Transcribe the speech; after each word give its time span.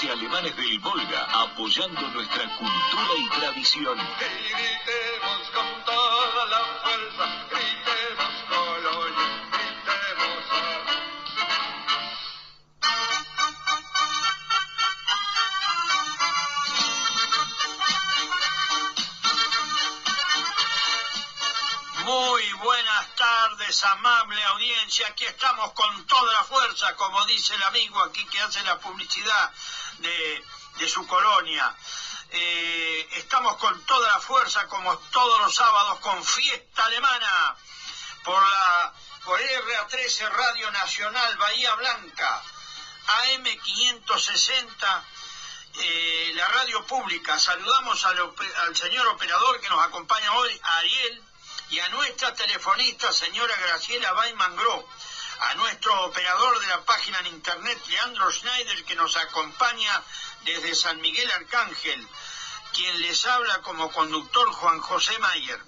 Bahiense 0.00 0.18
Alemanes 0.18 0.56
del 0.56 0.78
Volga, 0.78 1.26
apoyando 1.30 2.00
nuestra 2.08 2.56
cultura 2.56 3.14
y 3.18 3.28
tradición. 3.28 3.98
Gritemos 4.18 5.50
con 5.50 5.84
toda 5.84 6.46
la 6.46 6.64
fuerza, 6.82 7.46
gritemos 7.50 8.44
Colonia, 8.48 9.28
gritemos 9.52 10.44
Muy 22.04 22.52
buenas 22.54 23.16
tardes, 23.16 23.84
amable 23.84 24.42
audiencia. 24.44 25.08
Aquí 25.08 25.26
estamos 25.26 25.72
con 25.72 26.06
toda 26.06 26.32
la 26.32 26.44
fuerza, 26.44 26.96
como 26.96 27.22
dice 27.26 27.54
el 27.54 27.62
amigo 27.64 28.00
aquí 28.00 28.24
que 28.26 28.40
hace 28.40 28.62
la 28.62 28.78
publicidad 28.78 29.52
de, 30.00 30.88
su 30.88 31.06
colonia. 31.06 31.74
Eh, 32.30 33.08
estamos 33.16 33.56
con 33.56 33.84
toda 33.84 34.08
la 34.08 34.20
fuerza, 34.20 34.66
como 34.66 34.96
todos 34.98 35.40
los 35.40 35.54
sábados, 35.54 35.98
con 36.00 36.24
fiesta 36.24 36.84
alemana 36.84 37.56
por 38.24 38.42
la 38.42 38.92
por 39.24 39.38
RA13 39.38 40.28
Radio 40.30 40.70
Nacional 40.70 41.36
Bahía 41.36 41.74
Blanca, 41.74 42.42
AM 43.06 43.44
560 43.44 45.04
eh, 45.78 46.32
la 46.34 46.48
radio 46.48 46.84
pública. 46.86 47.38
Saludamos 47.38 48.04
al, 48.06 48.18
al 48.62 48.76
señor 48.76 49.06
operador 49.08 49.60
que 49.60 49.68
nos 49.68 49.84
acompaña 49.84 50.32
hoy, 50.32 50.60
a 50.62 50.76
Ariel, 50.78 51.22
y 51.70 51.78
a 51.78 51.88
nuestra 51.90 52.34
telefonista, 52.34 53.12
señora 53.12 53.54
Graciela 53.56 54.12
Baimangro, 54.12 54.88
a 55.40 55.54
nuestro 55.54 56.04
operador 56.04 56.60
de 56.60 56.66
la 56.66 56.82
página 56.84 57.18
en 57.20 57.28
internet, 57.28 57.80
Leandro 57.88 58.30
Schneider, 58.30 58.84
que 58.84 58.94
nos 58.94 59.16
acompaña 59.16 60.02
desde 60.44 60.74
San 60.74 61.00
Miguel 61.00 61.30
Arcángel, 61.30 62.06
quien 62.74 63.00
les 63.00 63.26
habla 63.26 63.62
como 63.62 63.90
conductor 63.90 64.50
Juan 64.52 64.80
José 64.80 65.18
Mayer. 65.18 65.60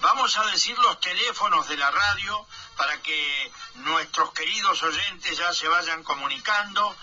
Vamos 0.00 0.36
a 0.38 0.46
decir 0.46 0.78
los 0.78 1.00
teléfonos 1.00 1.66
de 1.68 1.76
la 1.76 1.90
radio 1.90 2.46
para 2.76 3.00
que 3.02 3.52
nuestros 3.76 4.32
queridos 4.32 4.82
oyentes 4.82 5.38
ya 5.38 5.52
se 5.52 5.66
vayan 5.66 6.04
comunicando. 6.04 6.96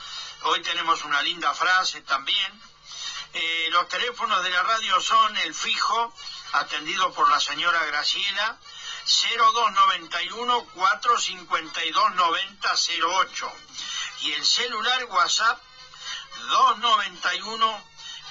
Hoy 0.44 0.62
tenemos 0.62 1.04
una 1.04 1.22
linda 1.22 1.54
frase 1.54 2.02
también. 2.02 2.62
Eh, 3.34 3.68
los 3.72 3.88
teléfonos 3.90 4.44
de 4.44 4.50
la 4.50 4.64
radio 4.64 5.00
son 5.02 5.36
el 5.38 5.54
fijo, 5.54 6.14
atendido 6.54 7.14
por 7.14 7.30
la 7.30 7.40
señora 7.40 7.84
Graciela, 7.86 8.58
0291 9.06 10.66
452 10.76 12.16
9008 12.16 13.54
y 14.22 14.34
el 14.34 14.46
celular 14.46 15.06
WhatsApp 15.06 15.60
291 16.50 17.84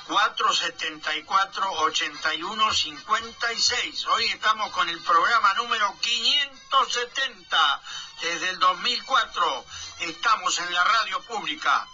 474 0.07 1.73
81 1.73 2.75
56. 2.75 4.07
Hoy 4.07 4.25
estamos 4.27 4.71
con 4.71 4.89
el 4.89 5.01
programa 5.03 5.55
número 5.55 5.97
570 6.01 7.83
desde 8.21 8.51
el 8.51 8.59
2004. 8.59 9.65
Estamos 10.01 10.59
en 10.59 10.73
la 10.73 10.85
radio 10.85 11.21
pública. 11.23 11.87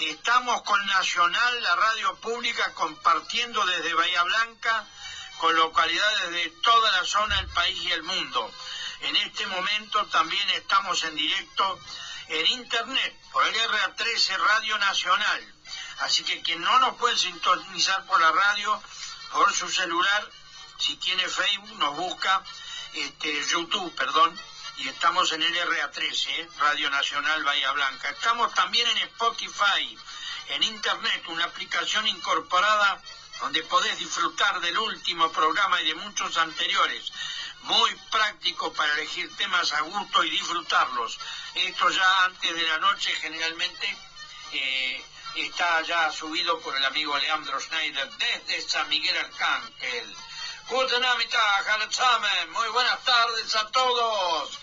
Estamos 0.00 0.62
con 0.62 0.84
Nacional, 0.86 1.62
la 1.62 1.74
radio 1.74 2.14
pública, 2.16 2.72
compartiendo 2.74 3.66
desde 3.66 3.94
Bahía 3.94 4.22
Blanca 4.22 4.86
con 5.38 5.54
localidades 5.56 6.30
de 6.32 6.50
toda 6.62 6.90
la 6.92 7.04
zona 7.04 7.36
del 7.36 7.48
país 7.48 7.78
y 7.82 7.92
el 7.92 8.02
mundo. 8.02 8.52
En 9.00 9.16
este 9.16 9.46
momento 9.46 10.04
también 10.06 10.48
estamos 10.50 11.02
en 11.04 11.14
directo 11.14 11.78
en 12.28 12.46
internet 12.46 13.20
por 13.32 13.46
el 13.46 13.54
RA13 13.54 14.36
Radio 14.36 14.78
Nacional. 14.78 15.54
Así 16.00 16.24
que 16.24 16.42
quien 16.42 16.60
no 16.60 16.78
nos 16.80 16.96
puede 16.96 17.16
sintonizar 17.16 18.04
por 18.06 18.20
la 18.20 18.32
radio, 18.32 18.82
por 19.32 19.52
su 19.52 19.68
celular, 19.68 20.30
si 20.78 20.96
tiene 20.96 21.28
Facebook, 21.28 21.78
nos 21.78 21.96
busca, 21.96 22.42
este, 22.94 23.44
YouTube, 23.46 23.94
perdón, 23.94 24.38
y 24.78 24.88
estamos 24.88 25.32
en 25.32 25.42
el 25.42 25.54
RA13, 25.54 26.28
¿eh? 26.28 26.48
Radio 26.58 26.90
Nacional 26.90 27.42
Bahía 27.42 27.72
Blanca. 27.72 28.10
Estamos 28.10 28.54
también 28.54 28.86
en 28.88 28.98
Spotify, 28.98 29.98
en 30.48 30.62
Internet, 30.62 31.24
una 31.28 31.44
aplicación 31.44 32.06
incorporada 32.06 33.02
donde 33.40 33.62
podés 33.64 33.98
disfrutar 33.98 34.60
del 34.60 34.78
último 34.78 35.30
programa 35.30 35.80
y 35.80 35.86
de 35.88 35.94
muchos 35.94 36.36
anteriores. 36.36 37.12
Muy 37.62 37.94
práctico 38.10 38.72
para 38.72 38.92
elegir 38.94 39.34
temas 39.36 39.72
a 39.72 39.80
gusto 39.82 40.24
y 40.24 40.30
disfrutarlos. 40.30 41.18
Esto 41.54 41.90
ya 41.90 42.24
antes 42.24 42.54
de 42.54 42.62
la 42.62 42.78
noche 42.78 43.10
generalmente 43.16 43.96
eh, 44.52 45.04
está 45.34 45.82
ya 45.82 46.10
subido 46.10 46.58
por 46.60 46.76
el 46.76 46.84
amigo 46.84 47.16
Leandro 47.18 47.60
Schneider 47.60 48.10
desde 48.12 48.68
San 48.68 48.88
Miguel 48.88 49.16
Arcángel. 49.16 50.16
Muy 52.50 52.68
buenas 52.68 53.02
tardes 53.04 53.54
a 53.56 53.68
todos. 53.68 54.58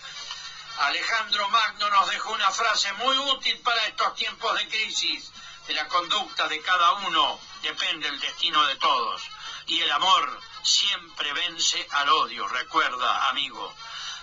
Alejandro 0.78 1.48
Magno 1.48 1.88
nos 1.88 2.10
dejó 2.10 2.32
una 2.32 2.50
frase 2.50 2.92
muy 2.94 3.16
útil 3.18 3.58
para 3.60 3.86
estos 3.86 4.14
tiempos 4.14 4.54
de 4.58 4.68
crisis. 4.68 5.30
De 5.66 5.74
la 5.74 5.88
conducta 5.88 6.46
de 6.46 6.62
cada 6.62 6.92
uno 6.92 7.40
depende 7.60 8.06
el 8.06 8.20
destino 8.20 8.64
de 8.66 8.76
todos. 8.76 9.20
Y 9.66 9.80
el 9.80 9.90
amor 9.90 10.40
siempre 10.62 11.32
vence 11.32 11.88
al 11.90 12.08
odio. 12.08 12.46
Recuerda, 12.46 13.28
amigo. 13.28 13.74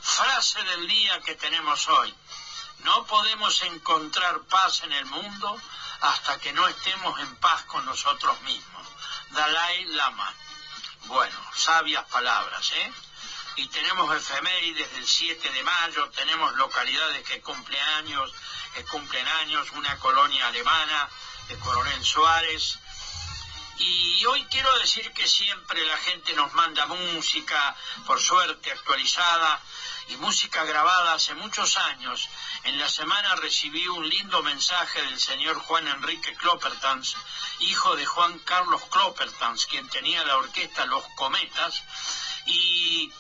Frase 0.02 0.64
del 0.64 0.88
día 0.88 1.20
que 1.22 1.36
tenemos 1.36 1.88
hoy. 1.90 2.16
No 2.80 3.06
podemos 3.06 3.62
encontrar 3.64 4.40
paz 4.44 4.84
en 4.84 4.94
el 4.94 5.06
mundo 5.06 5.62
hasta 6.00 6.40
que 6.40 6.54
no 6.54 6.66
estemos 6.68 7.20
en 7.20 7.36
paz 7.38 7.64
con 7.64 7.86
nosotros 7.86 8.40
mismos. 8.42 8.88
Dalai 9.32 9.84
Lama. 9.86 10.34
Bueno, 11.06 11.38
sabias 11.56 12.06
palabras, 12.06 12.72
¿eh? 12.72 12.94
Y 13.58 13.68
tenemos 13.68 14.16
efemérides 14.16 14.94
del 14.94 15.06
7 15.06 15.50
de 15.50 15.64
mayo, 15.64 16.10
tenemos 16.12 16.54
localidades 16.56 17.28
que 17.28 17.42
cumplen 17.42 17.84
años, 17.98 18.32
que 18.74 18.86
cumplen 18.86 19.28
años, 19.28 19.70
una 19.72 20.00
colonia 20.00 20.48
alemana 20.48 21.10
de 21.48 21.58
Coronel 21.60 22.04
Suárez. 22.04 22.80
Y 23.78 24.26
hoy 24.26 24.46
quiero 24.46 24.78
decir 24.80 25.12
que 25.14 25.28
siempre 25.28 25.86
la 25.86 25.98
gente 25.98 26.34
nos 26.34 26.54
manda 26.54 26.86
música, 26.86 27.76
por 28.06 28.22
suerte 28.22 28.72
actualizada, 28.72 29.62
y 30.10 30.18
música 30.18 30.64
grabada 30.64 31.14
hace 31.14 31.34
muchos 31.36 31.78
años. 31.78 32.30
En 32.64 32.80
la 32.80 32.88
semana 32.88 33.36
recibí 33.36 33.88
un 33.88 34.08
lindo 34.08 34.44
mensaje 34.44 35.02
del 35.02 35.20
señor 35.20 35.60
Juan 35.60 35.88
Enrique 35.88 36.36
Kloppertans, 36.36 37.16
hijo 37.60 37.96
de 37.96 38.06
Juan 38.06 38.40
Carlos 38.40 38.82
Kloppertans, 38.90 39.66
quien 39.66 39.90
tenía 39.90 40.24
la 40.24 40.38
orquesta 40.38 40.86
Los 40.86 41.04
Cometas, 41.16 41.84
y 42.46 43.12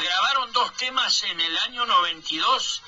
grabaron 0.00 0.52
dos 0.52 0.74
temas 0.76 1.22
en 1.22 1.40
el 1.40 1.58
año 1.58 1.86
92 1.86 2.82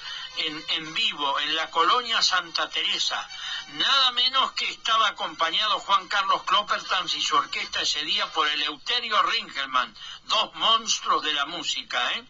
en, 0.46 0.94
vivo, 0.94 1.38
en 1.40 1.54
la 1.54 1.70
colonia 1.70 2.22
Santa 2.22 2.68
Teresa. 2.68 3.28
Nada 3.74 4.12
menos 4.12 4.52
que 4.52 4.68
estaba 4.68 5.08
acompañado 5.08 5.78
Juan 5.80 6.08
Carlos 6.08 6.42
Kloppertans 6.44 7.14
y 7.14 7.22
su 7.22 7.36
orquesta 7.36 7.82
ese 7.82 8.02
día 8.04 8.26
por 8.32 8.48
el 8.48 8.62
Euterio 8.62 9.22
Ringelmann, 9.22 9.94
dos 10.24 10.54
monstruos 10.54 11.22
de 11.22 11.32
la 11.32 11.46
música, 11.46 12.12
¿eh? 12.12 12.24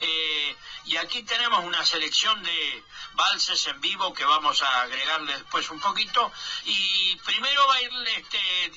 Eh, 0.00 0.56
y 0.86 0.96
aquí 0.96 1.22
tenemos 1.22 1.64
una 1.64 1.84
selección 1.84 2.42
de 2.42 2.84
valses 3.12 3.66
en 3.66 3.80
vivo 3.80 4.12
que 4.14 4.24
vamos 4.24 4.62
a 4.62 4.82
agregarle 4.82 5.34
después 5.34 5.68
un 5.70 5.80
poquito. 5.80 6.32
Y 6.64 7.16
primero 7.16 7.66
va 7.66 7.74
a 7.74 7.82
ir 7.82 7.92
este, 8.16 8.72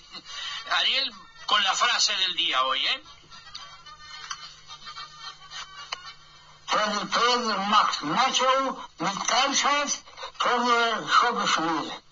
Ariel 0.72 1.12
con 1.46 1.64
la 1.64 1.74
frase 1.74 2.16
del 2.18 2.36
día 2.36 2.64
hoy, 2.64 2.86
¿eh? 2.86 3.04
Tony 6.68 7.06
Pedro 7.06 7.58
Max 7.70 8.02
Nacho, 8.02 8.78
mit 9.00 9.28
Kansas, 9.28 10.02
Tony 10.40 11.08
Hobbeschmiede. 11.08 12.04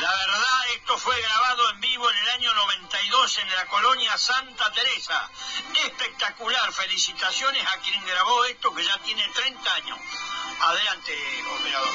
La 0.00 0.12
verdad, 0.14 0.66
esto 0.74 0.98
fue 0.98 1.20
grabado 1.20 1.70
en 1.70 1.80
vivo 1.80 2.10
en 2.10 2.16
el 2.16 2.28
año 2.30 2.54
92 2.54 3.38
en 3.38 3.48
la 3.54 3.66
colonia 3.66 4.16
Santa 4.16 4.72
Teresa. 4.72 5.30
Espectacular. 5.84 6.72
Felicitaciones 6.72 7.66
a 7.66 7.78
quien 7.80 8.04
grabó 8.04 8.44
esto 8.46 8.74
que 8.74 8.84
ya 8.84 8.98
tiene 8.98 9.26
30 9.28 9.74
años. 9.74 9.98
Adelante, 10.60 11.44
operador. 11.58 11.94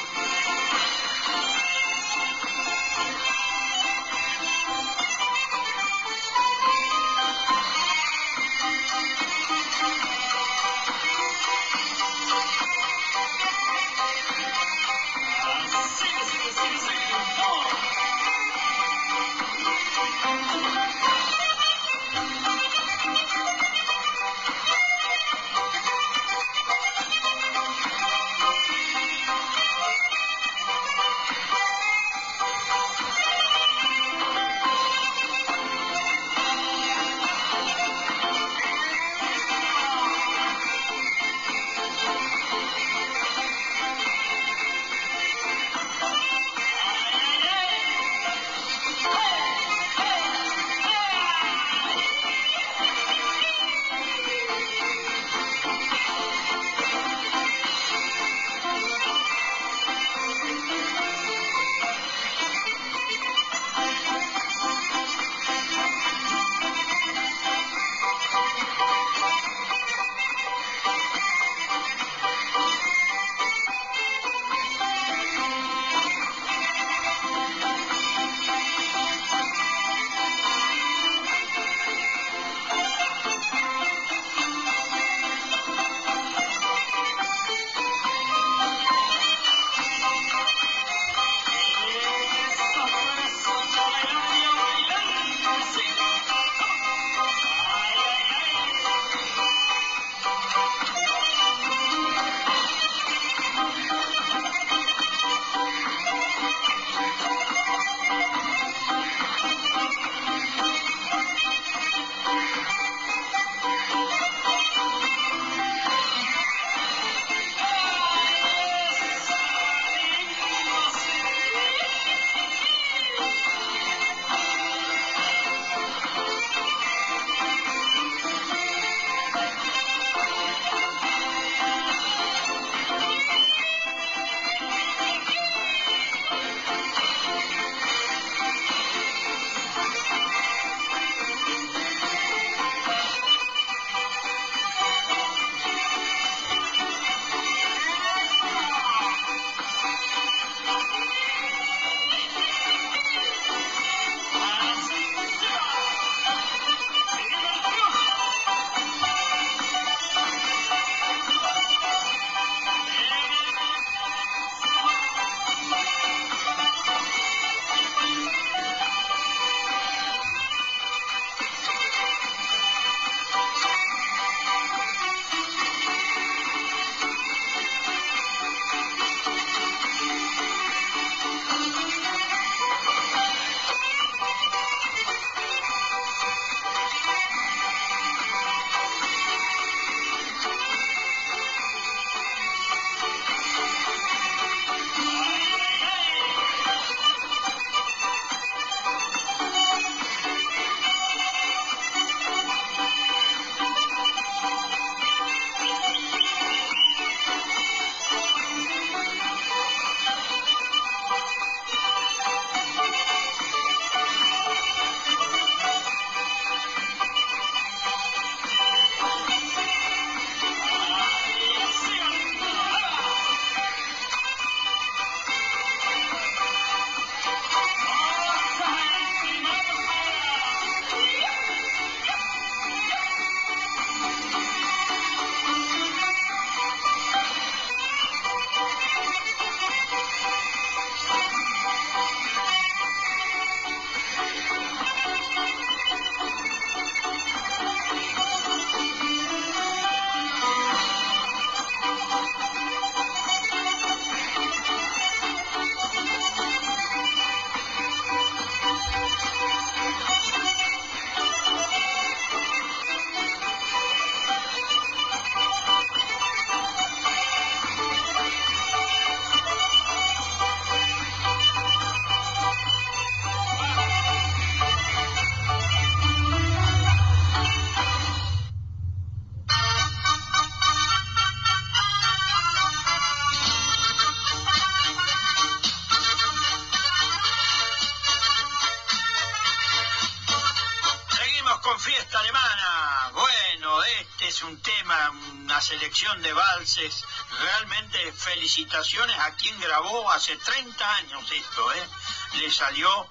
Felicitaciones 298.52 299.18
a 299.18 299.34
quien 299.34 299.58
grabó 299.60 300.10
hace 300.10 300.36
30 300.36 300.96
años 300.96 301.32
esto, 301.32 301.72
¿eh? 301.72 301.88
Le 302.34 302.50
salió 302.50 303.10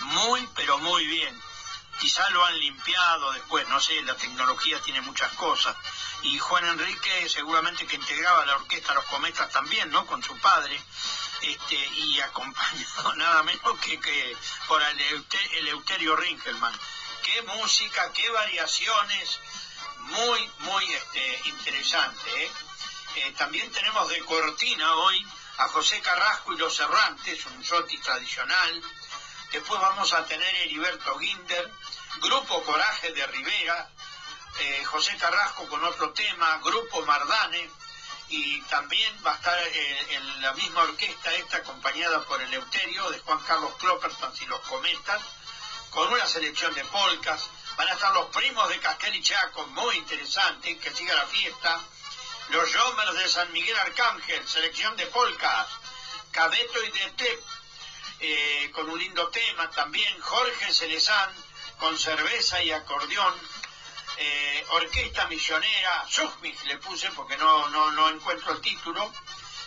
muy, 0.00 0.46
pero 0.54 0.78
muy 0.78 1.06
bien. 1.06 1.40
Quizá 1.98 2.28
lo 2.30 2.44
han 2.44 2.58
limpiado 2.58 3.32
después, 3.32 3.66
no 3.68 3.80
sé, 3.80 4.02
la 4.02 4.16
tecnología 4.16 4.80
tiene 4.82 5.00
muchas 5.00 5.32
cosas. 5.34 5.74
Y 6.22 6.38
Juan 6.38 6.66
Enrique 6.66 7.28
seguramente 7.28 7.86
que 7.86 7.96
integraba 7.96 8.44
la 8.44 8.56
orquesta 8.56 8.94
Los 8.94 9.04
Cometas 9.06 9.50
también, 9.50 9.90
¿no? 9.90 10.04
Con 10.06 10.22
su 10.22 10.36
padre. 10.38 10.78
Este, 11.40 11.74
y 11.74 12.20
acompañado 12.20 13.14
nada 13.16 13.42
menos 13.42 13.78
que, 13.80 13.98
que 13.98 14.36
por 14.68 14.80
el, 14.82 15.26
Eleuterio 15.52 16.16
Ringelmann 16.16 16.78
qué 17.22 17.42
música, 17.42 18.12
qué 18.12 18.28
variaciones, 18.30 19.40
muy, 20.00 20.50
muy 20.60 20.84
este, 20.92 21.48
interesante. 21.48 22.44
¿eh? 22.44 22.50
¿Eh? 23.16 23.34
también 23.36 23.70
tenemos 23.70 24.08
de 24.08 24.18
cortina 24.24 24.94
hoy 24.96 25.26
a 25.58 25.68
José 25.68 26.00
Carrasco 26.00 26.52
y 26.52 26.58
los 26.58 26.78
Errantes, 26.80 27.44
un 27.46 27.62
shoti 27.62 27.98
tradicional. 27.98 28.82
Después 29.50 29.80
vamos 29.80 30.12
a 30.12 30.24
tener 30.24 30.54
Heriberto 30.56 31.18
Guinder, 31.18 31.70
Grupo 32.20 32.62
Coraje 32.64 33.12
de 33.12 33.26
Rivera, 33.26 33.90
eh, 34.58 34.84
José 34.84 35.16
Carrasco 35.16 35.66
con 35.68 35.84
otro 35.84 36.12
tema, 36.12 36.58
Grupo 36.62 37.02
Mardane, 37.02 37.70
y 38.28 38.60
también 38.62 39.14
va 39.24 39.32
a 39.32 39.36
estar 39.36 39.58
eh, 39.58 40.20
la 40.40 40.52
misma 40.54 40.82
orquesta 40.82 41.34
esta 41.34 41.58
acompañada 41.58 42.24
por 42.24 42.40
el 42.40 42.52
Euterio 42.54 43.10
de 43.10 43.18
Juan 43.20 43.40
Carlos 43.40 43.74
Clopperton 43.78 44.32
y 44.40 44.46
los 44.46 44.60
Cometas, 44.60 45.22
con 45.90 46.10
una 46.10 46.26
selección 46.26 46.72
de 46.74 46.84
polcas. 46.86 47.48
Van 47.76 47.88
a 47.88 47.92
estar 47.92 48.12
los 48.14 48.26
primos 48.28 48.68
de 48.68 48.78
Castel 48.80 49.14
y 49.14 49.22
Chaco, 49.22 49.66
muy 49.68 49.96
interesante, 49.96 50.78
que 50.78 50.94
siga 50.94 51.14
la 51.14 51.26
fiesta. 51.26 51.80
Los 52.52 52.70
Jomers 52.76 53.14
de 53.14 53.28
San 53.30 53.50
Miguel 53.54 53.78
Arcángel, 53.78 54.46
selección 54.46 54.94
de 54.98 55.06
polcas. 55.06 55.68
Cadeto 56.30 56.84
y 56.84 56.90
de 56.90 57.40
eh, 58.20 58.70
con 58.74 58.90
un 58.90 58.98
lindo 58.98 59.28
tema 59.28 59.70
también. 59.70 60.20
Jorge 60.20 60.70
Celezán, 60.70 61.30
con 61.78 61.98
cerveza 61.98 62.62
y 62.62 62.70
acordeón. 62.70 63.34
Eh, 64.18 64.66
orquesta 64.68 65.26
Misionera, 65.28 66.04
Sujmich 66.06 66.62
le 66.64 66.76
puse 66.76 67.10
porque 67.12 67.38
no, 67.38 67.70
no, 67.70 67.90
no 67.92 68.10
encuentro 68.10 68.52
el 68.52 68.60
título. 68.60 69.10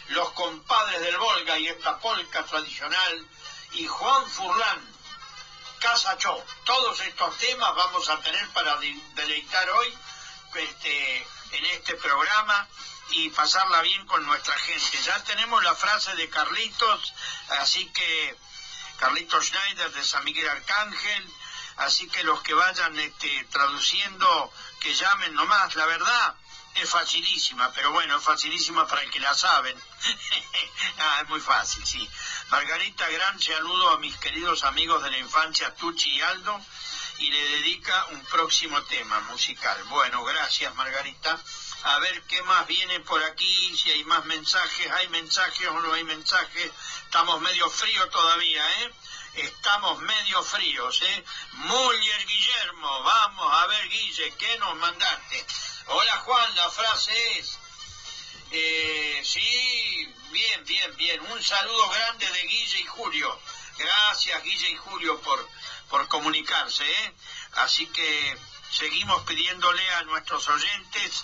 Los 0.09 0.29
compadres 0.33 1.01
del 1.01 1.17
Volga 1.17 1.57
y 1.57 1.67
esta 1.67 1.97
polca 1.97 2.45
tradicional. 2.45 3.27
Y 3.73 3.87
Juan 3.87 4.29
Furlán, 4.29 4.87
Casa 5.79 6.19
Cho. 6.19 6.45
Todos 6.63 7.01
estos 7.01 7.35
temas 7.39 7.73
vamos 7.73 8.07
a 8.09 8.21
tener 8.21 8.47
para 8.49 8.77
deleitar 9.15 9.71
hoy 9.71 9.97
este, 10.53 11.27
en 11.57 11.65
este 11.65 11.95
programa 11.95 12.67
y 13.11 13.29
pasarla 13.29 13.81
bien 13.81 14.05
con 14.07 14.25
nuestra 14.25 14.55
gente. 14.55 15.01
Ya 15.03 15.23
tenemos 15.23 15.63
la 15.63 15.75
frase 15.75 16.15
de 16.15 16.29
Carlitos, 16.29 17.13
así 17.59 17.85
que 17.87 18.37
Carlitos 18.97 19.45
Schneider 19.45 19.91
de 19.91 20.03
San 20.03 20.23
Miguel 20.23 20.49
Arcángel, 20.49 21.33
así 21.77 22.07
que 22.09 22.23
los 22.23 22.41
que 22.41 22.53
vayan 22.53 22.99
este, 22.99 23.47
traduciendo, 23.51 24.51
que 24.79 24.93
llamen 24.93 25.33
nomás, 25.33 25.75
la 25.75 25.85
verdad 25.85 26.35
es 26.75 26.89
facilísima, 26.89 27.71
pero 27.71 27.91
bueno, 27.91 28.17
es 28.17 28.23
facilísima 28.23 28.85
para 28.85 29.01
el 29.01 29.09
que 29.09 29.19
la 29.19 29.33
saben. 29.33 29.77
ah, 30.99 31.19
es 31.21 31.29
muy 31.29 31.39
fácil, 31.39 31.85
sí. 31.85 32.09
Margarita, 32.49 33.07
gran 33.09 33.41
saludo 33.41 33.91
a 33.91 33.99
mis 33.99 34.15
queridos 34.17 34.63
amigos 34.65 35.01
de 35.03 35.11
la 35.11 35.17
infancia, 35.17 35.73
Tucci 35.75 36.11
y 36.11 36.21
Aldo, 36.21 36.59
y 37.19 37.31
le 37.31 37.49
dedica 37.49 38.05
un 38.11 38.23
próximo 38.25 38.81
tema 38.83 39.19
musical. 39.21 39.81
Bueno, 39.85 40.23
gracias 40.23 40.73
Margarita. 40.75 41.39
A 41.83 41.99
ver 41.99 42.23
qué 42.23 42.41
más 42.43 42.65
viene 42.67 42.99
por 43.01 43.23
aquí, 43.23 43.77
si 43.77 43.91
hay 43.91 44.03
más 44.05 44.25
mensajes, 44.25 44.91
hay 44.91 45.07
mensajes 45.09 45.67
o 45.67 45.79
no 45.81 45.93
hay 45.93 46.03
mensajes. 46.03 46.71
Estamos 47.03 47.39
medio 47.41 47.69
frío 47.69 48.09
todavía, 48.09 48.81
¿eh? 48.81 48.91
Estamos 49.35 49.99
medio 49.99 50.41
fríos, 50.43 51.01
¿eh? 51.01 51.25
Muller 51.53 52.25
Guillermo, 52.25 53.03
vamos 53.03 53.53
a 53.53 53.67
ver 53.67 53.89
Guille, 53.89 54.33
¿qué 54.37 54.57
nos 54.59 54.75
mandaste? 54.77 55.45
Hola 55.87 56.17
Juan, 56.17 56.55
la 56.55 56.69
frase 56.69 57.39
es... 57.39 57.57
Eh, 58.51 59.21
sí, 59.25 60.13
bien, 60.31 60.65
bien, 60.65 60.95
bien. 60.95 61.21
Un 61.31 61.43
saludo 61.43 61.89
grande 61.89 62.25
de 62.31 62.41
Guille 62.43 62.79
y 62.79 62.85
Julio. 62.85 63.39
Gracias 63.77 64.43
Guille 64.43 64.69
y 64.69 64.75
Julio 64.77 65.19
por, 65.21 65.49
por 65.89 66.07
comunicarse. 66.07 66.83
¿eh? 66.83 67.13
Así 67.53 67.87
que 67.87 68.37
seguimos 68.71 69.23
pidiéndole 69.23 69.89
a 69.95 70.03
nuestros 70.03 70.47
oyentes 70.47 71.23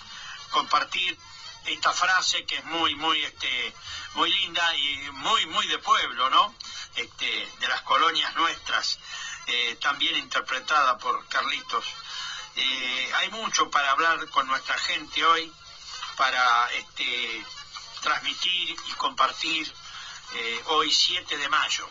compartir 0.50 1.18
esta 1.66 1.92
frase 1.92 2.44
que 2.44 2.56
es 2.56 2.64
muy, 2.64 2.94
muy, 2.96 3.22
este, 3.22 3.74
muy 4.14 4.30
linda 4.32 4.76
y 4.76 5.10
muy, 5.12 5.46
muy 5.46 5.66
de 5.68 5.78
pueblo, 5.78 6.28
¿no? 6.30 6.54
Este, 6.96 7.48
de 7.60 7.68
las 7.68 7.82
colonias 7.82 8.34
nuestras, 8.34 8.98
eh, 9.46 9.78
también 9.80 10.16
interpretada 10.16 10.98
por 10.98 11.26
Carlitos. 11.28 11.84
Eh, 12.56 13.12
hay 13.16 13.30
mucho 13.30 13.70
para 13.70 13.92
hablar 13.92 14.28
con 14.28 14.46
nuestra 14.46 14.76
gente 14.78 15.24
hoy 15.24 15.50
para 16.16 16.70
este, 16.72 17.44
transmitir 18.02 18.76
y 18.86 18.92
compartir 18.92 19.72
eh, 20.34 20.62
hoy 20.66 20.92
7 20.92 21.36
de 21.36 21.48
mayo. 21.48 21.88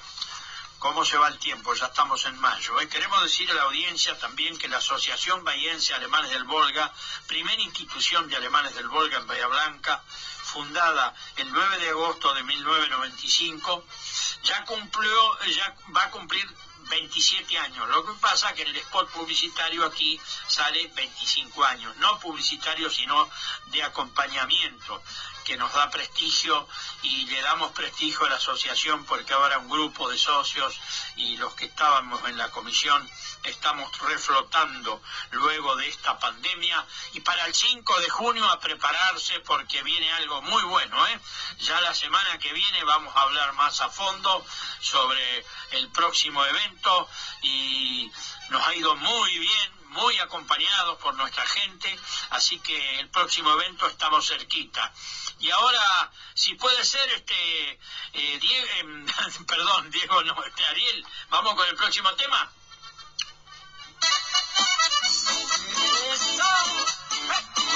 ¿Cómo 0.81 1.05
se 1.05 1.15
va 1.15 1.27
el 1.27 1.37
tiempo? 1.37 1.75
Ya 1.75 1.85
estamos 1.85 2.25
en 2.25 2.39
mayo. 2.39 2.79
¿eh? 2.79 2.89
Queremos 2.89 3.21
decir 3.21 3.51
a 3.51 3.53
la 3.53 3.61
audiencia 3.61 4.17
también 4.17 4.57
que 4.57 4.67
la 4.67 4.77
Asociación 4.77 5.43
Bahiense 5.43 5.93
Alemanes 5.93 6.31
del 6.31 6.43
Volga, 6.45 6.91
primera 7.27 7.61
institución 7.61 8.27
de 8.27 8.35
alemanes 8.35 8.73
del 8.73 8.87
Volga 8.87 9.19
en 9.19 9.27
Bahía 9.27 9.45
Blanca, 9.45 10.01
fundada 10.07 11.13
el 11.35 11.51
9 11.51 11.77
de 11.77 11.89
agosto 11.89 12.33
de 12.33 12.41
1995, 12.41 13.85
ya 14.41 14.65
cumplió, 14.65 15.39
ya 15.49 15.75
va 15.95 16.05
a 16.05 16.09
cumplir 16.09 16.49
27 16.91 17.57
años. 17.57 17.89
Lo 17.89 18.05
que 18.05 18.13
pasa 18.19 18.49
es 18.49 18.55
que 18.55 18.61
en 18.63 18.67
el 18.67 18.77
spot 18.77 19.09
publicitario 19.11 19.85
aquí 19.85 20.19
sale 20.47 20.87
25 20.93 21.63
años, 21.63 21.95
no 21.97 22.19
publicitario 22.19 22.89
sino 22.89 23.29
de 23.67 23.81
acompañamiento 23.81 25.01
que 25.43 25.57
nos 25.57 25.73
da 25.73 25.89
prestigio 25.89 26.67
y 27.01 27.25
le 27.25 27.41
damos 27.41 27.71
prestigio 27.71 28.25
a 28.25 28.29
la 28.29 28.35
asociación 28.35 29.05
porque 29.05 29.33
ahora 29.33 29.57
un 29.57 29.69
grupo 29.69 30.09
de 30.09 30.17
socios 30.17 30.79
y 31.15 31.37
los 31.37 31.53
que 31.55 31.65
estábamos 31.65 32.23
en 32.29 32.37
la 32.37 32.49
comisión 32.51 33.09
estamos 33.43 33.91
reflotando 33.99 35.01
luego 35.31 35.75
de 35.75 35.87
esta 35.87 36.19
pandemia 36.19 36.85
y 37.13 37.21
para 37.21 37.45
el 37.45 37.55
5 37.55 37.99
de 38.01 38.09
junio 38.09 38.45
a 38.49 38.59
prepararse 38.59 39.39
porque 39.41 39.81
viene 39.83 40.11
algo 40.13 40.41
muy 40.43 40.63
bueno. 40.63 41.07
¿eh? 41.07 41.19
Ya 41.59 41.81
la 41.81 41.93
semana 41.93 42.37
que 42.37 42.53
viene 42.53 42.83
vamos 42.83 43.15
a 43.15 43.21
hablar 43.21 43.53
más 43.53 43.81
a 43.81 43.89
fondo 43.89 44.45
sobre 44.79 45.45
el 45.71 45.89
próximo 45.89 46.45
evento 46.45 46.80
y 47.41 48.11
nos 48.49 48.67
ha 48.67 48.75
ido 48.75 48.95
muy 48.95 49.39
bien, 49.39 49.71
muy 49.89 50.17
acompañados 50.19 50.97
por 50.99 51.13
nuestra 51.15 51.45
gente, 51.45 51.99
así 52.31 52.59
que 52.59 52.99
el 52.99 53.09
próximo 53.09 53.51
evento 53.53 53.87
estamos 53.87 54.27
cerquita. 54.27 54.91
Y 55.39 55.49
ahora, 55.51 56.11
si 56.33 56.55
puede 56.55 56.83
ser, 56.85 57.07
este, 57.09 57.79
eh, 58.13 58.39
Diego, 58.39 58.67
em, 58.77 59.05
perdón, 59.47 59.91
Diego, 59.91 60.23
no, 60.23 60.43
este, 60.43 60.65
Ariel, 60.65 61.05
vamos 61.29 61.55
con 61.55 61.67
el 61.67 61.75
próximo 61.75 62.11
tema. 62.15 62.51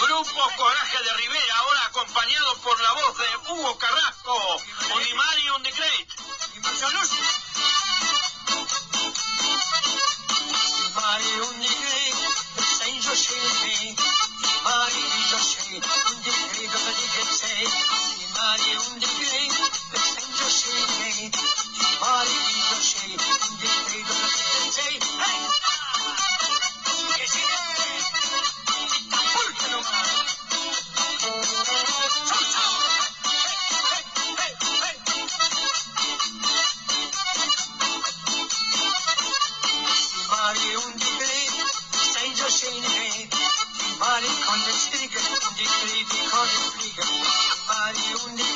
Grupo 0.02 0.52
Coraje 0.58 1.04
de 1.04 1.14
Rivera, 1.14 1.56
ahora 1.58 1.86
acompañado 1.86 2.58
por 2.62 2.80
la 2.82 2.92
voz 2.94 3.18
de 3.18 3.38
Hugo 3.50 3.78
Carrasco, 3.78 4.62
Unimari 4.96 5.50
on 5.50 5.64
the 5.64 5.72
Great. 5.72 7.45
Hey! 24.78 25.15
Marionette. 47.68 48.55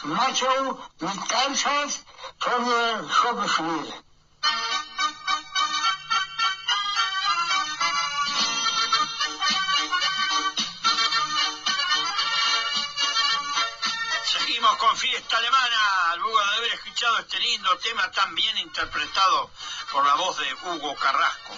Macho 0.00 0.78
Ganzheit 0.98 2.00
von 2.40 2.64
der 2.64 3.08
Schobbeschmiede. 3.08 3.94
Seguimos 14.24 14.76
con 14.76 14.96
fiesta 14.96 15.36
alemana, 15.36 16.16
luego 16.16 16.38
de 16.38 16.56
haber 16.56 16.72
escuchado 16.72 17.18
este 17.18 17.38
lindo 17.38 17.76
tema 17.78 18.10
tan 18.10 18.34
bien 18.34 18.58
interpretado 18.58 19.50
por 19.92 20.04
la 20.04 20.14
voz 20.14 20.36
de 20.38 20.54
Hugo 20.64 20.96
Carrasco, 20.96 21.56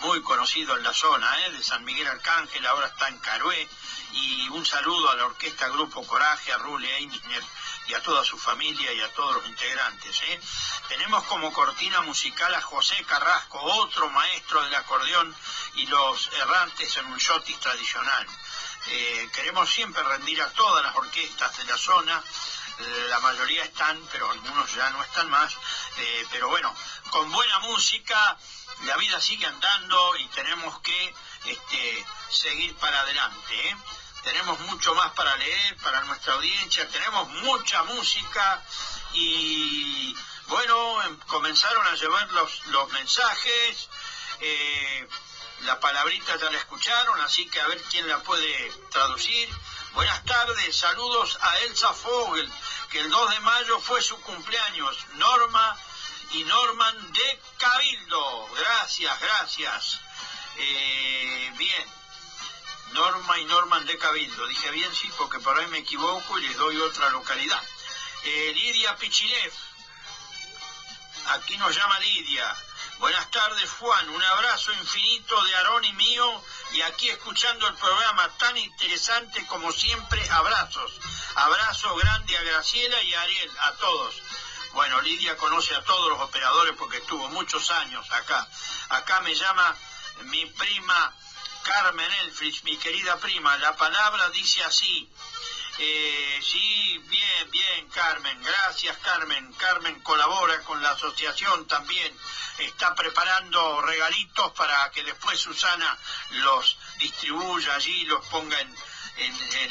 muy 0.00 0.20
conocido 0.22 0.76
en 0.76 0.82
la 0.82 0.92
zona 0.92 1.46
¿eh? 1.46 1.52
de 1.52 1.62
San 1.62 1.84
Miguel 1.84 2.08
Arcángel, 2.08 2.66
ahora 2.66 2.88
está 2.88 3.08
en 3.08 3.18
Carué, 3.18 3.68
y 4.12 4.48
un 4.50 4.66
saludo 4.66 5.10
a 5.10 5.16
la 5.16 5.26
orquesta 5.26 5.68
Grupo 5.68 6.06
Coraje, 6.06 6.52
a 6.52 6.58
Rule 6.58 6.94
Eichner 6.96 7.42
y 7.86 7.94
a 7.94 8.02
toda 8.02 8.24
su 8.24 8.38
familia 8.38 8.92
y 8.92 9.00
a 9.00 9.12
todos 9.12 9.36
los 9.36 9.46
integrantes. 9.46 10.20
¿eh? 10.22 10.40
Tenemos 10.88 11.24
como 11.24 11.52
cortina 11.52 12.00
musical 12.02 12.54
a 12.54 12.60
José 12.60 13.02
Carrasco, 13.04 13.60
otro 13.62 14.08
maestro 14.10 14.62
del 14.62 14.74
acordeón 14.74 15.34
y 15.74 15.86
los 15.86 16.28
errantes 16.32 16.96
en 16.96 17.06
un 17.06 17.18
shotis 17.18 17.58
tradicional. 17.60 18.26
Eh, 18.88 19.28
queremos 19.32 19.70
siempre 19.70 20.02
rendir 20.02 20.40
a 20.42 20.52
todas 20.52 20.84
las 20.84 20.94
orquestas 20.94 21.56
de 21.56 21.64
la 21.64 21.76
zona, 21.76 22.22
la 23.08 23.20
mayoría 23.20 23.64
están, 23.64 23.98
pero 24.12 24.30
algunos 24.30 24.72
ya 24.74 24.90
no 24.90 25.02
están 25.02 25.30
más, 25.30 25.54
eh, 25.96 26.26
pero 26.30 26.48
bueno, 26.48 26.74
con 27.10 27.30
buena 27.32 27.58
música, 27.60 28.36
la 28.84 28.96
vida 28.96 29.20
sigue 29.20 29.46
andando 29.46 30.16
y 30.16 30.26
tenemos 30.28 30.78
que 30.80 31.14
este, 31.46 32.06
seguir 32.30 32.74
para 32.76 33.00
adelante. 33.00 33.76
Tenemos 34.26 34.58
mucho 34.58 34.92
más 34.96 35.12
para 35.12 35.36
leer 35.36 35.76
para 35.76 36.00
nuestra 36.00 36.34
audiencia, 36.34 36.88
tenemos 36.88 37.28
mucha 37.28 37.84
música 37.84 38.60
y 39.12 40.12
bueno, 40.48 41.00
em- 41.04 41.16
comenzaron 41.28 41.86
a 41.86 41.94
llevar 41.94 42.28
los, 42.32 42.66
los 42.66 42.90
mensajes. 42.90 43.88
eh, 44.40 45.08
la 45.60 45.78
palabrita 45.78 46.36
ya 46.36 46.50
la 46.50 46.58
escucharon, 46.58 47.20
así 47.20 47.46
que 47.48 47.60
a 47.60 47.68
ver 47.68 47.80
quién 47.84 48.06
la 48.08 48.18
puede 48.24 48.70
traducir. 48.90 49.48
Buenas 49.94 50.24
tardes, 50.24 50.76
saludos 50.76 51.38
a 51.40 51.58
Elsa 51.60 51.92
Fogel, 51.94 52.50
que 52.90 52.98
el 53.00 53.08
2 53.08 53.30
de 53.30 53.40
mayo 53.40 53.80
fue 53.80 54.02
su 54.02 54.20
cumpleaños. 54.22 54.96
Norma 55.14 55.78
y 56.32 56.42
Norman 56.44 57.12
de 57.12 57.40
Cabildo. 57.58 58.48
Gracias, 58.58 59.20
gracias. 59.20 60.00
Eh, 60.58 61.52
bien. 61.56 61.86
Norma 62.92 63.38
y 63.38 63.44
Norman 63.44 63.84
de 63.86 63.98
Cabildo. 63.98 64.46
Dije 64.46 64.70
bien, 64.70 64.94
sí, 64.94 65.10
porque 65.16 65.38
por 65.40 65.58
ahí 65.58 65.66
me 65.68 65.78
equivoco 65.78 66.38
y 66.38 66.46
les 66.46 66.56
doy 66.56 66.76
otra 66.80 67.10
localidad. 67.10 67.62
Eh, 68.24 68.52
Lidia 68.54 68.96
Pichilev. 68.96 69.52
Aquí 71.28 71.56
nos 71.58 71.74
llama 71.74 71.98
Lidia. 72.00 72.56
Buenas 72.98 73.30
tardes, 73.30 73.70
Juan. 73.72 74.08
Un 74.08 74.22
abrazo 74.22 74.72
infinito 74.72 75.44
de 75.44 75.56
Aarón 75.56 75.84
y 75.84 75.92
mío. 75.92 76.42
Y 76.72 76.82
aquí 76.82 77.08
escuchando 77.10 77.66
el 77.66 77.74
programa 77.74 78.28
tan 78.38 78.56
interesante 78.56 79.46
como 79.46 79.70
siempre. 79.72 80.28
Abrazos. 80.30 80.92
Abrazo 81.34 81.94
grande 81.96 82.36
a 82.36 82.42
Graciela 82.42 83.02
y 83.02 83.14
a 83.14 83.22
Ariel, 83.22 83.50
a 83.60 83.72
todos. 83.72 84.22
Bueno, 84.72 85.00
Lidia 85.02 85.36
conoce 85.36 85.74
a 85.74 85.82
todos 85.84 86.10
los 86.10 86.20
operadores 86.20 86.74
porque 86.78 86.98
estuvo 86.98 87.28
muchos 87.28 87.70
años 87.70 88.10
acá. 88.12 88.48
Acá 88.90 89.20
me 89.20 89.34
llama 89.34 89.76
mi 90.24 90.46
prima 90.46 91.14
Carmen 91.66 92.12
Elfrich, 92.22 92.62
mi 92.62 92.76
querida 92.76 93.16
prima. 93.16 93.56
La 93.56 93.74
palabra 93.74 94.30
dice 94.30 94.62
así. 94.62 95.10
Eh, 95.78 96.40
sí, 96.40 96.98
bien, 97.08 97.50
bien, 97.50 97.88
Carmen. 97.88 98.40
Gracias, 98.40 98.96
Carmen. 98.98 99.52
Carmen 99.54 100.00
colabora 100.02 100.62
con 100.62 100.80
la 100.80 100.90
asociación 100.90 101.66
también. 101.66 102.16
Está 102.58 102.94
preparando 102.94 103.82
regalitos 103.82 104.52
para 104.52 104.92
que 104.92 105.02
después 105.02 105.40
Susana 105.40 105.98
los 106.30 106.78
distribuya 106.98 107.74
allí, 107.74 108.04
los 108.04 108.24
ponga 108.26 108.60
en, 108.60 108.76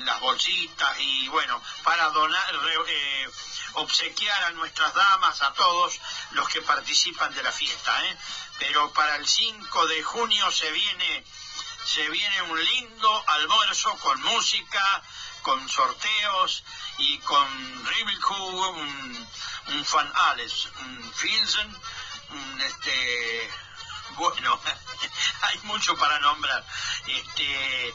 las 0.06 0.20
bolsitas 0.20 1.00
y 1.00 1.28
bueno, 1.30 1.62
para 1.84 2.10
donar, 2.10 2.56
eh, 2.88 3.30
obsequiar 3.74 4.44
a 4.44 4.52
nuestras 4.52 4.94
damas, 4.94 5.42
a 5.42 5.54
todos 5.54 6.00
los 6.32 6.50
que 6.50 6.62
participan 6.62 7.34
de 7.34 7.44
la 7.44 7.54
fiesta. 7.54 8.06
¿eh? 8.06 8.18
Pero 8.60 8.92
para 8.92 9.16
el 9.16 9.28
5 9.28 9.88
de 9.88 10.04
junio 10.04 10.52
se 10.52 10.70
viene 10.72 11.26
se 11.86 12.10
viene 12.10 12.42
un 12.42 12.64
lindo 12.64 13.24
almuerzo 13.28 13.96
con 14.00 14.22
música, 14.24 15.04
con 15.44 15.70
sorteos 15.70 16.64
y 16.98 17.20
con 17.20 17.86
Ribilku, 17.86 18.34
un, 18.34 19.28
un 19.68 19.86
fan 19.86 20.12
Ales, 20.16 20.68
un 20.80 21.14
Filsen, 21.14 21.78
un 22.32 22.62
este 22.62 23.52
bueno, 24.18 24.60
hay 25.42 25.60
mucho 25.64 25.96
para 25.98 26.20
nombrar. 26.20 26.66
Este 27.08 27.94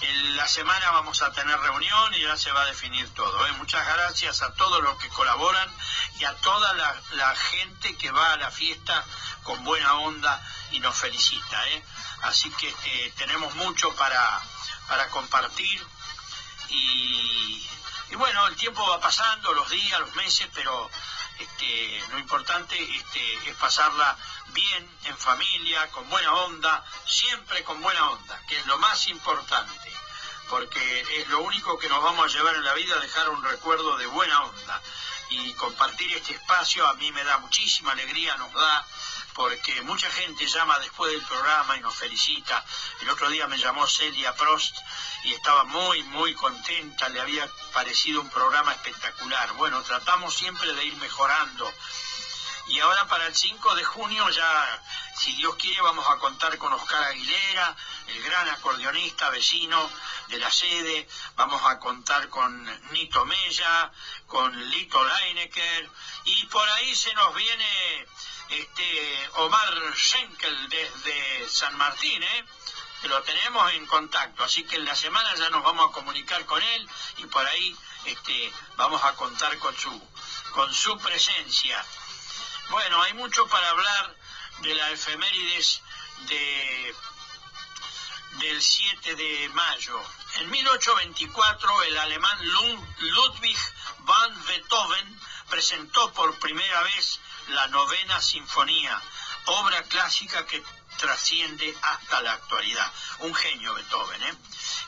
en 0.00 0.36
la 0.36 0.48
semana 0.48 0.90
vamos 0.90 1.22
a 1.22 1.32
tener 1.32 1.58
reunión 1.58 2.14
y 2.14 2.22
ya 2.22 2.36
se 2.36 2.50
va 2.52 2.62
a 2.62 2.66
definir 2.66 3.08
todo. 3.14 3.46
¿eh? 3.46 3.52
Muchas 3.52 3.86
gracias 3.86 4.42
a 4.42 4.52
todos 4.54 4.82
los 4.82 4.96
que 4.98 5.08
colaboran 5.10 5.70
y 6.18 6.24
a 6.24 6.34
toda 6.36 6.72
la, 6.74 7.34
gente 7.36 7.96
que 7.96 8.10
va 8.10 8.32
a 8.32 8.36
la 8.36 8.50
fiesta 8.50 9.04
con 9.42 9.62
buena 9.64 9.94
onda 9.94 10.42
y 10.72 10.80
nos 10.80 10.96
felicita. 10.96 11.68
¿eh? 11.68 11.84
Así 12.22 12.50
que 12.52 12.68
este, 12.68 13.12
tenemos 13.16 13.54
mucho 13.56 13.94
para, 13.94 14.40
para 14.88 15.08
compartir 15.08 15.86
y 16.68 17.42
bueno, 18.16 18.46
el 18.46 18.56
tiempo 18.56 18.86
va 18.86 19.00
pasando, 19.00 19.52
los 19.52 19.70
días, 19.70 19.98
los 20.00 20.14
meses, 20.14 20.48
pero 20.54 20.90
este, 21.42 22.04
lo 22.10 22.18
importante 22.18 22.76
este, 22.80 23.50
es 23.50 23.56
pasarla 23.56 24.16
bien, 24.48 24.98
en 25.04 25.16
familia, 25.16 25.90
con 25.90 26.08
buena 26.08 26.32
onda, 26.34 26.84
siempre 27.06 27.62
con 27.64 27.80
buena 27.80 28.10
onda, 28.10 28.40
que 28.46 28.58
es 28.58 28.66
lo 28.66 28.78
más 28.78 29.06
importante, 29.08 29.92
porque 30.48 31.00
es 31.18 31.28
lo 31.28 31.40
único 31.40 31.78
que 31.78 31.88
nos 31.88 32.02
vamos 32.02 32.24
a 32.24 32.36
llevar 32.36 32.54
en 32.56 32.64
la 32.64 32.74
vida, 32.74 32.98
dejar 33.00 33.30
un 33.30 33.42
recuerdo 33.42 33.96
de 33.96 34.06
buena 34.06 34.42
onda. 34.42 34.82
Y 35.34 35.54
compartir 35.54 36.12
este 36.12 36.34
espacio 36.34 36.86
a 36.86 36.94
mí 36.94 37.10
me 37.10 37.24
da 37.24 37.38
muchísima 37.38 37.92
alegría, 37.92 38.36
nos 38.36 38.52
da, 38.52 38.86
porque 39.32 39.80
mucha 39.82 40.10
gente 40.10 40.46
llama 40.46 40.78
después 40.78 41.10
del 41.10 41.22
programa 41.22 41.76
y 41.76 41.80
nos 41.80 41.94
felicita. 41.94 42.62
El 43.00 43.08
otro 43.08 43.30
día 43.30 43.46
me 43.46 43.56
llamó 43.56 43.86
Celia 43.86 44.34
Prost 44.34 44.76
y 45.24 45.32
estaba 45.32 45.64
muy, 45.64 46.02
muy 46.04 46.34
contenta, 46.34 47.08
le 47.08 47.20
había 47.20 47.48
parecido 47.72 48.20
un 48.20 48.28
programa 48.28 48.72
espectacular. 48.72 49.52
Bueno, 49.54 49.82
tratamos 49.82 50.34
siempre 50.34 50.70
de 50.74 50.84
ir 50.84 50.96
mejorando. 50.96 51.72
Y 52.72 52.80
ahora 52.80 53.06
para 53.06 53.26
el 53.26 53.36
5 53.36 53.74
de 53.74 53.84
junio 53.84 54.30
ya, 54.30 54.82
si 55.14 55.34
Dios 55.34 55.54
quiere, 55.56 55.82
vamos 55.82 56.08
a 56.08 56.16
contar 56.16 56.56
con 56.56 56.72
Oscar 56.72 57.04
Aguilera, 57.04 57.76
el 58.06 58.22
gran 58.22 58.48
acordeonista 58.48 59.28
vecino 59.28 59.90
de 60.28 60.38
la 60.38 60.50
sede. 60.50 61.06
Vamos 61.36 61.60
a 61.66 61.78
contar 61.78 62.30
con 62.30 62.64
Nito 62.92 63.26
Mella, 63.26 63.92
con 64.26 64.58
Lito 64.70 65.04
Leinecker. 65.04 65.90
Y 66.24 66.46
por 66.46 66.66
ahí 66.70 66.94
se 66.96 67.12
nos 67.12 67.34
viene 67.34 68.06
este 68.48 69.30
Omar 69.34 69.74
Schenkel 69.94 70.70
desde 70.70 71.50
San 71.50 71.76
Martín, 71.76 72.22
¿eh? 72.22 72.44
lo 73.02 73.22
tenemos 73.22 73.70
en 73.72 73.86
contacto. 73.86 74.44
Así 74.44 74.64
que 74.64 74.76
en 74.76 74.86
la 74.86 74.94
semana 74.94 75.34
ya 75.34 75.50
nos 75.50 75.62
vamos 75.62 75.90
a 75.90 75.92
comunicar 75.92 76.46
con 76.46 76.62
él 76.62 76.88
y 77.18 77.26
por 77.26 77.46
ahí 77.46 77.76
este, 78.06 78.52
vamos 78.76 79.02
a 79.04 79.12
contar 79.14 79.58
con 79.58 79.76
su, 79.76 80.02
con 80.52 80.72
su 80.72 80.96
presencia. 80.98 81.84
Bueno, 82.70 83.02
hay 83.02 83.12
mucho 83.14 83.46
para 83.48 83.68
hablar 83.70 84.16
de 84.60 84.74
la 84.74 84.90
efemérides 84.90 85.80
de, 86.28 86.94
del 88.38 88.62
7 88.62 89.14
de 89.14 89.48
mayo. 89.50 90.00
En 90.40 90.50
1824 90.50 91.82
el 91.82 91.98
alemán 91.98 92.38
Lu- 92.46 92.86
Ludwig 93.00 93.58
van 94.00 94.46
Beethoven 94.46 95.20
presentó 95.50 96.12
por 96.12 96.38
primera 96.38 96.82
vez 96.82 97.20
la 97.48 97.66
novena 97.68 98.20
sinfonía, 98.20 99.00
obra 99.46 99.82
clásica 99.82 100.46
que 100.46 100.62
trasciende 101.02 101.76
hasta 101.82 102.22
la 102.22 102.32
actualidad. 102.34 102.92
Un 103.18 103.34
genio 103.34 103.74
Beethoven. 103.74 104.22
¿eh? 104.22 104.34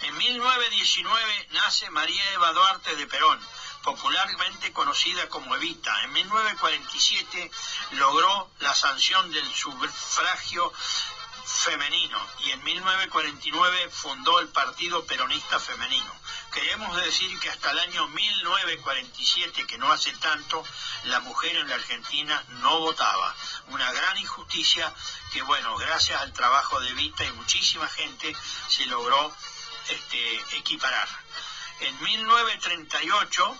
En 0.02 0.16
1919 0.16 1.48
nace 1.50 1.90
María 1.90 2.32
Eva 2.32 2.52
Duarte 2.52 2.94
de 2.94 3.06
Perón, 3.08 3.40
popularmente 3.82 4.72
conocida 4.72 5.28
como 5.28 5.56
Evita. 5.56 6.04
En 6.04 6.12
1947 6.12 7.50
logró 7.92 8.48
la 8.60 8.72
sanción 8.74 9.32
del 9.32 9.52
sufragio 9.52 10.72
femenino 11.44 12.18
y 12.44 12.52
en 12.52 12.62
1949 12.62 13.90
fundó 13.90 14.38
el 14.38 14.48
Partido 14.48 15.04
Peronista 15.04 15.58
Femenino. 15.58 16.14
Queremos 16.54 16.96
decir 17.02 17.36
que 17.40 17.50
hasta 17.50 17.72
el 17.72 17.80
año 17.80 18.06
1947, 18.06 19.66
que 19.66 19.76
no 19.76 19.90
hace 19.90 20.12
tanto, 20.12 20.64
la 21.02 21.18
mujer 21.18 21.56
en 21.56 21.68
la 21.68 21.74
Argentina 21.74 22.44
no 22.60 22.78
votaba. 22.78 23.34
Una 23.70 23.90
gran 23.90 24.16
injusticia 24.18 24.94
que, 25.32 25.42
bueno, 25.42 25.76
gracias 25.76 26.20
al 26.20 26.32
trabajo 26.32 26.78
de 26.78 26.90
Evita 26.90 27.24
y 27.24 27.32
muchísima 27.32 27.88
gente 27.88 28.36
se 28.68 28.86
logró 28.86 29.34
este, 29.88 30.56
equiparar. 30.56 31.08
En 31.80 32.00
1938 32.00 33.58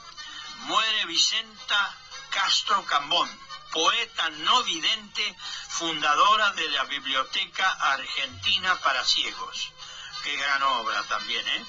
muere 0.58 1.06
Vicenta 1.06 1.96
Castro 2.30 2.84
Cambón, 2.84 3.28
poeta 3.72 4.30
no 4.30 4.62
vidente, 4.62 5.36
fundadora 5.68 6.52
de 6.52 6.68
la 6.68 6.84
Biblioteca 6.84 7.72
Argentina 7.72 8.76
para 8.82 9.04
Ciegos. 9.04 9.72
Qué 10.22 10.36
gran 10.36 10.62
obra 10.62 11.02
también, 11.08 11.46
¿eh? 11.48 11.66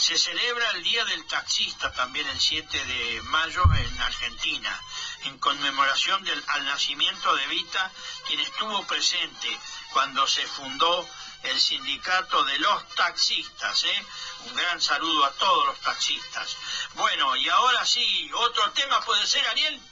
Se 0.00 0.16
celebra 0.16 0.70
el 0.70 0.82
Día 0.82 1.04
del 1.04 1.26
Taxista 1.26 1.92
también 1.92 2.26
el 2.26 2.40
7 2.40 2.84
de 2.86 3.22
mayo 3.24 3.62
en 3.64 4.00
Argentina, 4.00 4.80
en 5.24 5.38
conmemoración 5.38 6.24
del, 6.24 6.42
al 6.48 6.64
nacimiento 6.64 7.36
de 7.36 7.46
Vita, 7.48 7.92
quien 8.26 8.40
estuvo 8.40 8.82
presente 8.86 9.58
cuando 9.92 10.26
se 10.26 10.46
fundó 10.46 11.06
el 11.42 11.60
sindicato 11.60 12.42
de 12.44 12.58
los 12.60 12.88
taxistas. 12.94 13.84
¿eh? 13.84 14.06
Un 14.46 14.56
gran 14.56 14.80
saludo 14.80 15.26
a 15.26 15.32
todos 15.32 15.66
los 15.66 15.80
taxistas. 15.80 16.56
Bueno, 16.94 17.36
y 17.36 17.50
ahora 17.50 17.84
sí, 17.84 18.30
otro 18.32 18.70
tema 18.72 19.02
puede 19.02 19.26
ser, 19.26 19.46
Ariel. 19.48 19.82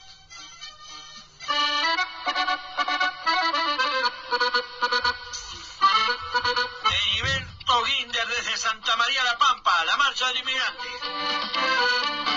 María 9.09 9.25
La 9.25 9.39
Pampa, 9.39 9.85
la 9.87 9.97
marcha 9.97 10.27
del 10.29 10.37
inmigrante. 10.37 12.28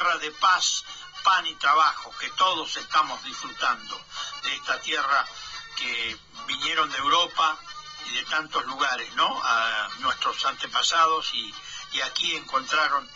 Tierra 0.00 0.16
de 0.16 0.30
paz, 0.32 0.82
pan 1.22 1.46
y 1.46 1.54
trabajo, 1.56 2.10
que 2.18 2.30
todos 2.30 2.74
estamos 2.78 3.22
disfrutando 3.22 4.00
de 4.42 4.54
esta 4.54 4.80
tierra 4.80 5.26
que 5.76 6.18
vinieron 6.46 6.90
de 6.90 6.96
Europa 6.96 7.58
y 8.06 8.14
de 8.14 8.24
tantos 8.24 8.64
lugares, 8.64 9.12
¿no? 9.14 9.28
A 9.44 9.88
nuestros 9.98 10.42
antepasados 10.46 11.30
y, 11.34 11.54
aquí 12.02 12.34
encontraron 12.34 13.06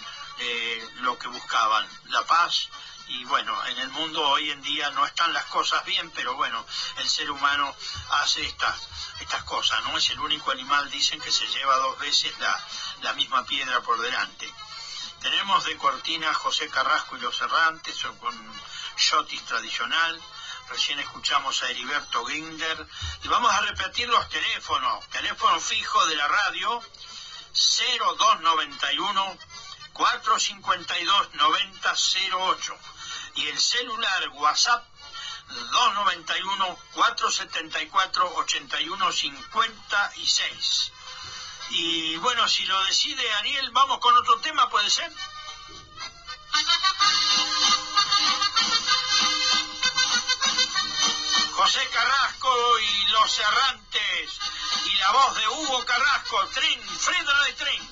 eh, 0.41 0.89
lo 0.97 1.19
que 1.19 1.29
buscaban, 1.29 1.89
la 2.09 2.23
paz. 2.27 2.69
Y 3.09 3.25
bueno, 3.25 3.65
en 3.67 3.79
el 3.79 3.89
mundo 3.89 4.21
hoy 4.29 4.51
en 4.51 4.61
día 4.61 4.91
no 4.91 5.07
están 5.07 5.33
las 5.33 5.47
cosas 5.47 5.83
bien, 5.87 6.11
pero 6.11 6.35
bueno, 6.35 6.67
el 6.99 7.09
ser 7.09 7.31
humano 7.31 7.75
hace 8.11 8.45
estas, 8.45 8.89
estas 9.21 9.43
cosas, 9.45 9.83
¿no? 9.85 9.97
Es 9.97 10.11
el 10.11 10.21
único 10.21 10.51
animal, 10.51 10.91
dicen, 10.91 11.19
que 11.19 11.33
se 11.33 11.47
lleva 11.47 11.79
dos 11.79 11.99
veces 11.99 12.39
la, 12.41 12.63
la 13.01 13.15
misma 13.15 13.43
piedra 13.47 13.81
por 13.81 13.99
delante. 13.99 14.53
Tenemos 15.25 15.65
de 15.65 15.77
cortina 15.79 16.33
José 16.35 16.69
Carrasco 16.69 17.17
y 17.17 17.21
los 17.21 17.41
Errantes, 17.41 17.97
con 18.21 18.37
shotis 18.99 19.43
tradicional. 19.47 20.21
Recién 20.69 21.01
escuchamos 21.01 21.63
a 21.63 21.71
Heriberto 21.71 22.27
Ginder. 22.27 22.87
Y 23.23 23.29
vamos 23.29 23.51
a 23.51 23.63
repetir 23.63 24.07
los 24.07 24.29
teléfonos. 24.29 25.09
Teléfono 25.09 25.59
fijo 25.61 26.07
de 26.09 26.17
la 26.17 26.29
radio 26.29 26.83
0291 27.55 29.39
452 29.95 31.29
9008 31.33 32.79
y 33.37 33.49
el 33.49 33.59
celular 33.59 34.29
WhatsApp 34.29 34.85
291 35.49 36.79
474 36.93 38.35
8156. 38.37 40.93
Y 41.77 42.17
bueno, 42.19 42.49
si 42.49 42.65
lo 42.67 42.85
decide 42.85 43.35
Ariel, 43.35 43.69
vamos 43.73 43.99
con 43.99 44.17
otro 44.17 44.39
tema, 44.39 44.71
¿puede 44.71 44.89
ser? 44.89 45.13
José 51.53 51.89
Carrasco 51.93 52.79
y 52.79 53.07
los 53.09 53.39
errantes 53.41 54.31
y 54.87 54.95
la 54.95 55.11
voz 55.13 55.37
de 55.37 55.49
Hugo 55.49 55.85
Carrasco, 55.85 56.47
Tren, 56.55 56.81
Fredro 56.89 57.43
de 57.43 57.53
Tren. 57.55 57.91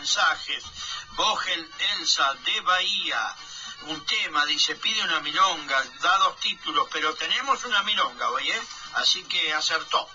Mensajes. 0.00 0.64
Vogel 1.10 1.70
Elsa 1.98 2.32
de 2.46 2.60
Bahía, 2.62 3.36
un 3.88 4.04
tema, 4.06 4.46
dice, 4.46 4.74
pide 4.76 5.02
una 5.04 5.20
milonga, 5.20 5.84
da 6.00 6.18
dos 6.18 6.40
títulos, 6.40 6.88
pero 6.90 7.14
tenemos 7.14 7.62
una 7.64 7.82
milonga 7.82 8.30
hoy, 8.30 8.50
¿eh? 8.50 8.62
Así 8.94 9.22
que 9.24 9.52
acertó. 9.52 10.08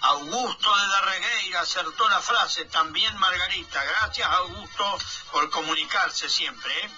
Augusto 0.00 0.76
de 0.76 0.88
Darregueira 0.88 1.60
acertó 1.60 2.08
la 2.08 2.20
frase, 2.20 2.64
también 2.64 3.16
Margarita. 3.18 3.84
Gracias, 3.84 4.28
Augusto, 4.28 4.98
por 5.30 5.48
comunicarse 5.50 6.28
siempre, 6.28 6.72
¿eh? 6.84 6.90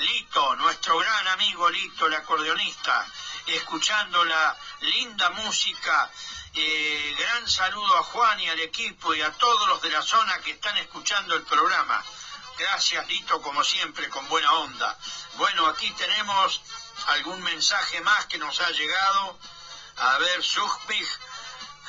Lito, 0.00 0.56
nuestro 0.56 0.98
gran 0.98 1.28
amigo 1.28 1.70
Lito, 1.70 2.06
el 2.06 2.14
acordeonista, 2.14 3.06
escuchando 3.46 4.24
la 4.24 4.56
linda 4.80 5.30
música 5.30 6.10
eh, 6.56 7.16
gran 7.18 7.50
saludo 7.50 7.96
a 7.98 8.02
Juan 8.04 8.38
y 8.38 8.48
al 8.48 8.60
equipo 8.60 9.12
y 9.12 9.20
a 9.20 9.32
todos 9.32 9.66
los 9.66 9.82
de 9.82 9.90
la 9.90 10.02
zona 10.02 10.38
que 10.38 10.52
están 10.52 10.76
escuchando 10.78 11.34
el 11.34 11.42
programa. 11.42 12.00
Gracias, 12.56 13.08
Lito, 13.08 13.42
como 13.42 13.64
siempre, 13.64 14.08
con 14.08 14.28
buena 14.28 14.52
onda. 14.52 14.96
Bueno, 15.34 15.66
aquí 15.66 15.90
tenemos 15.92 16.62
algún 17.08 17.42
mensaje 17.42 18.00
más 18.02 18.26
que 18.26 18.38
nos 18.38 18.60
ha 18.60 18.70
llegado. 18.70 19.36
A 19.96 20.18
ver, 20.18 20.44
Suspig, 20.44 21.08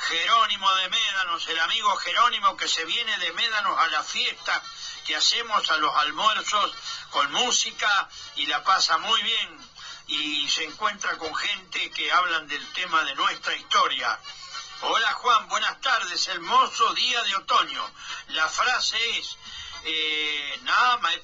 Jerónimo 0.08 0.74
de 0.74 0.88
Médanos, 0.88 1.46
el 1.46 1.60
amigo 1.60 1.94
Jerónimo 1.98 2.56
que 2.56 2.66
se 2.66 2.84
viene 2.84 3.16
de 3.18 3.32
Médanos 3.34 3.78
a 3.78 3.86
la 3.86 4.02
fiesta 4.02 4.60
que 5.06 5.14
hacemos 5.14 5.70
a 5.70 5.76
los 5.76 5.94
almuerzos 5.94 6.72
con 7.10 7.30
música 7.30 8.08
y 8.34 8.46
la 8.46 8.64
pasa 8.64 8.98
muy 8.98 9.22
bien 9.22 9.75
y 10.06 10.48
se 10.48 10.64
encuentra 10.64 11.16
con 11.18 11.34
gente 11.34 11.90
que 11.90 12.12
hablan 12.12 12.46
del 12.46 12.72
tema 12.72 13.02
de 13.04 13.14
nuestra 13.14 13.54
historia. 13.56 14.18
Hola 14.82 15.12
Juan, 15.14 15.48
buenas 15.48 15.80
tardes, 15.80 16.28
hermoso 16.28 16.94
día 16.94 17.22
de 17.24 17.36
otoño. 17.36 17.90
La 18.28 18.48
frase 18.48 18.96
es, 19.18 19.36
eh, 19.84 20.60
nada, 20.62 20.98
my 20.98 21.18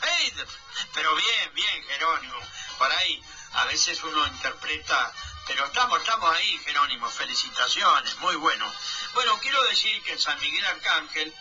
paid. 0.00 0.34
Pero 0.94 1.14
bien, 1.14 1.54
bien, 1.54 1.84
Jerónimo, 1.84 2.38
por 2.78 2.90
ahí. 2.92 3.22
A 3.54 3.64
veces 3.66 4.02
uno 4.02 4.26
interpreta 4.28 5.12
Pero 5.46 5.66
estamos, 5.66 5.98
estamos 6.00 6.34
ahí, 6.34 6.58
Jerónimo, 6.64 7.08
felicitaciones, 7.10 8.16
muy 8.18 8.36
bueno. 8.36 8.72
Bueno, 9.12 9.38
quiero 9.40 9.62
decir 9.64 10.02
que 10.04 10.12
en 10.12 10.18
San 10.18 10.40
Miguel 10.40 10.64
Arcángel, 10.64 11.34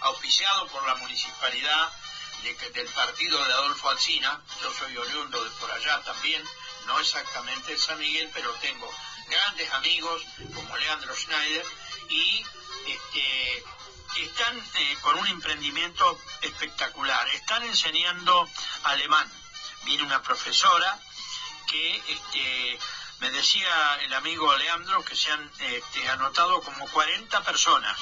auspiciado 0.00 0.66
por 0.68 0.84
la 0.86 0.96
municipalidad 0.96 1.92
del 2.44 2.88
partido 2.88 3.42
de 3.42 3.52
Adolfo 3.54 3.88
Alsina, 3.88 4.38
yo 4.60 4.70
soy 4.70 4.94
oriundo 4.94 5.42
de 5.42 5.50
por 5.52 5.70
allá 5.72 6.02
también, 6.02 6.44
no 6.86 7.00
exactamente 7.00 7.72
en 7.72 7.78
San 7.78 7.98
Miguel, 7.98 8.30
pero 8.34 8.52
tengo 8.60 8.92
grandes 9.30 9.72
amigos 9.72 10.22
como 10.54 10.76
Leandro 10.76 11.16
Schneider 11.16 11.64
y 12.10 12.44
este, 12.86 13.64
están 14.16 14.58
eh, 14.58 14.98
con 15.00 15.16
un 15.16 15.26
emprendimiento 15.28 16.20
espectacular, 16.42 17.26
están 17.30 17.62
enseñando 17.62 18.46
alemán. 18.82 19.32
Viene 19.84 20.02
una 20.02 20.22
profesora 20.22 21.00
que 21.66 21.96
este, 21.96 22.78
me 23.20 23.30
decía 23.30 24.00
el 24.02 24.12
amigo 24.12 24.54
Leandro 24.54 25.02
que 25.02 25.16
se 25.16 25.30
han 25.30 25.50
este, 25.60 26.08
anotado 26.10 26.60
como 26.60 26.86
40 26.88 27.42
personas 27.42 27.98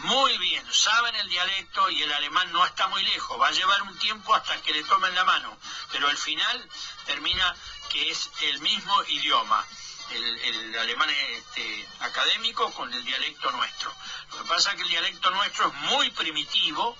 muy 0.00 0.38
bien, 0.38 0.64
saben 0.72 1.14
el 1.16 1.28
dialecto 1.28 1.90
y 1.90 2.02
el 2.02 2.12
alemán 2.12 2.52
no 2.52 2.64
está 2.64 2.86
muy 2.88 3.02
lejos, 3.02 3.40
va 3.40 3.48
a 3.48 3.52
llevar 3.52 3.82
un 3.82 3.98
tiempo 3.98 4.34
hasta 4.34 4.60
que 4.62 4.72
le 4.72 4.84
tomen 4.84 5.14
la 5.14 5.24
mano, 5.24 5.56
pero 5.90 6.08
al 6.08 6.16
final 6.16 6.68
termina 7.06 7.56
que 7.90 8.10
es 8.10 8.30
el 8.42 8.60
mismo 8.60 9.02
idioma, 9.04 9.66
el, 10.10 10.78
alemán 10.78 11.10
este, 11.10 11.88
académico 12.00 12.72
con 12.72 12.92
el 12.92 13.04
dialecto 13.04 13.50
nuestro. 13.52 13.94
Lo 14.32 14.42
que 14.42 14.48
pasa 14.48 14.70
es 14.70 14.76
que 14.76 14.82
el 14.82 14.88
dialecto 14.88 15.30
nuestro 15.30 15.68
es 15.68 15.74
muy 15.90 16.10
primitivo, 16.12 16.96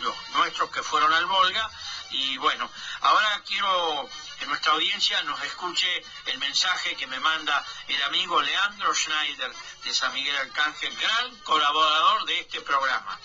los 0.00 0.28
nuestros 0.30 0.70
que 0.70 0.82
fueron 0.82 1.12
al 1.12 1.26
Volga, 1.26 1.70
y 2.10 2.36
bueno, 2.38 2.70
ahora 3.02 3.42
quiero 3.46 4.08
que 4.38 4.46
nuestra 4.46 4.72
audiencia 4.72 5.22
nos 5.22 5.40
escuche 5.44 6.04
el 6.26 6.38
mensaje 6.38 6.96
que 6.96 7.06
me 7.06 7.20
manda 7.20 7.64
el 7.86 8.02
amigo 8.02 8.40
Leandro 8.42 8.94
Schneider 8.94 9.54
de 9.84 9.94
San 9.94 10.12
Miguel 10.12 10.36
Arcángel, 10.36 10.96
gran 10.96 11.36
colaborador 11.40 12.24
de 12.24 12.40
este 12.40 12.60
programa. 12.62 13.18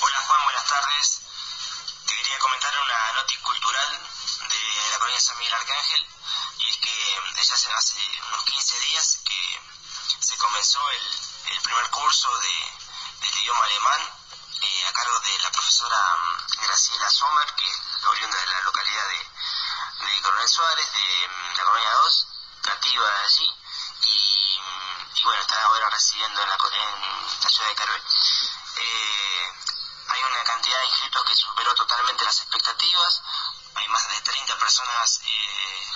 Hola 0.00 0.20
Juan, 0.26 0.44
buenas 0.44 0.66
tardes. 0.66 1.20
Te 2.06 2.16
quería 2.16 2.38
comentar 2.38 2.72
una 2.72 3.12
nota 3.12 3.34
cultural 3.42 4.00
de 4.48 4.90
la 4.90 4.98
colonia 4.98 5.20
San 5.20 5.38
Miguel 5.38 5.54
Arcángel 5.54 6.06
y 6.58 6.68
es 6.68 6.76
que 6.78 6.92
ya 7.42 7.54
hace, 7.54 7.98
unos 8.28 8.44
15 8.44 8.80
días 8.80 9.20
que 9.24 9.60
se 10.20 10.36
comenzó 10.38 10.80
el, 10.90 11.60
primer 11.60 11.90
curso 11.90 12.28
de, 12.38 13.26
del 13.26 13.38
idioma 13.38 13.64
alemán 13.64 14.21
a 14.86 14.92
cargo 14.92 15.18
de 15.20 15.38
la 15.38 15.50
profesora 15.50 16.16
mm, 16.16 16.60
Graciela 16.60 17.10
Sommer, 17.10 17.54
que 17.54 17.68
es 17.68 18.04
oriunda 18.04 18.38
de 18.38 18.46
la 18.46 18.60
localidad 18.62 19.08
de, 19.08 20.06
de 20.06 20.22
Coronel 20.22 20.48
Suárez, 20.48 20.92
de 20.92 21.28
mm, 21.28 21.56
la 21.56 21.64
colonia 21.64 21.92
2, 21.92 22.26
nativa 22.66 23.10
de 23.10 23.24
allí, 23.24 23.56
y, 24.00 24.60
mm, 24.60 25.24
bueno, 25.24 25.40
está 25.40 25.62
ahora 25.64 25.90
residiendo 25.90 26.42
en 26.42 26.48
la, 26.48 26.58
ciudad 27.48 27.68
de 27.68 27.74
Carué. 27.74 28.02
Eh, 28.76 29.52
hay 30.08 30.22
una 30.24 30.44
cantidad 30.44 30.78
de 30.80 30.86
inscritos 30.86 31.24
que 31.24 31.36
superó 31.36 31.74
totalmente 31.74 32.24
las 32.24 32.40
expectativas, 32.40 33.22
hay 33.74 33.88
más 33.88 34.08
de 34.10 34.20
30 34.20 34.58
personas 34.58 35.20
eh, 35.24 35.92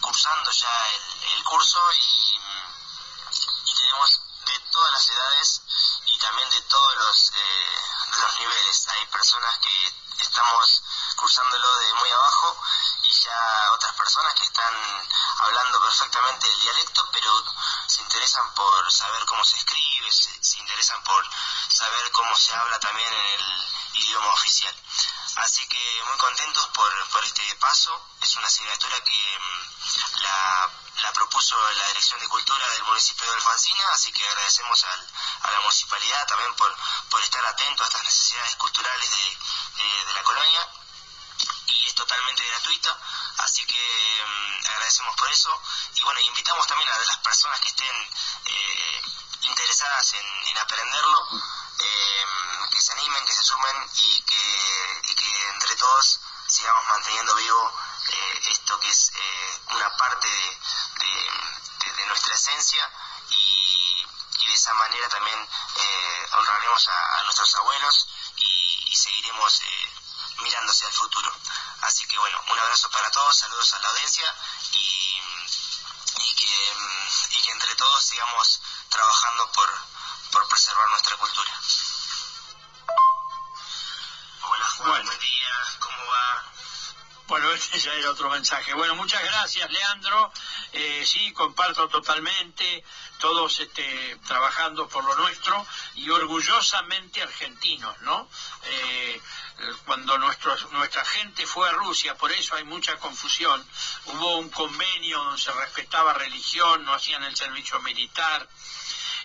cursando 0.00 0.50
ya 0.50 0.88
el, 1.34 1.44
curso 1.44 1.92
y, 1.92 2.40
y 3.64 3.74
tenemos 3.74 4.20
de 4.44 4.58
todas 4.70 4.92
las 4.92 5.08
edades 5.08 5.62
y 6.06 6.18
también 6.18 6.50
de 6.50 6.62
todos 6.62 6.96
los, 6.96 7.32
eh, 7.34 7.57
los 8.20 8.38
niveles. 8.38 8.88
Hay 8.88 9.06
personas 9.06 9.58
que 9.58 9.94
estamos 10.18 10.82
cursándolo 11.16 11.78
de 11.78 11.94
muy 11.94 12.10
abajo 12.10 12.60
y 13.02 13.12
ya 13.12 13.72
otras 13.72 13.94
personas 13.94 14.34
que 14.34 14.44
están 14.44 14.74
hablando 15.38 15.80
perfectamente 15.80 16.48
el 16.48 16.60
dialecto, 16.60 17.08
pero 17.12 17.44
se 17.86 18.02
interesan 18.02 18.54
por 18.54 18.92
saber 18.92 19.24
cómo 19.26 19.44
se 19.44 19.56
escribe, 19.56 20.12
se, 20.12 20.58
interesan 20.58 21.02
por 21.04 21.24
saber 21.68 22.10
cómo 22.12 22.36
se 22.36 22.54
habla 22.54 22.78
también 22.80 23.12
en 23.12 23.40
el 23.40 23.68
idioma 23.94 24.32
oficial. 24.32 24.74
Así 25.36 25.66
que 25.68 26.02
muy 26.08 26.18
contentos 26.18 26.66
por, 26.68 27.08
por 27.10 27.24
este 27.24 27.54
paso. 27.56 28.08
Es 28.20 28.34
una 28.36 28.46
asignatura 28.46 29.00
que 29.04 29.38
mm, 29.38 30.20
la 30.20 30.70
la 31.02 31.12
propuso 31.12 31.56
la 31.72 31.86
Dirección 31.88 32.18
de 32.20 32.28
Cultura 32.28 32.68
del 32.70 32.82
municipio 32.84 33.26
de 33.26 33.34
Alfonsina, 33.34 33.84
así 33.92 34.12
que 34.12 34.26
agradecemos 34.26 34.84
a 34.84 35.50
la 35.52 35.60
municipalidad 35.60 36.26
también 36.26 36.54
por, 36.54 36.74
por 37.18 37.24
estar 37.24 37.44
atento 37.46 37.82
a 37.82 37.86
estas 37.86 38.04
necesidades 38.04 38.54
culturales 38.54 39.10
de, 39.10 40.14
la 40.14 40.22
colonia. 40.22 40.68
Y 41.66 41.86
es 41.86 41.94
totalmente 41.96 42.46
gratuita, 42.46 42.96
así 43.38 43.66
que 43.66 44.24
mm, 44.24 44.66
agradecemos 44.70 45.16
por 45.16 45.28
eso. 45.28 45.62
Y 45.94 46.00
bueno, 46.02 46.20
invitamos 46.20 46.64
también 46.68 46.88
a 46.88 46.98
las 46.98 47.18
personas 47.18 47.58
que 47.60 47.70
estén 47.70 48.10
eh, 48.44 49.02
interesadas 49.42 50.14
en, 50.14 50.58
aprenderlo, 50.58 51.26
eh, 51.80 52.24
que 52.70 52.80
se 52.80 52.92
animen, 52.92 53.26
que 53.26 53.34
se 53.34 53.42
sumen 53.42 53.90
y 53.96 54.22
que, 54.22 55.02
y 55.10 55.14
que 55.16 55.48
entre 55.48 55.74
todos 55.74 56.20
sigamos 56.46 56.86
manteniendo 56.86 57.34
vivo 57.34 57.80
eh, 58.10 58.40
esto 58.50 58.78
que 58.78 58.88
es 58.88 59.10
eh, 59.14 59.60
una 59.74 59.96
parte 59.96 60.28
de, 60.28 62.06
nuestra 62.06 62.34
esencia 62.34 62.90
esa 64.58 64.74
manera 64.74 65.08
también 65.08 65.38
eh, 65.76 66.26
honraremos 66.32 66.88
a, 66.88 67.22
nuestros 67.22 67.54
abuelos 67.54 68.08
y, 68.36 68.96
seguiremos 68.96 69.62
mirando 70.38 70.72
hacia 70.72 70.88
el 70.88 70.92
futuro. 70.92 71.32
Así 71.82 72.04
que 72.08 72.18
bueno, 72.18 72.42
un 72.50 72.58
abrazo 72.58 72.90
para 72.90 73.08
todos, 73.12 73.38
saludos 73.38 73.72
a 73.74 73.78
la 73.78 73.88
audiencia 73.90 74.34
y, 74.72 75.22
y, 76.24 76.34
que, 76.34 76.74
y 77.30 77.42
que 77.42 77.50
entre 77.52 77.74
todos 77.76 78.02
sigamos 78.02 78.60
trabajando 78.88 79.52
por, 79.52 79.70
por 80.32 80.48
preservar 80.48 80.88
nuestra 80.90 81.16
cultura. 81.16 81.52
Hola 84.42 84.64
Juan, 84.64 85.06
buen 85.06 85.18
día, 85.20 85.76
¿cómo 85.78 86.06
va? 86.06 86.44
Bueno, 87.28 87.52
ese 87.52 87.78
ya 87.78 87.92
era 87.92 88.10
otro 88.10 88.30
mensaje. 88.30 88.72
Bueno, 88.72 88.94
muchas 88.96 89.22
gracias, 89.22 89.70
Leandro. 89.70 90.32
Eh, 90.72 91.04
sí, 91.06 91.30
comparto 91.34 91.86
totalmente, 91.88 92.82
todos 93.18 93.60
este, 93.60 94.16
trabajando 94.26 94.88
por 94.88 95.04
lo 95.04 95.14
nuestro 95.16 95.66
y 95.96 96.08
orgullosamente 96.10 97.22
argentinos, 97.22 98.00
¿no? 98.02 98.28
Eh, 98.64 99.20
cuando 99.84 100.16
nuestra 100.18 101.04
gente 101.04 101.46
fue 101.46 101.68
a 101.68 101.72
Rusia, 101.72 102.16
por 102.16 102.30
eso 102.30 102.54
hay 102.54 102.64
mucha 102.64 102.96
confusión. 102.96 103.64
Hubo 104.06 104.36
un 104.36 104.50
convenio 104.50 105.18
donde 105.18 105.40
se 105.40 105.52
respetaba 105.52 106.12
religión, 106.14 106.84
no 106.84 106.94
hacían 106.94 107.24
el 107.24 107.34
servicio 107.36 107.80
militar, 107.80 108.48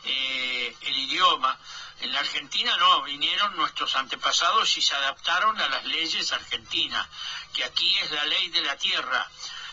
eh, 0.04 0.76
el 0.82 0.98
idioma. 0.98 1.58
En 2.02 2.12
la 2.12 2.20
Argentina 2.20 2.76
no, 2.78 3.04
vinieron 3.04 3.56
nuestros 3.56 3.96
antepasados 3.96 4.76
y 4.78 4.82
se 4.82 4.96
adaptaron 4.96 5.60
a 5.62 5.70
las 5.70 5.86
leyes 5.86 6.32
argentinas, 6.32 7.08
que 7.54 7.64
aquí 7.64 7.98
es 8.00 8.12
la 8.12 8.26
ley 8.26 8.50
de 8.50 8.62
la 8.62 8.76
tierra. 8.78 9.30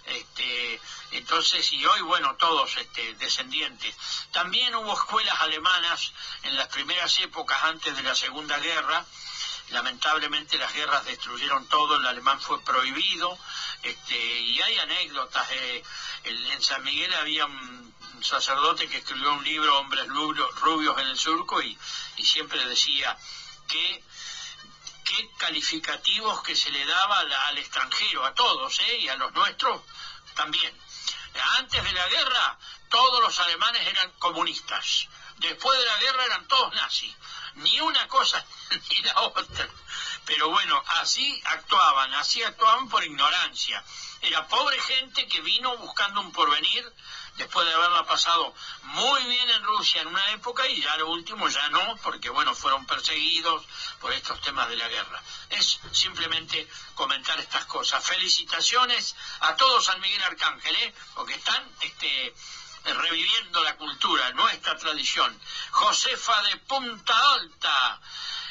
Este, 0.06 0.80
entonces, 1.12 1.72
y 1.72 1.84
hoy, 1.84 2.00
bueno, 2.02 2.36
todos 2.36 2.76
este, 2.76 3.14
descendientes. 3.14 3.94
También 4.32 4.74
hubo 4.74 4.92
escuelas 4.92 5.40
alemanas 5.40 6.12
en 6.42 6.56
las 6.56 6.68
primeras 6.68 7.18
épocas 7.20 7.62
antes 7.64 7.96
de 7.96 8.02
la 8.02 8.14
Segunda 8.14 8.58
Guerra. 8.58 9.04
Lamentablemente 9.70 10.58
las 10.58 10.72
guerras 10.74 11.04
destruyeron 11.04 11.66
todo, 11.68 11.96
el 11.96 12.06
alemán 12.06 12.40
fue 12.40 12.60
prohibido, 12.62 13.38
este, 13.82 14.16
y 14.40 14.60
hay 14.60 14.78
anécdotas. 14.78 15.48
Eh, 15.52 15.84
en 16.24 16.62
San 16.62 16.82
Miguel 16.82 17.14
había 17.14 17.46
un 17.46 17.90
sacerdote 18.22 18.88
que 18.88 18.98
escribió 18.98 19.32
un 19.32 19.44
libro, 19.44 19.78
Hombres 19.78 20.06
Rubios 20.08 20.98
en 20.98 21.08
el 21.08 21.18
Surco, 21.18 21.62
y, 21.62 21.78
siempre 22.22 22.64
decía 22.66 23.16
que 23.66 24.04
qué 25.10 25.28
calificativos 25.38 26.42
que 26.42 26.54
se 26.54 26.70
le 26.70 26.86
daba 26.86 27.18
al, 27.48 27.58
extranjero, 27.58 28.24
a 28.24 28.32
todos, 28.32 28.78
¿eh? 28.78 28.98
y 28.98 29.08
a 29.08 29.16
los 29.16 29.32
nuestros 29.32 29.82
también. 30.34 30.72
Antes 31.58 31.82
de 31.82 31.92
la 31.92 32.08
guerra, 32.08 32.58
todos 32.88 33.20
los 33.20 33.38
alemanes 33.40 33.86
eran 33.88 34.10
comunistas. 34.12 35.08
Después 35.38 35.78
de 35.78 35.86
la 35.86 35.98
guerra 35.98 36.24
eran 36.26 36.46
todos 36.46 36.74
nazis. 36.74 37.14
Ni 37.54 37.80
una 37.80 38.06
cosa 38.06 38.44
ni 38.90 38.96
la 39.02 39.20
otra. 39.22 39.68
Pero 40.26 40.48
bueno, 40.50 40.80
así 41.00 41.40
actuaban, 41.44 42.14
así 42.14 42.42
actuaban 42.42 42.88
por 42.88 43.02
ignorancia. 43.02 43.82
Era 44.22 44.46
pobre 44.46 44.78
gente 44.80 45.26
que 45.26 45.40
vino 45.40 45.76
buscando 45.78 46.20
un 46.20 46.30
porvenir 46.30 46.92
después 47.36 47.66
de 47.66 47.74
haberla 47.74 48.04
pasado 48.04 48.54
muy 48.82 49.24
bien 49.24 49.48
en 49.50 49.62
Rusia 49.62 50.02
en 50.02 50.08
una 50.08 50.30
época 50.32 50.66
y 50.66 50.80
ya 50.80 50.96
lo 50.96 51.10
último 51.10 51.48
ya 51.48 51.68
no, 51.68 51.96
porque 52.02 52.30
bueno, 52.30 52.54
fueron 52.54 52.86
perseguidos 52.86 53.64
por 54.00 54.12
estos 54.12 54.40
temas 54.40 54.68
de 54.68 54.76
la 54.76 54.88
guerra. 54.88 55.22
Es 55.50 55.80
simplemente 55.92 56.68
comentar 56.94 57.38
estas 57.40 57.64
cosas. 57.66 58.04
Felicitaciones 58.04 59.16
a 59.40 59.56
todos 59.56 59.84
San 59.84 60.00
Miguel 60.00 60.22
Arcángel, 60.22 60.74
¿eh? 60.76 60.94
porque 61.14 61.34
están 61.34 61.62
este, 61.80 62.34
reviviendo 62.84 63.62
la 63.62 63.76
cultura, 63.76 64.32
nuestra 64.32 64.76
tradición. 64.76 65.38
Josefa 65.70 66.42
de 66.42 66.56
Punta 66.58 67.14
Alta. 67.34 68.00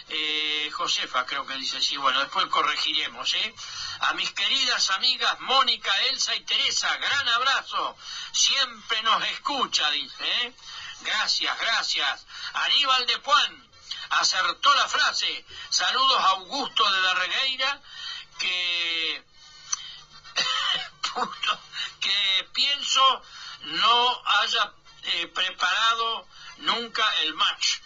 Eh, 0.09 0.69
Josefa 0.71 1.25
creo 1.25 1.45
que 1.45 1.55
dice, 1.55 1.81
sí, 1.81 1.97
bueno, 1.97 2.19
después 2.19 2.47
corregiremos, 2.47 3.33
¿eh? 3.33 3.55
A 4.01 4.13
mis 4.13 4.31
queridas 4.31 4.89
amigas 4.91 5.39
Mónica, 5.41 5.95
Elsa 6.05 6.35
y 6.35 6.41
Teresa, 6.41 6.95
gran 6.97 7.29
abrazo, 7.29 7.97
siempre 8.31 9.01
nos 9.03 9.23
escucha, 9.25 9.89
dice, 9.91 10.25
¿eh? 10.43 10.53
Gracias, 11.01 11.57
gracias. 11.59 12.25
Aníbal 12.53 13.05
de 13.05 13.19
Puan, 13.19 13.69
acertó 14.09 14.73
la 14.75 14.87
frase, 14.87 15.45
saludos 15.69 16.19
a 16.19 16.29
Augusto 16.29 16.91
de 16.91 17.01
la 17.01 17.13
Regueira, 17.13 17.81
que... 18.37 19.23
que 21.99 22.49
pienso 22.53 23.23
no 23.61 24.21
haya 24.25 24.71
eh, 25.03 25.27
preparado 25.27 26.27
nunca 26.57 27.03
el 27.21 27.33
match. 27.33 27.79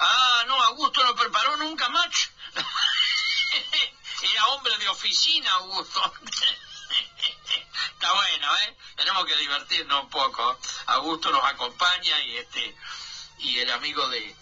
Ah, 0.00 0.44
no, 0.46 0.62
Augusto 0.62 1.04
no 1.04 1.14
preparó 1.14 1.56
nunca 1.56 1.88
match. 1.90 2.28
Era 4.22 4.46
hombre 4.48 4.76
de 4.78 4.88
oficina, 4.88 5.52
Augusto. 5.52 6.14
Está 7.92 8.12
bueno, 8.14 8.56
¿eh? 8.56 8.76
Tenemos 8.96 9.26
que 9.26 9.36
divertirnos 9.36 10.04
un 10.04 10.10
poco. 10.10 10.58
Augusto 10.86 11.30
nos 11.30 11.44
acompaña 11.44 12.18
y 12.22 12.38
este 12.38 12.76
y 13.40 13.58
el 13.58 13.70
amigo 13.70 14.08
de 14.08 14.36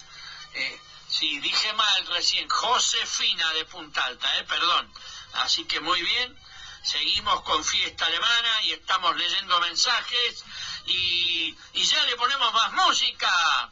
eh, 0.55 0.81
sí, 1.09 1.41
dije 1.41 1.73
mal 1.73 2.07
recién, 2.07 2.49
Josefina 2.49 3.53
de 3.55 3.65
Punta 3.65 4.05
Alta, 4.05 4.39
eh, 4.39 4.45
perdón. 4.45 4.93
Así 5.35 5.65
que 5.65 5.81
muy 5.81 6.01
bien. 6.03 6.39
Seguimos 6.85 7.43
con 7.43 7.65
fiesta 7.65 8.07
alemana 8.07 8.63
y 8.63 8.73
estamos 8.73 9.17
leyendo 9.17 9.61
mensajes 9.61 10.45
y, 10.87 11.55
y 11.75 11.83
ya 11.83 12.03
le 12.05 12.17
ponemos 12.17 12.53
más 12.53 12.73
música. 12.73 13.71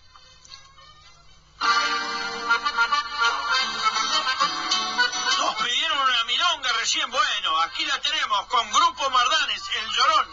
Nos 5.38 5.54
pidieron 5.62 5.98
una 5.98 6.24
milonga 6.24 6.72
recién, 6.80 7.10
bueno, 7.10 7.60
aquí 7.62 7.84
la 7.86 8.00
tenemos 8.00 8.46
con 8.46 8.70
Grupo 8.72 9.10
Mardanes, 9.10 9.62
El 9.80 9.90
Llorón. 9.90 10.28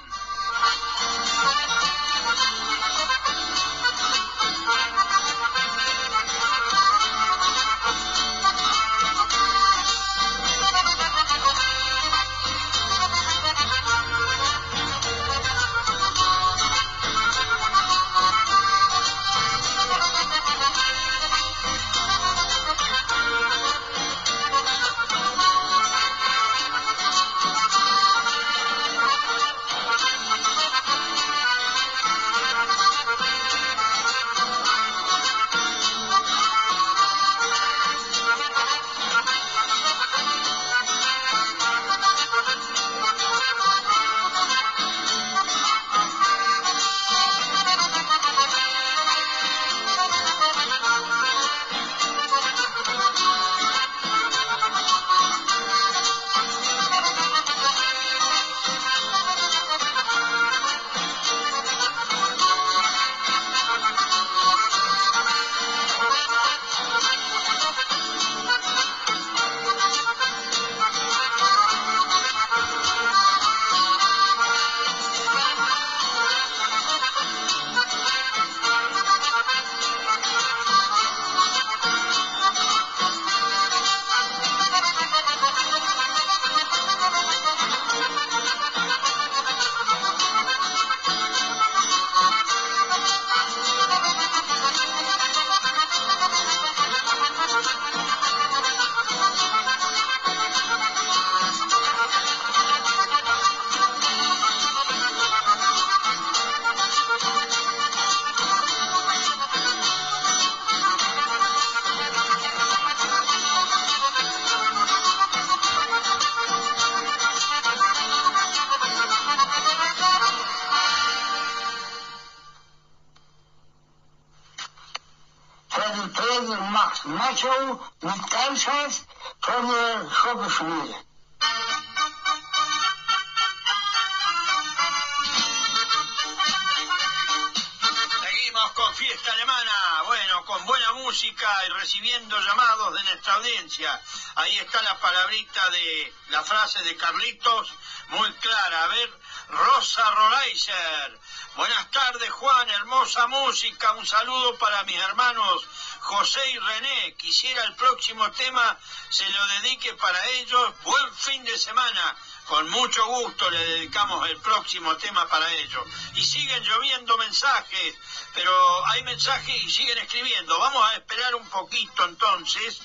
Frase 146.44 146.82
de 146.84 146.96
Carlitos, 146.96 147.74
muy 148.10 148.32
clara. 148.34 148.84
A 148.84 148.88
ver, 148.88 149.20
Rosa 149.50 150.12
Rolaiser. 150.12 151.20
Buenas 151.56 151.92
tardes, 151.92 152.30
Juan, 152.32 152.70
hermosa 152.70 153.28
música. 153.28 153.92
Un 153.94 154.06
saludo 154.06 154.58
para 154.58 154.84
mis 154.84 155.00
hermanos 155.00 155.68
José 156.00 156.52
y 156.52 156.60
René. 156.60 157.16
Quisiera 157.16 157.64
el 157.64 157.76
próximo 157.76 158.30
tema 158.32 158.78
se 159.10 159.30
lo 159.30 159.46
dedique 159.62 159.94
para 159.94 160.26
ellos. 160.32 160.74
Buen 160.84 161.16
fin 161.16 161.44
de 161.44 161.58
semana. 161.58 162.18
Con 162.46 162.70
mucho 162.72 163.06
gusto 163.06 163.50
le 163.52 163.60
dedicamos 163.60 164.28
el 164.28 164.38
próximo 164.38 164.98
tema 164.98 165.28
para 165.30 165.50
ellos. 165.54 165.84
Y 166.16 166.26
siguen 166.26 166.64
lloviendo 166.64 167.18
mensajes, 167.18 167.96
pero 168.34 168.86
hay 168.88 169.04
mensajes 169.04 169.64
y 169.64 169.70
siguen 169.70 169.98
escribiendo. 170.00 170.58
Vamos 170.60 170.90
a 170.90 170.96
esperar 170.96 171.36
un 171.36 171.48
poquito 171.50 172.06
entonces. 172.06 172.82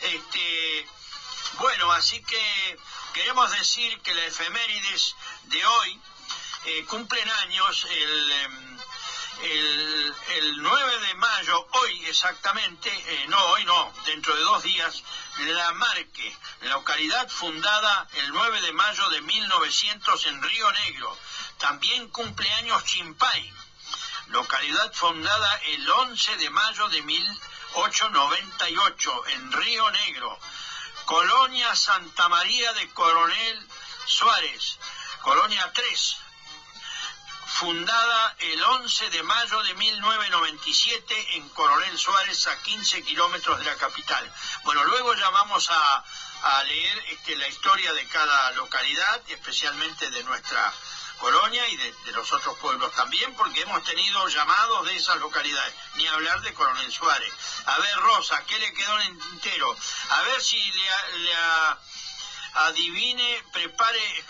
Este, 0.00 0.88
bueno, 1.58 1.92
así 1.92 2.22
que 2.22 2.78
queremos 3.12 3.50
decir 3.52 4.00
que 4.00 4.14
la 4.14 4.26
efemérides 4.26 5.14
de 5.44 5.64
hoy 5.64 6.00
eh, 6.64 6.84
cumplen 6.86 7.28
años 7.28 7.86
el, 7.90 8.32
em, 8.32 8.78
el, 9.42 10.14
el 10.36 10.62
9 10.62 11.00
de 11.00 11.14
mayo, 11.14 11.66
hoy 11.72 12.04
exactamente, 12.06 12.88
eh, 12.90 13.26
no, 13.28 13.44
hoy 13.46 13.64
no, 13.64 13.92
dentro 14.06 14.36
de 14.36 14.42
dos 14.42 14.62
días, 14.62 15.02
La 15.38 15.72
Marque, 15.72 16.36
localidad 16.62 17.28
fundada 17.28 18.08
el 18.14 18.32
9 18.32 18.62
de 18.62 18.72
mayo 18.72 19.08
de 19.10 19.20
1900 19.22 20.26
en 20.26 20.42
Río 20.42 20.72
Negro. 20.72 21.16
También 21.58 22.08
cumpleaños 22.08 22.84
Chimpay, 22.84 23.52
localidad 24.28 24.92
fundada 24.92 25.60
el 25.66 25.90
11 25.90 26.36
de 26.36 26.50
mayo 26.50 26.88
de 26.88 27.02
1898 27.02 29.26
en 29.28 29.52
Río 29.52 29.90
Negro. 29.90 30.38
Colonia 31.12 31.76
Santa 31.76 32.26
María 32.30 32.72
de 32.72 32.88
Coronel 32.94 33.68
Suárez, 34.06 34.78
Colonia 35.20 35.70
3, 35.74 36.16
fundada 37.48 38.34
el 38.38 38.62
11 38.62 39.10
de 39.10 39.22
mayo 39.22 39.62
de 39.62 39.74
1997 39.74 41.36
en 41.36 41.50
Coronel 41.50 41.98
Suárez, 41.98 42.46
a 42.46 42.56
15 42.62 43.02
kilómetros 43.04 43.58
de 43.58 43.66
la 43.66 43.76
capital. 43.76 44.24
Bueno, 44.64 44.84
luego 44.84 45.12
ya 45.14 45.28
vamos 45.28 45.68
a, 45.70 46.64
leer 46.64 47.04
este, 47.10 47.36
la 47.36 47.46
historia 47.46 47.92
de 47.92 48.08
cada 48.08 48.52
localidad, 48.52 49.20
especialmente 49.28 50.08
de 50.08 50.24
nuestra 50.24 50.72
Colonia 51.22 51.68
y 51.68 51.76
de, 51.76 51.94
los 52.14 52.32
otros 52.32 52.58
pueblos 52.58 52.92
también, 52.96 53.32
porque 53.36 53.60
hemos 53.60 53.84
tenido 53.84 54.26
llamados 54.26 54.84
de 54.86 54.96
esas 54.96 55.18
localidades, 55.18 55.72
ni 55.94 56.04
hablar 56.08 56.40
de 56.40 56.52
Coronel 56.52 56.92
Suárez. 56.92 57.32
A 57.64 57.78
ver, 57.78 57.96
Rosa, 57.98 58.44
¿qué 58.44 58.58
le 58.58 58.74
quedó 58.74 59.00
en 59.02 59.22
entero? 59.30 59.76
A 60.10 60.22
ver 60.22 60.42
si 60.42 60.60
le, 60.60 61.18
le 61.18 61.34
adivine, 62.54 63.44
prepare... 63.52 64.24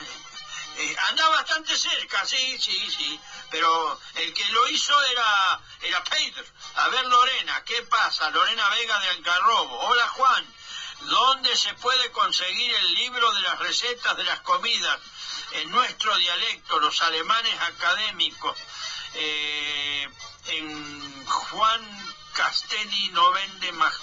Eh, 0.76 0.97
anda 1.09 1.28
bastante 1.28 1.76
cerca, 1.78 2.26
sí, 2.26 2.59
sí, 2.59 2.90
sí, 2.90 3.20
pero 3.51 3.99
el 4.16 4.34
que 4.34 4.45
lo 4.47 4.68
hizo 4.68 5.03
era, 5.05 5.61
era 5.80 6.05
Pedro. 6.05 6.45
A 6.76 6.88
ver, 6.88 7.07
Lorena, 7.07 7.64
¿qué 7.64 7.82
pasa? 7.84 8.30
Lorena 8.30 8.68
Vega 8.68 8.99
de 9.01 9.09
Algarrobo. 9.11 9.78
Hola, 9.80 10.09
Juan. 10.09 10.47
¿Dónde 11.07 11.57
se 11.57 11.74
puede 11.74 12.11
conseguir 12.12 12.74
el 12.74 12.94
libro 12.94 13.32
de 13.32 13.40
las 13.42 13.59
recetas 13.59 14.16
de 14.16 14.24
las 14.24 14.40
comidas 14.40 14.98
en 15.53 15.70
nuestro 15.70 16.16
dialecto, 16.16 16.78
los 16.78 17.00
alemanes 17.03 17.61
académicos? 17.61 18.57
Eh, 19.14 20.09
en 20.46 21.26
Juan 21.26 22.14
Castelli 22.32 23.09
no 23.11 23.30
vende 23.32 23.72
más. 23.72 23.94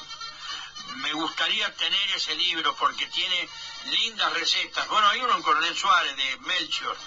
Me 0.96 1.14
gustaría 1.14 1.74
tener 1.76 2.10
ese 2.12 2.36
libro 2.36 2.76
porque 2.76 3.06
tiene 3.08 3.50
lindas 3.86 4.34
recetas. 4.34 4.88
Bueno, 4.88 5.08
hay 5.08 5.22
uno 5.22 5.36
en 5.36 5.42
Coronel 5.42 5.78
Suárez 5.78 6.16
de 6.16 6.38
Melchior. 6.38 6.98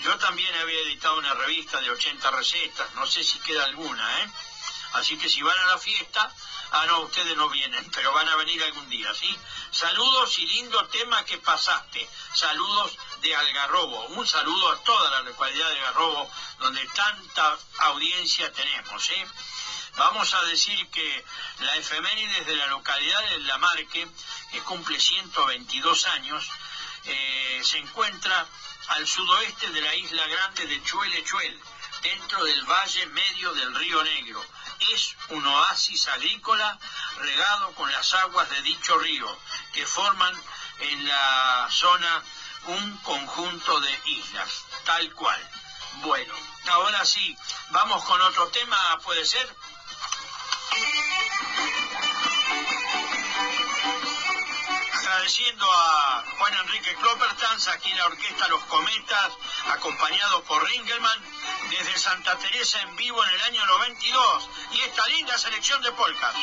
Yo 0.00 0.16
también 0.18 0.54
había 0.56 0.78
editado 0.80 1.18
una 1.18 1.34
revista 1.34 1.80
de 1.80 1.90
80 1.90 2.30
recetas, 2.30 2.94
no 2.94 3.06
sé 3.06 3.24
si 3.24 3.38
queda 3.40 3.64
alguna, 3.64 4.22
¿eh? 4.22 4.30
Así 4.92 5.18
que 5.18 5.28
si 5.28 5.42
van 5.42 5.58
a 5.58 5.66
la 5.66 5.78
fiesta, 5.78 6.32
ah, 6.72 6.86
no, 6.86 7.00
ustedes 7.00 7.36
no 7.36 7.48
vienen, 7.48 7.90
pero 7.92 8.12
van 8.12 8.28
a 8.28 8.36
venir 8.36 8.62
algún 8.62 8.88
día, 8.88 9.12
¿sí? 9.14 9.36
Saludos 9.70 10.38
y 10.38 10.46
lindo 10.46 10.86
tema 10.88 11.24
que 11.24 11.38
pasaste. 11.38 12.08
Saludos 12.34 12.96
de 13.20 13.34
Algarrobo. 13.34 14.06
Un 14.08 14.26
saludo 14.26 14.70
a 14.70 14.82
toda 14.84 15.10
la 15.10 15.22
localidad 15.22 15.68
de 15.68 15.78
Algarrobo, 15.78 16.30
donde 16.58 16.86
tanta 16.88 17.58
audiencia 17.78 18.52
tenemos, 18.52 19.08
¿eh? 19.10 19.26
Vamos 19.96 20.32
a 20.32 20.42
decir 20.44 20.88
que 20.90 21.24
la 21.58 21.76
efemérides 21.76 22.46
de 22.46 22.54
la 22.54 22.68
localidad 22.68 23.20
de 23.30 23.38
La 23.40 23.58
Marque, 23.58 24.06
que 24.52 24.60
cumple 24.60 25.00
122 25.00 26.06
años, 26.06 26.48
eh, 27.04 27.60
se 27.64 27.78
encuentra 27.78 28.46
al 28.88 29.06
sudoeste 29.06 29.70
de 29.70 29.80
la 29.80 29.94
isla 29.96 30.26
grande 30.26 30.66
de 30.66 30.82
Chuele-Chuel, 30.84 31.60
dentro 32.02 32.44
del 32.44 32.64
valle 32.64 33.06
medio 33.06 33.52
del 33.54 33.74
río 33.74 34.02
Negro. 34.04 34.44
Es 34.80 35.16
un 35.30 35.46
oasis 35.46 36.08
agrícola 36.08 36.78
regado 37.18 37.72
con 37.74 37.90
las 37.90 38.14
aguas 38.14 38.48
de 38.50 38.62
dicho 38.62 38.98
río, 38.98 39.38
que 39.72 39.84
forman 39.86 40.34
en 40.80 41.06
la 41.06 41.68
zona 41.70 42.22
un 42.66 42.96
conjunto 42.98 43.80
de 43.80 44.00
islas, 44.06 44.64
tal 44.84 45.12
cual. 45.14 45.50
Bueno, 46.02 46.34
ahora 46.70 47.04
sí, 47.04 47.36
vamos 47.70 48.04
con 48.04 48.20
otro 48.20 48.48
tema, 48.48 48.76
¿puede 49.02 49.24
ser? 49.24 49.56
Agradeciendo 55.28 55.70
a 55.70 56.24
Juan 56.38 56.54
Enrique 56.54 56.94
Kloppertanz, 56.94 57.68
aquí 57.68 57.90
en 57.90 57.98
la 57.98 58.06
orquesta 58.06 58.48
Los 58.48 58.64
Cometas, 58.64 59.32
acompañado 59.66 60.42
por 60.44 60.66
Ringelman, 60.66 61.18
desde 61.68 61.98
Santa 61.98 62.38
Teresa 62.38 62.80
en 62.80 62.96
vivo 62.96 63.22
en 63.22 63.30
el 63.34 63.42
año 63.42 63.66
92, 63.66 64.48
y 64.72 64.80
esta 64.80 65.06
linda 65.08 65.36
selección 65.36 65.82
de 65.82 65.92
polcas. 65.92 66.34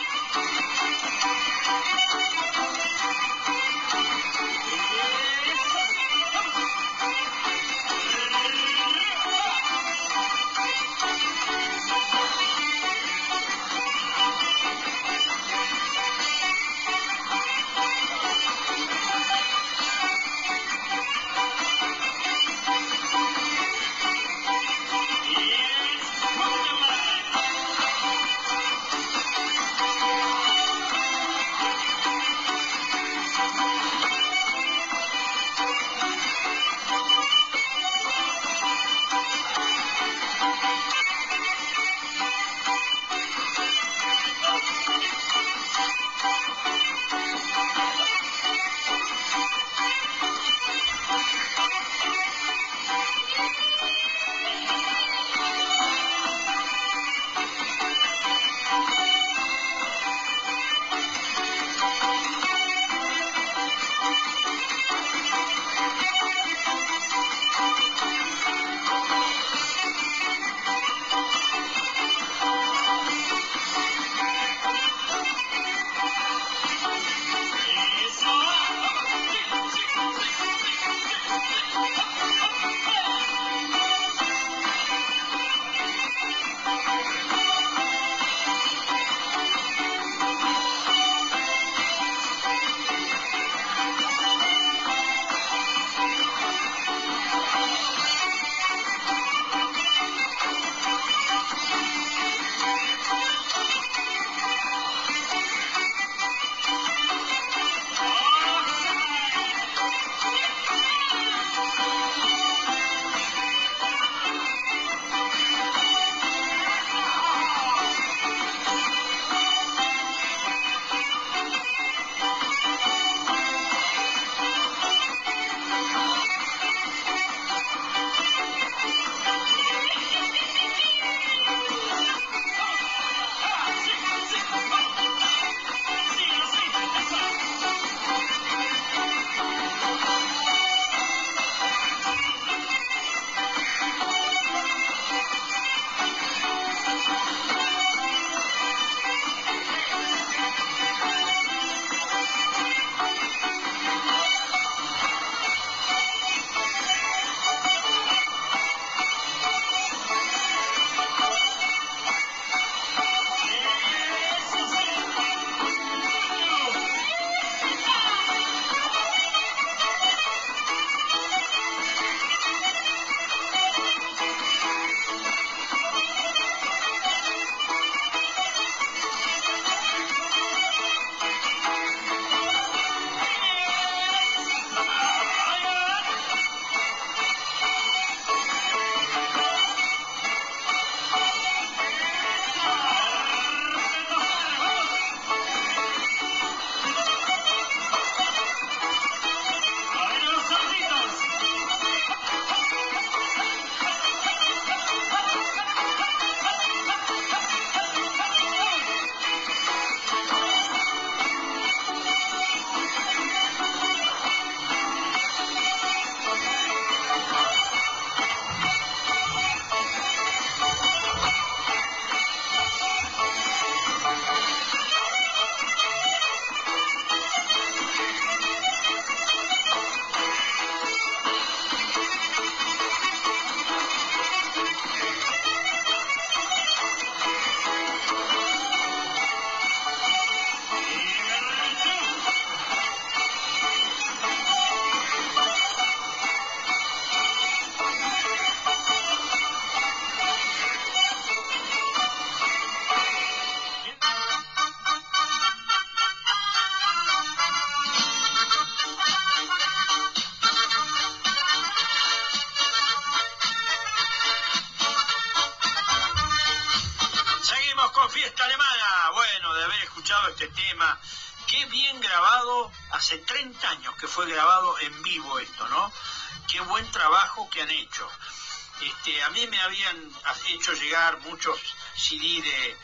A 279.08 279.30
mí 279.30 279.46
me 279.48 279.62
habían 279.62 280.12
hecho 280.48 280.74
llegar 280.74 281.20
muchos 281.20 281.60
CD 281.96 282.42
de, 282.42 282.78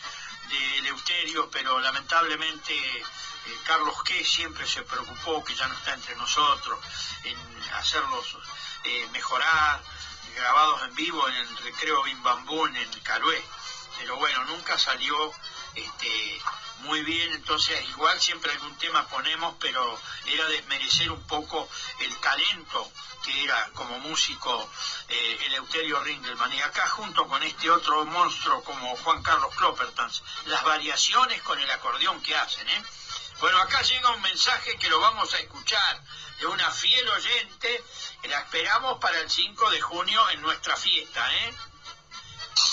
de 0.49 0.77
Eleuterio, 0.77 1.49
pero 1.49 1.79
lamentablemente 1.79 2.75
eh, 2.77 3.03
Carlos 3.65 3.95
G 4.05 4.23
siempre 4.23 4.67
se 4.67 4.83
preocupó, 4.83 5.43
que 5.43 5.55
ya 5.55 5.67
no 5.67 5.73
está 5.73 5.95
entre 5.95 6.15
nosotros, 6.15 6.79
en 7.23 7.37
hacerlos 7.73 8.37
eh, 8.83 9.09
mejorar, 9.11 9.81
grabados 10.35 10.83
en 10.83 10.95
vivo 10.95 11.27
en 11.27 11.33
el 11.33 11.57
recreo 11.57 12.03
Bim 12.03 12.21
Bambún 12.21 12.75
en 12.75 12.99
Carué. 12.99 13.43
Pero 13.97 14.15
bueno, 14.17 14.43
nunca 14.45 14.77
salió 14.77 15.33
este, 15.75 16.41
muy 16.79 17.03
bien, 17.03 17.33
entonces 17.33 17.87
igual 17.89 18.19
siempre 18.19 18.51
algún 18.51 18.75
tema 18.77 19.07
ponemos, 19.07 19.55
pero 19.59 19.99
era 20.25 20.47
desmerecer 20.47 21.11
un 21.11 21.21
poco 21.27 21.69
el 21.99 22.15
talento 22.17 22.91
que 23.23 23.43
era 23.43 23.69
como 23.73 23.99
músico 23.99 24.69
eh, 25.07 25.45
Eleuterio 25.45 26.01
Ringelmann. 26.01 26.53
Y 26.53 26.61
acá 26.61 26.87
junto 26.87 27.27
con 27.27 27.43
este 27.43 27.69
otro 27.69 28.03
monstruo 28.05 28.63
como 28.63 28.95
Juan 28.97 29.21
Carlos 29.21 29.55
Kloppertans, 29.55 30.23
las 30.45 30.63
variaciones 30.63 31.41
con 31.43 31.59
el 31.59 31.69
acordeón 31.69 32.21
que 32.21 32.35
hacen, 32.35 32.67
¿eh? 32.67 32.83
Bueno, 33.39 33.59
acá 33.59 33.81
llega 33.81 34.09
un 34.11 34.21
mensaje 34.21 34.77
que 34.77 34.89
lo 34.89 34.99
vamos 34.99 35.33
a 35.33 35.39
escuchar 35.39 36.01
de 36.39 36.47
una 36.47 36.69
fiel 36.71 37.07
oyente, 37.09 37.83
que 38.21 38.27
la 38.27 38.39
esperamos 38.39 38.99
para 38.99 39.19
el 39.19 39.29
5 39.29 39.69
de 39.69 39.81
junio 39.81 40.29
en 40.29 40.41
nuestra 40.41 40.75
fiesta, 40.75 41.33
¿eh? 41.35 41.53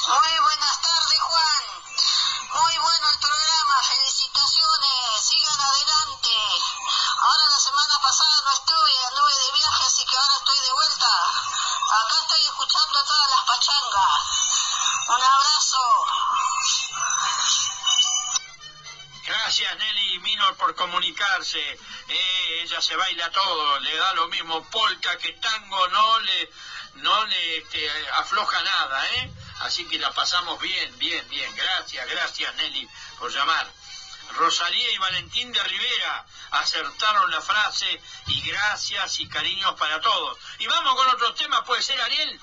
Muy 0.08 0.40
buenas 0.40 0.82
tardes, 0.82 1.20
Juan. 1.20 1.87
Muy 1.98 2.78
bueno 2.78 3.10
el 3.10 3.18
programa, 3.18 3.82
felicitaciones, 3.82 5.20
sigan 5.20 5.60
adelante. 5.60 6.36
Ahora 7.20 7.44
la 7.50 7.60
semana 7.60 7.98
pasada 8.00 8.42
no 8.44 8.52
estuve, 8.52 9.06
anduve 9.06 9.32
de 9.32 9.52
viaje, 9.52 9.84
así 9.84 10.04
que 10.04 10.16
ahora 10.16 10.34
estoy 10.36 10.58
de 10.60 10.72
vuelta. 10.72 11.08
Acá 11.90 12.14
estoy 12.22 12.42
escuchando 12.42 12.98
a 12.98 13.04
todas 13.04 13.30
las 13.30 13.44
pachangas. 13.44 14.38
Un 15.08 15.22
abrazo. 15.22 15.78
Gracias 19.24 19.76
Nelly 19.76 20.18
Minor 20.20 20.56
por 20.56 20.74
comunicarse. 20.74 21.78
Eh, 22.08 22.60
ella 22.62 22.80
se 22.80 22.96
baila 22.96 23.30
todo, 23.30 23.78
le 23.80 23.96
da 23.96 24.14
lo 24.14 24.28
mismo 24.28 24.62
polka 24.70 25.18
que 25.18 25.32
tango, 25.32 25.88
no 25.88 26.18
le, 26.20 26.50
no 26.94 27.26
le 27.26 27.58
este, 27.58 28.10
afloja 28.10 28.62
nada, 28.62 29.06
¿eh? 29.16 29.32
Así 29.60 29.86
que 29.86 29.98
la 29.98 30.12
pasamos 30.12 30.60
bien, 30.60 30.98
bien, 30.98 31.28
bien. 31.28 31.54
Gracias, 31.56 32.08
gracias 32.08 32.54
Nelly 32.56 32.88
por 33.18 33.32
llamar. 33.32 33.70
Rosalía 34.36 34.92
y 34.92 34.98
Valentín 34.98 35.52
de 35.52 35.62
Rivera 35.62 36.26
acertaron 36.50 37.30
la 37.30 37.40
frase 37.40 38.00
y 38.26 38.40
gracias 38.42 39.20
y 39.20 39.28
cariños 39.28 39.74
para 39.74 40.00
todos. 40.00 40.38
Y 40.58 40.66
vamos 40.66 40.94
con 40.94 41.08
otros 41.08 41.34
temas, 41.34 41.62
puede 41.64 41.82
ser 41.82 42.00
Ariel. 42.00 42.40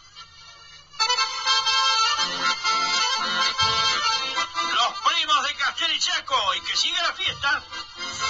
Los 4.73 5.13
primos 5.13 5.43
de 5.47 5.55
Castel 5.55 5.93
y 5.93 5.99
Chaco 5.99 6.55
y 6.55 6.61
que 6.61 6.75
siga 6.75 7.01
la 7.03 7.13
fiesta. 7.13 7.63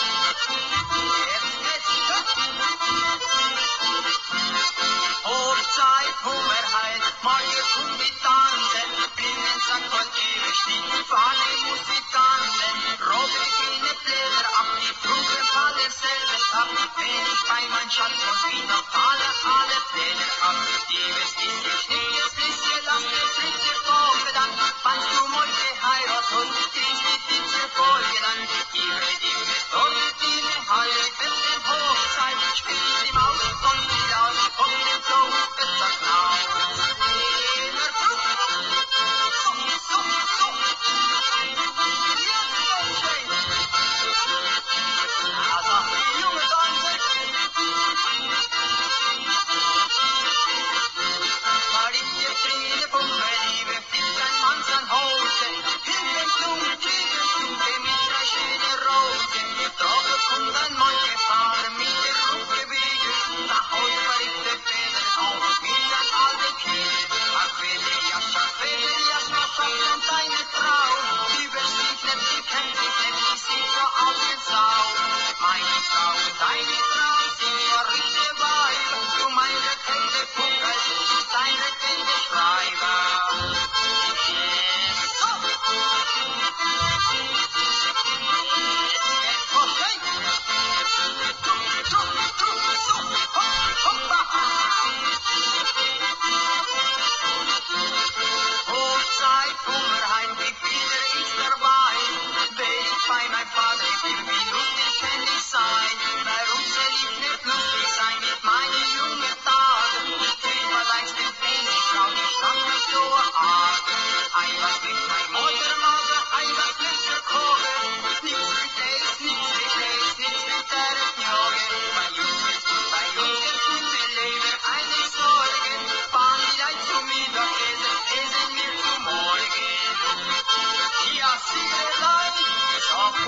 Maar 7.22 7.42
je 7.42 7.62
voelt 7.72 7.98
die 7.98 8.14
tanzen, 8.22 8.90
binnen 9.14 9.58
zak 9.66 9.84
wat 9.94 10.10
ewig 10.28 10.58
robe 13.10 13.44
keine 13.56 13.92
Blätter 14.02 14.46
ab. 14.58 14.68
Die 14.82 14.94
Brüder 15.02 15.44
fallen 15.52 15.92
selbst 16.02 16.52
ab. 16.60 16.68
Wenn 16.96 17.26
ich 17.34 17.42
bei 17.48 17.62
mein 17.74 17.90
Schatz 17.94 18.16
muss 18.24 18.42
wie 18.50 18.66
noch 18.72 18.88
alle, 19.06 19.28
alle 19.56 19.78
Pläne 19.90 20.28
ab. 20.48 20.58
Die 20.90 21.08
West 21.16 21.38
ist 21.48 21.62
die 21.66 21.76
Schnee, 21.82 22.12
es 22.24 22.34
ist 22.48 22.62
die 22.66 22.80
Last, 22.86 23.08
der 23.14 23.28
Blitze 23.34 23.74
vorne 23.86 24.32
du 25.12 25.22
heute 25.36 25.68
heirat 25.86 26.28
und 26.38 26.50
kriegst 26.74 27.02
die 27.06 27.18
Blitze 27.26 27.62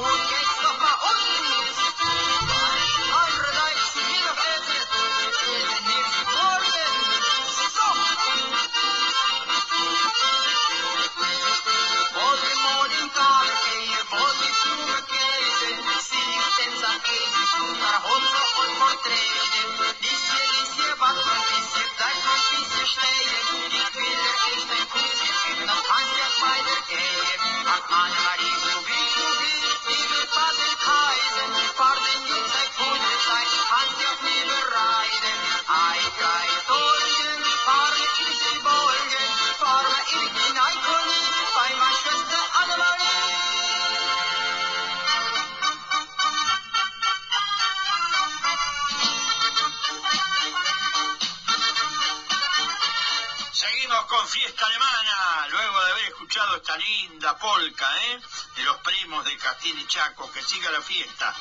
Bye. 0.04 0.33
Esta 56.56 56.76
linda 56.76 57.36
polca, 57.38 57.88
¿eh? 58.06 58.20
De 58.56 58.62
los 58.62 58.76
primos 58.78 59.24
de 59.24 59.36
Castillo 59.36 59.80
y 59.80 59.86
Chaco, 59.86 60.30
que 60.32 60.42
siga 60.42 60.70
la 60.70 60.80
fiesta. 60.80 61.34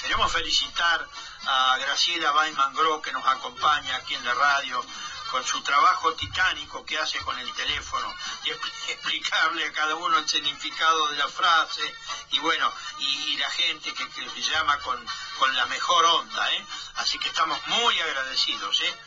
Queremos 0.00 0.32
felicitar 0.32 1.06
a 1.46 1.76
Graciela 1.78 2.32
Weiman 2.32 2.74
Gro, 2.74 3.02
que 3.02 3.12
nos 3.12 3.26
acompaña 3.26 3.96
aquí 3.96 4.14
en 4.14 4.24
la 4.24 4.34
radio, 4.34 4.84
con 5.30 5.44
su 5.44 5.60
trabajo 5.62 6.14
titánico 6.14 6.84
que 6.84 6.98
hace 6.98 7.18
con 7.20 7.38
el 7.38 7.52
teléfono, 7.54 8.14
y 8.44 8.50
explicarle 8.90 9.66
a 9.66 9.72
cada 9.72 9.94
uno 9.94 10.18
el 10.18 10.28
significado 10.28 11.08
de 11.08 11.16
la 11.16 11.28
frase, 11.28 11.94
y 12.30 12.38
bueno, 12.40 12.72
y, 12.98 13.04
y 13.32 13.36
la 13.36 13.50
gente 13.50 13.92
que, 13.92 14.08
que 14.08 14.42
llama 14.42 14.78
con, 14.78 15.04
con 15.38 15.56
la 15.56 15.66
mejor 15.66 16.04
onda, 16.04 16.52
¿eh? 16.52 16.66
Así 16.96 17.18
que 17.18 17.28
estamos 17.28 17.58
muy 17.68 17.98
agradecidos, 18.00 18.80
¿eh? 18.80 18.98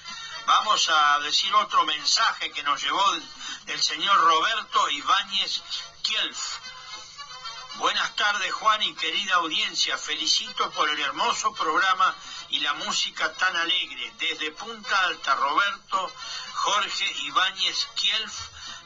Vamos 0.46 0.90
a 0.90 1.20
decir 1.20 1.54
otro 1.56 1.84
mensaje 1.86 2.52
que 2.52 2.64
nos 2.64 2.82
llevó 2.82 3.14
el, 3.14 3.24
el 3.68 3.82
señor 3.82 4.18
Roberto 4.18 4.90
Ibáñez 4.90 5.62
Kielf. 6.02 6.58
Buenas 7.76 8.16
tardes 8.16 8.52
Juan 8.54 8.84
y 8.84 8.94
querida 8.94 9.36
audiencia, 9.36 9.98
felicito 9.98 10.70
por 10.72 10.90
el 10.90 11.00
hermoso 11.00 11.54
programa 11.54 12.14
y 12.50 12.60
la 12.60 12.74
música 12.74 13.34
tan 13.34 13.56
alegre. 13.56 14.14
Desde 14.20 14.52
Punta 14.52 15.00
Alta, 15.06 15.36
Roberto 15.36 16.14
Jorge 16.54 17.06
Ibáñez 17.24 17.88
Kielf 17.96 18.34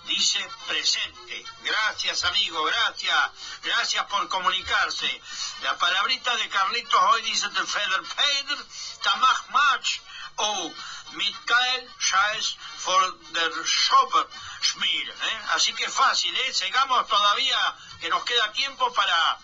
dice 0.05 0.49
presente. 0.67 1.45
Gracias 1.63 2.23
amigo, 2.23 2.63
gracias, 2.63 3.31
gracias 3.63 4.05
por 4.05 4.27
comunicarse. 4.29 5.21
La 5.63 5.77
palabrita 5.77 6.35
de 6.35 6.49
Carlitos 6.49 7.01
hoy 7.11 7.21
dice 7.23 7.49
de 7.49 7.65
Feder 7.65 8.01
Peder, 8.15 8.65
Tamach 9.01 9.49
Mach 9.49 9.99
o 10.37 10.73
Mikael 11.13 11.89
Scheiß 11.99 12.57
for 12.77 13.17
der 13.33 13.51
Schopper. 13.65 14.27
¿eh? 14.27 15.41
Así 15.53 15.73
que 15.73 15.89
fácil, 15.89 16.35
¿eh? 16.35 16.53
Sigamos 16.53 17.07
todavía, 17.07 17.57
que 17.99 18.09
nos 18.09 18.23
queda 18.23 18.51
tiempo 18.51 18.93
para, 18.93 19.37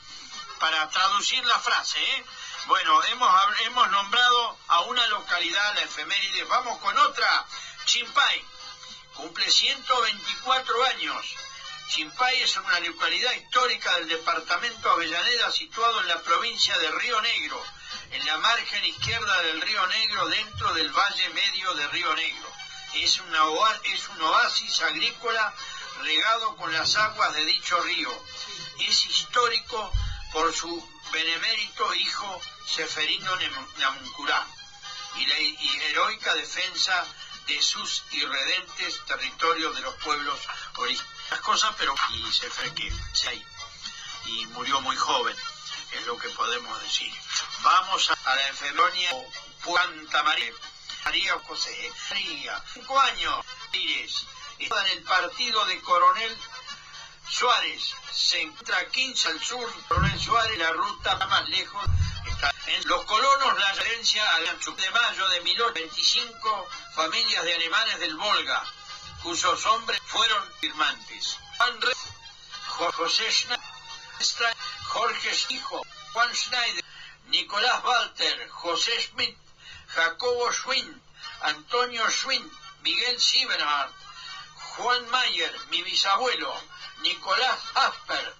para 0.60 0.90
traducir 0.90 1.44
la 1.46 1.60
frase, 1.60 2.00
¿eh? 2.00 2.26
Bueno, 2.68 3.04
hemos, 3.06 3.30
hemos 3.62 3.92
nombrado 3.92 4.58
a 4.68 4.82
una 4.82 5.06
localidad, 5.08 5.76
la 5.76 5.82
efeméride. 5.82 6.44
Vamos 6.46 6.80
con 6.80 6.98
otra. 6.98 7.46
Chimpay. 7.86 8.46
Cumple 9.16 9.50
124 9.52 10.84
años. 10.86 11.36
Chimpay 11.90 12.42
es 12.42 12.56
una 12.56 12.80
localidad 12.80 13.34
histórica 13.34 13.94
del 13.96 14.08
departamento 14.08 14.90
Avellaneda 14.90 15.52
situado 15.52 16.00
en 16.02 16.08
la 16.08 16.22
provincia 16.22 16.78
de 16.80 16.90
Río 16.92 17.22
Negro, 17.22 17.64
en 18.12 18.26
la 18.26 18.38
margen 18.38 18.86
izquierda 18.86 19.42
del 19.44 19.62
Río 19.62 19.88
Negro 19.88 20.28
dentro 20.28 20.74
del 20.74 20.90
valle 20.92 21.30
medio 21.30 21.74
de 21.74 21.88
Río 21.88 22.14
Negro. 22.16 22.52
Es, 22.96 23.20
una 23.20 23.44
es 23.84 24.08
un 24.10 24.22
oasis 24.22 24.82
agrícola 24.82 25.54
regado 26.02 26.56
con 26.56 26.72
las 26.72 26.96
aguas 26.96 27.34
de 27.34 27.46
dicho 27.46 27.80
río. 27.82 28.12
Es 28.80 29.06
histórico 29.06 29.92
por 30.32 30.54
su 30.54 30.90
benemérito 31.12 31.94
hijo 31.96 32.42
Seferino 32.68 33.32
Namuncurá 33.78 34.48
y 35.16 35.26
la 35.26 35.40
y 35.40 35.82
heroica 35.90 36.34
defensa 36.36 37.06
de 37.48 37.62
sus 37.62 38.04
irredentes 38.12 39.02
territorios 39.06 39.76
de 39.76 39.82
los 39.82 39.96
pueblos 39.96 40.40
originarios. 40.78 41.14
Las 41.30 41.40
cosas, 41.42 41.74
pero 41.80 41.96
y 42.12 42.32
se 42.32 42.50
fue 42.50 42.74
que 42.76 42.92
y 44.26 44.46
murió 44.48 44.80
muy 44.82 44.96
joven, 44.96 45.36
es 45.94 46.06
lo 46.06 46.18
que 46.18 46.30
podemos 46.30 46.82
decir. 46.82 47.12
Vamos 47.64 48.10
a, 48.10 48.36
la 48.36 48.48
enfermería 48.50 49.12
Puanta 49.64 50.24
María, 50.24 50.52
María 51.06 51.40
José, 51.48 51.92
María, 52.10 52.62
cinco 52.74 53.00
años, 53.00 53.46
está 54.60 54.86
en 54.88 54.98
el 54.98 55.04
partido 55.04 55.66
de 55.66 55.80
Coronel 55.82 56.38
Suárez, 57.30 57.82
se 58.12 58.42
encuentra 58.42 58.86
15 58.90 59.30
al 59.30 59.42
sur, 59.44 59.74
Coronel 59.88 60.20
Suárez, 60.20 60.58
la 60.58 60.72
ruta 60.72 61.16
más 61.28 61.48
lejos 61.50 61.84
está 62.28 62.54
en 62.68 62.88
los 62.88 63.06
colonos, 63.06 63.58
la 63.60 63.72
herencia 63.72 64.36
al 64.36 64.48
de 64.76 64.92
mayo 64.92 65.28
de 65.30 65.42
1825, 65.42 66.70
familias 66.96 67.44
de 67.46 67.54
alemanes 67.56 68.00
del 68.00 68.16
Volga, 68.18 68.64
cuyos 69.22 69.66
hombres 69.68 70.02
fueron 70.08 70.44
firmantes. 70.60 71.38
Jo- 72.68 72.92
José 72.92 73.32
Schneider, 73.32 74.56
Jorge 74.88 75.38
Hijo, 75.50 75.86
Juan 76.12 76.36
Schneider, 76.36 76.84
Nicolás 77.34 77.84
Walter, 77.84 78.48
José 78.62 78.92
Schmidt, 79.02 79.36
Jacobo 79.88 80.52
Schwinn, 80.52 81.02
Antonio 81.42 82.08
Schwinn, 82.08 82.48
Miguel 82.84 83.20
Siebenhardt, 83.20 83.92
Juan 84.78 85.10
Mayer, 85.10 85.52
mi 85.72 85.82
bisabuelo, 85.82 86.54
Nicolás 87.02 87.60
Asper, 87.74 88.36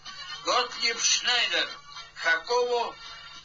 Gottlieb 0.46 1.00
Schneider, 1.00 1.70
Jacobo 2.24 2.96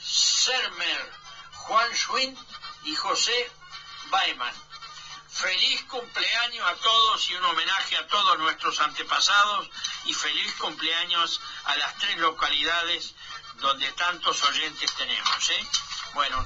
Sermer, 0.05 1.12
Juan 1.55 1.94
Schwinn 1.94 2.36
y 2.84 2.94
José 2.94 3.51
Baiman. 4.11 4.55
Feliz 5.30 5.82
cumpleaños 5.84 6.66
a 6.68 6.74
todos 6.74 7.30
y 7.30 7.34
un 7.36 7.44
homenaje 7.46 7.96
a 7.96 8.07
todos 8.07 8.38
nuestros 8.38 8.80
antepasados 8.80 9.70
y 10.05 10.12
feliz 10.12 10.53
cumpleaños 10.57 11.40
a 11.64 11.76
las 11.76 11.96
tres 11.96 12.18
localidades 12.18 13.14
donde 13.59 13.90
tantos 13.92 14.42
oyentes 14.44 14.92
tenemos. 14.94 15.50
¿eh? 15.50 15.68
Bueno, 16.14 16.44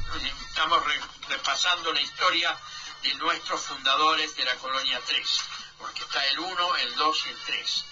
estamos 0.48 0.84
re- 0.84 1.00
repasando 1.28 1.92
la 1.92 2.00
historia 2.00 2.56
de 3.02 3.14
nuestros 3.14 3.60
fundadores 3.62 4.34
de 4.36 4.44
la 4.44 4.54
colonia 4.56 5.00
3, 5.06 5.40
porque 5.78 6.02
está 6.02 6.24
el 6.28 6.38
1, 6.38 6.76
el 6.76 6.94
2 6.96 7.26
y 7.26 7.28
el 7.30 7.38
3. 7.46 7.84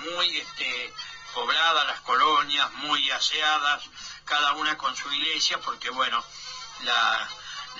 Muy 0.00 0.38
este, 0.38 0.92
pobladas 1.34 1.86
las 1.86 2.00
colonias, 2.00 2.70
muy 2.74 3.10
aseadas, 3.10 3.82
cada 4.24 4.52
una 4.52 4.76
con 4.76 4.94
su 4.96 5.10
iglesia, 5.12 5.58
porque 5.60 5.90
bueno, 5.90 6.24
la, 6.82 7.28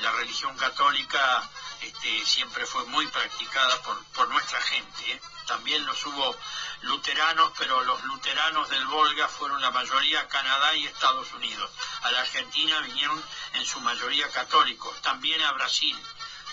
la 0.01 0.13
religión 0.13 0.57
católica 0.57 1.49
este, 1.81 2.27
siempre 2.27 2.67
fue 2.67 2.85
muy 2.87 3.07
practicada 3.07 3.83
por, 3.83 4.05
por 4.07 4.29
nuestra 4.29 4.61
gente. 4.61 5.13
¿eh? 5.13 5.21
También 5.47 5.85
los 5.87 6.05
hubo 6.07 6.37
luteranos, 6.83 7.53
pero 7.59 7.83
los 7.83 8.03
luteranos 8.05 8.69
del 8.71 8.87
Volga 8.87 9.29
fueron 9.29 9.61
la 9.61 9.71
mayoría 9.71 10.27
Canadá 10.29 10.75
y 10.75 10.87
Estados 10.87 11.33
Unidos. 11.33 11.71
A 12.03 12.11
la 12.11 12.21
Argentina 12.21 12.81
vinieron 12.81 13.23
en 13.55 13.67
su 13.67 13.81
mayoría 13.81 14.29
católicos, 14.31 15.01
también 15.03 15.43
a 15.43 15.53
Brasil. 15.53 15.97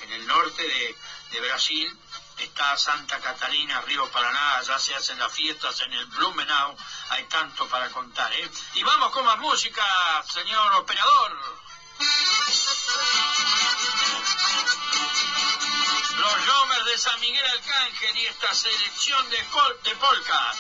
En 0.02 0.12
el 0.14 0.28
norte 0.28 0.64
de, 0.64 0.98
de 1.32 1.42
Brasil 1.42 1.98
está 2.38 2.76
Santa 2.78 3.20
Catalina, 3.20 3.82
Río 3.82 4.10
Paraná, 4.10 4.58
allá 4.58 4.80
se 4.80 4.96
hacen 4.96 5.20
las 5.20 5.32
fiestas 5.32 5.80
en 5.82 5.94
el 5.94 6.06
Blumenau, 6.08 6.76
hay 7.10 7.24
tanto 7.26 7.68
para 7.68 7.90
contar. 7.90 8.32
¿eh? 8.34 8.50
Y 8.74 8.84
vamos 8.84 9.12
con 9.12 9.26
más 9.26 9.38
música, 9.38 9.84
señor 10.28 10.74
operador. 10.74 11.62
Los 16.18 16.46
Jomers 16.46 16.86
de 16.86 16.98
San 16.98 17.20
Miguel 17.20 17.46
Arcángel 17.46 18.18
y 18.18 18.26
esta 18.26 18.54
selección 18.54 19.30
de, 19.30 19.38
de 19.38 19.96
polka. 19.96 20.54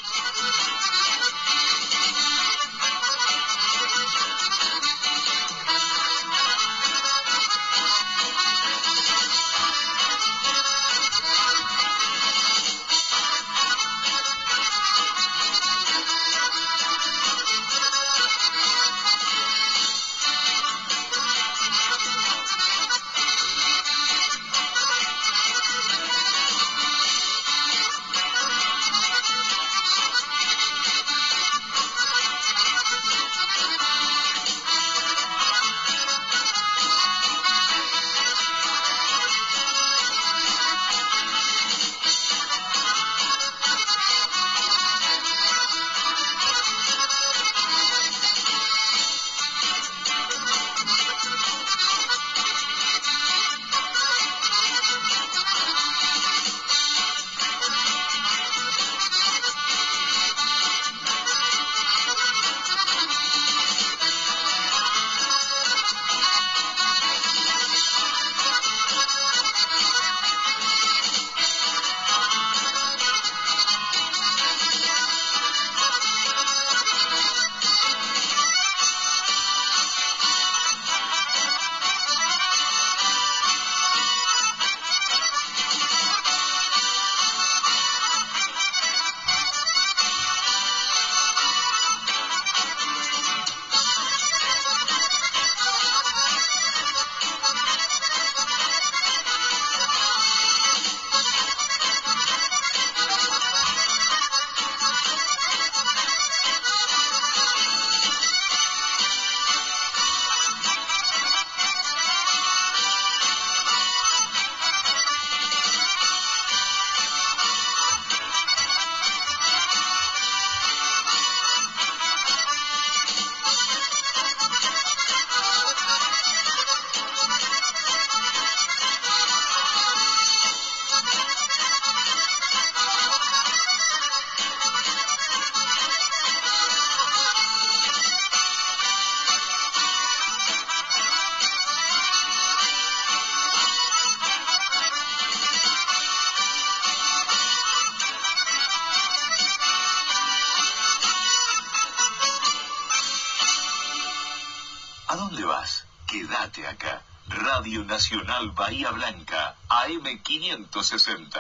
Nacional 158.02 158.50
Bahía 158.58 158.90
Blanca, 158.90 159.54
AM560. 159.70 161.38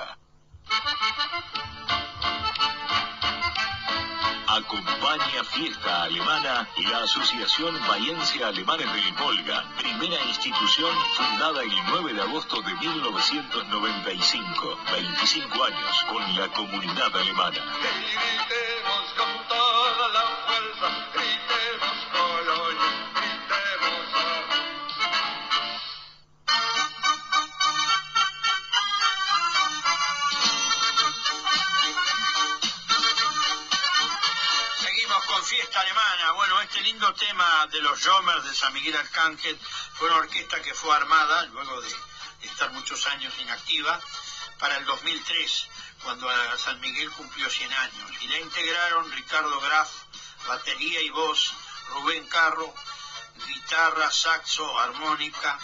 Acompaña 4.45 5.43
Fiesta 5.43 6.03
Alemana 6.03 6.69
la 6.77 7.01
Asociación 7.01 7.79
Bahiense 7.87 8.43
Alemanes 8.43 8.93
del 8.93 9.11
Volga, 9.13 9.65
primera 9.79 10.23
institución 10.25 10.95
fundada 11.17 11.63
el 11.63 11.73
9 11.87 12.13
de 12.13 12.21
agosto 12.21 12.61
de 12.61 12.75
1995, 12.75 14.77
25 14.91 15.63
años 15.63 16.05
con 16.11 16.35
la 16.35 16.47
comunidad 16.49 17.15
alemana. 17.15 17.57
Gritemos 17.57 19.13
con 19.17 19.47
toda 19.47 20.09
la 20.09 20.21
fuerza, 20.45 21.07
gritemos 21.15 21.60
fiesta 35.51 35.81
alemana. 35.81 36.31
Bueno, 36.31 36.61
este 36.61 36.79
lindo 36.79 37.13
tema 37.13 37.67
de 37.67 37.81
los 37.81 38.01
Jomers 38.01 38.45
de 38.45 38.55
San 38.55 38.71
Miguel 38.71 38.95
Arcángel 38.95 39.59
fue 39.95 40.07
una 40.07 40.19
orquesta 40.19 40.61
que 40.61 40.73
fue 40.73 40.95
armada 40.95 41.43
luego 41.47 41.81
de 41.81 41.93
estar 42.43 42.71
muchos 42.71 43.05
años 43.07 43.33
inactiva 43.37 43.99
para 44.59 44.77
el 44.77 44.85
2003, 44.85 45.67
cuando 46.03 46.29
San 46.57 46.79
Miguel 46.79 47.11
cumplió 47.11 47.49
100 47.49 47.73
años. 47.73 48.11
Y 48.21 48.27
la 48.29 48.39
integraron 48.39 49.11
Ricardo 49.11 49.59
Graf, 49.59 49.89
batería 50.47 51.01
y 51.01 51.09
voz, 51.09 51.53
Rubén 51.89 52.25
Carro, 52.29 52.73
guitarra, 53.45 54.09
saxo, 54.09 54.79
armónica 54.79 55.59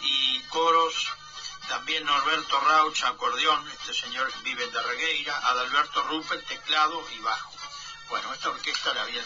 y 0.00 0.42
coros. 0.42 1.08
También 1.66 2.04
Norberto 2.04 2.60
Rauch, 2.60 3.02
acordeón, 3.02 3.68
este 3.72 3.94
señor 3.94 4.32
vive 4.44 4.64
de 4.68 4.80
Regueira, 4.80 5.36
Adalberto 5.48 6.04
Ruppel, 6.04 6.44
teclado 6.44 7.04
y 7.10 7.18
bajo. 7.18 7.63
Bueno, 8.08 8.32
esta 8.34 8.50
orquesta 8.50 8.92
la 8.94 9.04
bien, 9.04 9.24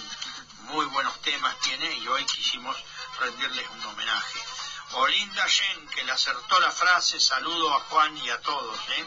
muy 0.60 0.86
buenos 0.86 1.20
temas 1.22 1.58
tiene 1.60 1.92
y 1.94 2.08
hoy 2.08 2.24
quisimos 2.26 2.76
rendirles 3.18 3.68
un 3.70 3.86
homenaje. 3.86 4.40
Olinda 4.92 5.46
Yen, 5.46 5.88
que 5.88 6.04
le 6.04 6.12
acertó 6.12 6.60
la 6.60 6.70
frase, 6.70 7.18
saludo 7.20 7.74
a 7.74 7.80
Juan 7.80 8.16
y 8.18 8.30
a 8.30 8.40
todos. 8.40 8.78
¿eh? 8.90 9.06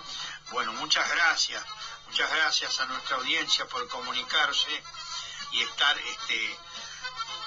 Bueno, 0.52 0.74
muchas 0.74 1.10
gracias, 1.10 1.64
muchas 2.08 2.30
gracias 2.32 2.80
a 2.80 2.86
nuestra 2.86 3.16
audiencia 3.16 3.66
por 3.68 3.88
comunicarse 3.88 4.84
y 5.54 5.62
estar 5.62 5.98
este, 5.98 6.60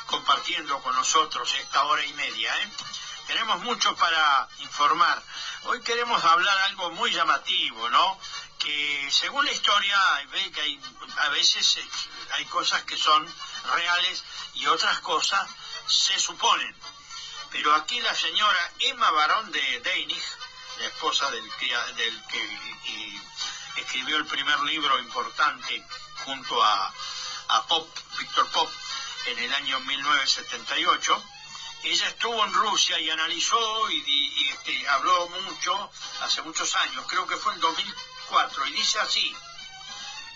compartiendo 0.06 0.80
con 0.82 0.94
nosotros 0.94 1.52
esta 1.54 1.84
hora 1.84 2.04
y 2.04 2.12
media. 2.14 2.56
¿eh? 2.62 2.70
Tenemos 3.26 3.62
mucho 3.62 3.94
para 3.96 4.48
informar. 4.58 5.22
Hoy 5.64 5.80
queremos 5.82 6.22
hablar 6.24 6.58
algo 6.58 6.90
muy 6.90 7.10
llamativo, 7.10 7.88
¿no? 7.88 8.18
Que 8.58 9.08
según 9.10 9.44
la 9.44 9.52
historia, 9.52 9.98
ve 10.30 10.50
que 10.52 10.60
hay, 10.60 10.80
a 11.18 11.28
veces 11.30 11.76
eh, 11.78 11.88
hay 12.32 12.44
cosas 12.46 12.82
que 12.84 12.96
son 12.96 13.26
reales 13.72 14.24
y 14.54 14.66
otras 14.66 15.00
cosas 15.00 15.48
se 15.86 16.18
suponen. 16.18 16.76
Pero 17.50 17.74
aquí 17.74 18.00
la 18.00 18.14
señora 18.14 18.72
Emma 18.80 19.10
Barón 19.10 19.50
de 19.52 19.80
Deinig, 19.80 20.22
la 20.80 20.86
esposa 20.86 21.30
del, 21.30 21.44
del 21.96 22.22
que 22.26 23.20
escribió 23.76 24.16
el 24.16 24.26
primer 24.26 24.60
libro 24.60 24.98
importante 24.98 25.86
junto 26.24 26.62
a, 26.62 26.92
a 27.48 27.66
Pop, 27.66 27.88
Víctor 28.18 28.50
Pop, 28.50 28.70
en 29.26 29.38
el 29.38 29.54
año 29.54 29.80
1978, 29.80 31.24
ella 31.84 32.08
estuvo 32.08 32.44
en 32.44 32.52
Rusia 32.54 32.98
y 32.98 33.10
analizó 33.10 33.90
y, 33.90 34.48
este, 34.50 34.88
habló 34.88 35.28
mucho, 35.28 35.90
hace 36.22 36.40
muchos 36.42 36.74
años, 36.76 37.04
creo 37.08 37.26
que 37.26 37.36
fue 37.36 37.52
en 37.54 37.60
2004, 37.60 38.66
y 38.66 38.72
dice 38.72 39.00
así, 39.00 39.36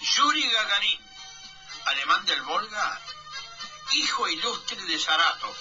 Yuri 0.00 0.50
Gagarin, 0.50 1.00
alemán 1.86 2.24
del 2.26 2.42
Volga, 2.42 3.00
hijo 3.92 4.28
ilustre 4.28 4.82
de 4.82 4.98
Saratov, 4.98 5.56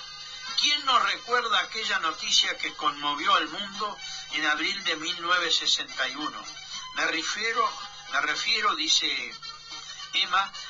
¿quién 0.59 0.85
nos 0.85 1.01
recuerda 1.03 1.59
aquella 1.59 1.99
noticia 1.99 2.57
que 2.57 2.73
conmovió 2.73 3.33
al 3.35 3.47
mundo 3.47 3.97
en 4.33 4.45
abril 4.45 4.83
de 4.83 4.95
1961? 4.97 6.43
Me 6.95 7.05
refiero, 7.05 7.71
me 8.11 8.21
refiero, 8.21 8.75
dice 8.75 9.33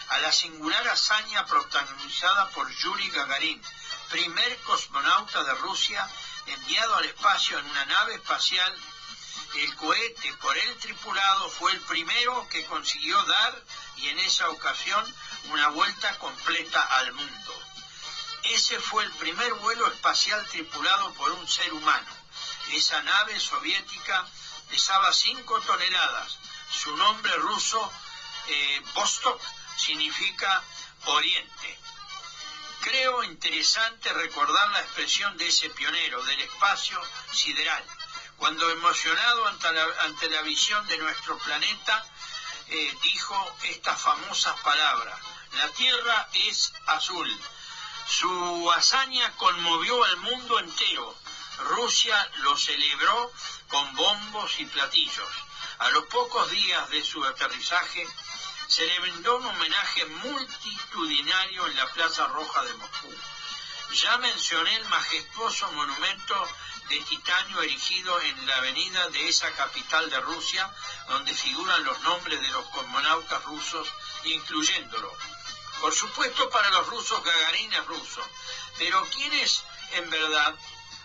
A 0.09 0.19
la 0.19 0.33
singular 0.33 0.85
hazaña 0.89 1.45
protagonizada 1.45 2.49
por 2.49 2.69
Yuri 2.69 3.09
Gagarin, 3.11 3.61
primer 4.09 4.57
cosmonauta 4.63 5.41
de 5.45 5.53
Rusia 5.55 6.05
enviado 6.47 6.95
al 6.95 7.05
espacio 7.05 7.57
en 7.57 7.65
una 7.65 7.85
nave 7.85 8.15
espacial. 8.15 8.77
El 9.55 9.73
cohete 9.77 10.33
por 10.41 10.57
él 10.57 10.77
tripulado 10.79 11.49
fue 11.49 11.71
el 11.71 11.79
primero 11.81 12.45
que 12.49 12.65
consiguió 12.65 13.23
dar, 13.23 13.63
y 13.95 14.09
en 14.09 14.19
esa 14.19 14.49
ocasión, 14.49 15.15
una 15.45 15.69
vuelta 15.69 16.17
completa 16.17 16.81
al 16.83 17.13
mundo. 17.13 17.63
Ese 18.43 18.77
fue 18.81 19.05
el 19.05 19.11
primer 19.13 19.53
vuelo 19.53 19.87
espacial 19.87 20.45
tripulado 20.47 21.13
por 21.13 21.31
un 21.31 21.47
ser 21.47 21.71
humano. 21.73 22.11
Esa 22.73 23.01
nave 23.01 23.39
soviética 23.39 24.27
pesaba 24.69 25.13
5 25.13 25.61
toneladas. 25.61 26.37
Su 26.69 26.97
nombre 26.97 27.33
ruso, 27.37 27.91
eh, 28.47 28.81
Vostok, 28.93 29.41
significa 29.77 30.63
Oriente. 31.05 31.79
Creo 32.81 33.23
interesante 33.23 34.13
recordar 34.13 34.69
la 34.69 34.81
expresión 34.81 35.37
de 35.37 35.47
ese 35.47 35.69
pionero 35.71 36.23
del 36.23 36.39
espacio 36.41 37.01
sideral, 37.31 37.83
cuando 38.37 38.69
emocionado 38.69 39.47
ante 39.47 39.71
la, 39.71 39.85
ante 40.01 40.29
la 40.29 40.41
visión 40.41 40.85
de 40.87 40.97
nuestro 40.97 41.37
planeta, 41.39 42.05
eh, 42.69 42.97
dijo 43.01 43.57
estas 43.63 44.01
famosas 44.01 44.59
palabras, 44.61 45.19
la 45.53 45.69
Tierra 45.69 46.29
es 46.33 46.73
azul. 46.85 47.29
Su 48.07 48.71
hazaña 48.71 49.31
conmovió 49.37 50.03
al 50.03 50.17
mundo 50.17 50.59
entero. 50.59 51.15
Rusia 51.59 52.29
lo 52.37 52.55
celebró 52.57 53.31
con 53.69 53.95
bombos 53.95 54.59
y 54.59 54.65
platillos. 54.65 55.29
A 55.79 55.89
los 55.89 56.05
pocos 56.05 56.49
días 56.51 56.89
de 56.89 57.03
su 57.03 57.23
aterrizaje, 57.23 58.07
se 58.67 58.85
le 58.85 58.99
brindó 58.99 59.37
un 59.37 59.45
homenaje 59.45 60.05
multitudinario 60.05 61.67
en 61.67 61.75
la 61.77 61.87
Plaza 61.93 62.27
Roja 62.27 62.63
de 62.65 62.73
Moscú. 62.73 63.13
Ya 63.93 64.17
mencioné 64.17 64.75
el 64.75 64.85
majestuoso 64.85 65.71
monumento 65.71 66.47
de 66.89 66.99
titanio 67.01 67.61
erigido 67.61 68.19
en 68.21 68.47
la 68.47 68.57
avenida 68.57 69.09
de 69.09 69.29
esa 69.29 69.49
capital 69.53 70.09
de 70.09 70.19
Rusia, 70.19 70.69
donde 71.07 71.33
figuran 71.33 71.83
los 71.85 71.99
nombres 72.01 72.41
de 72.41 72.47
los 72.49 72.67
cosmonautas 72.69 73.43
rusos, 73.45 73.87
incluyéndolo. 74.25 75.17
Por 75.79 75.93
supuesto, 75.93 76.49
para 76.49 76.69
los 76.71 76.87
rusos 76.87 77.23
Gagarin 77.23 77.73
es 77.73 77.85
ruso, 77.85 78.29
pero 78.77 79.05
¿quién 79.13 79.31
es 79.33 79.63
en 79.93 80.09
verdad? 80.09 80.55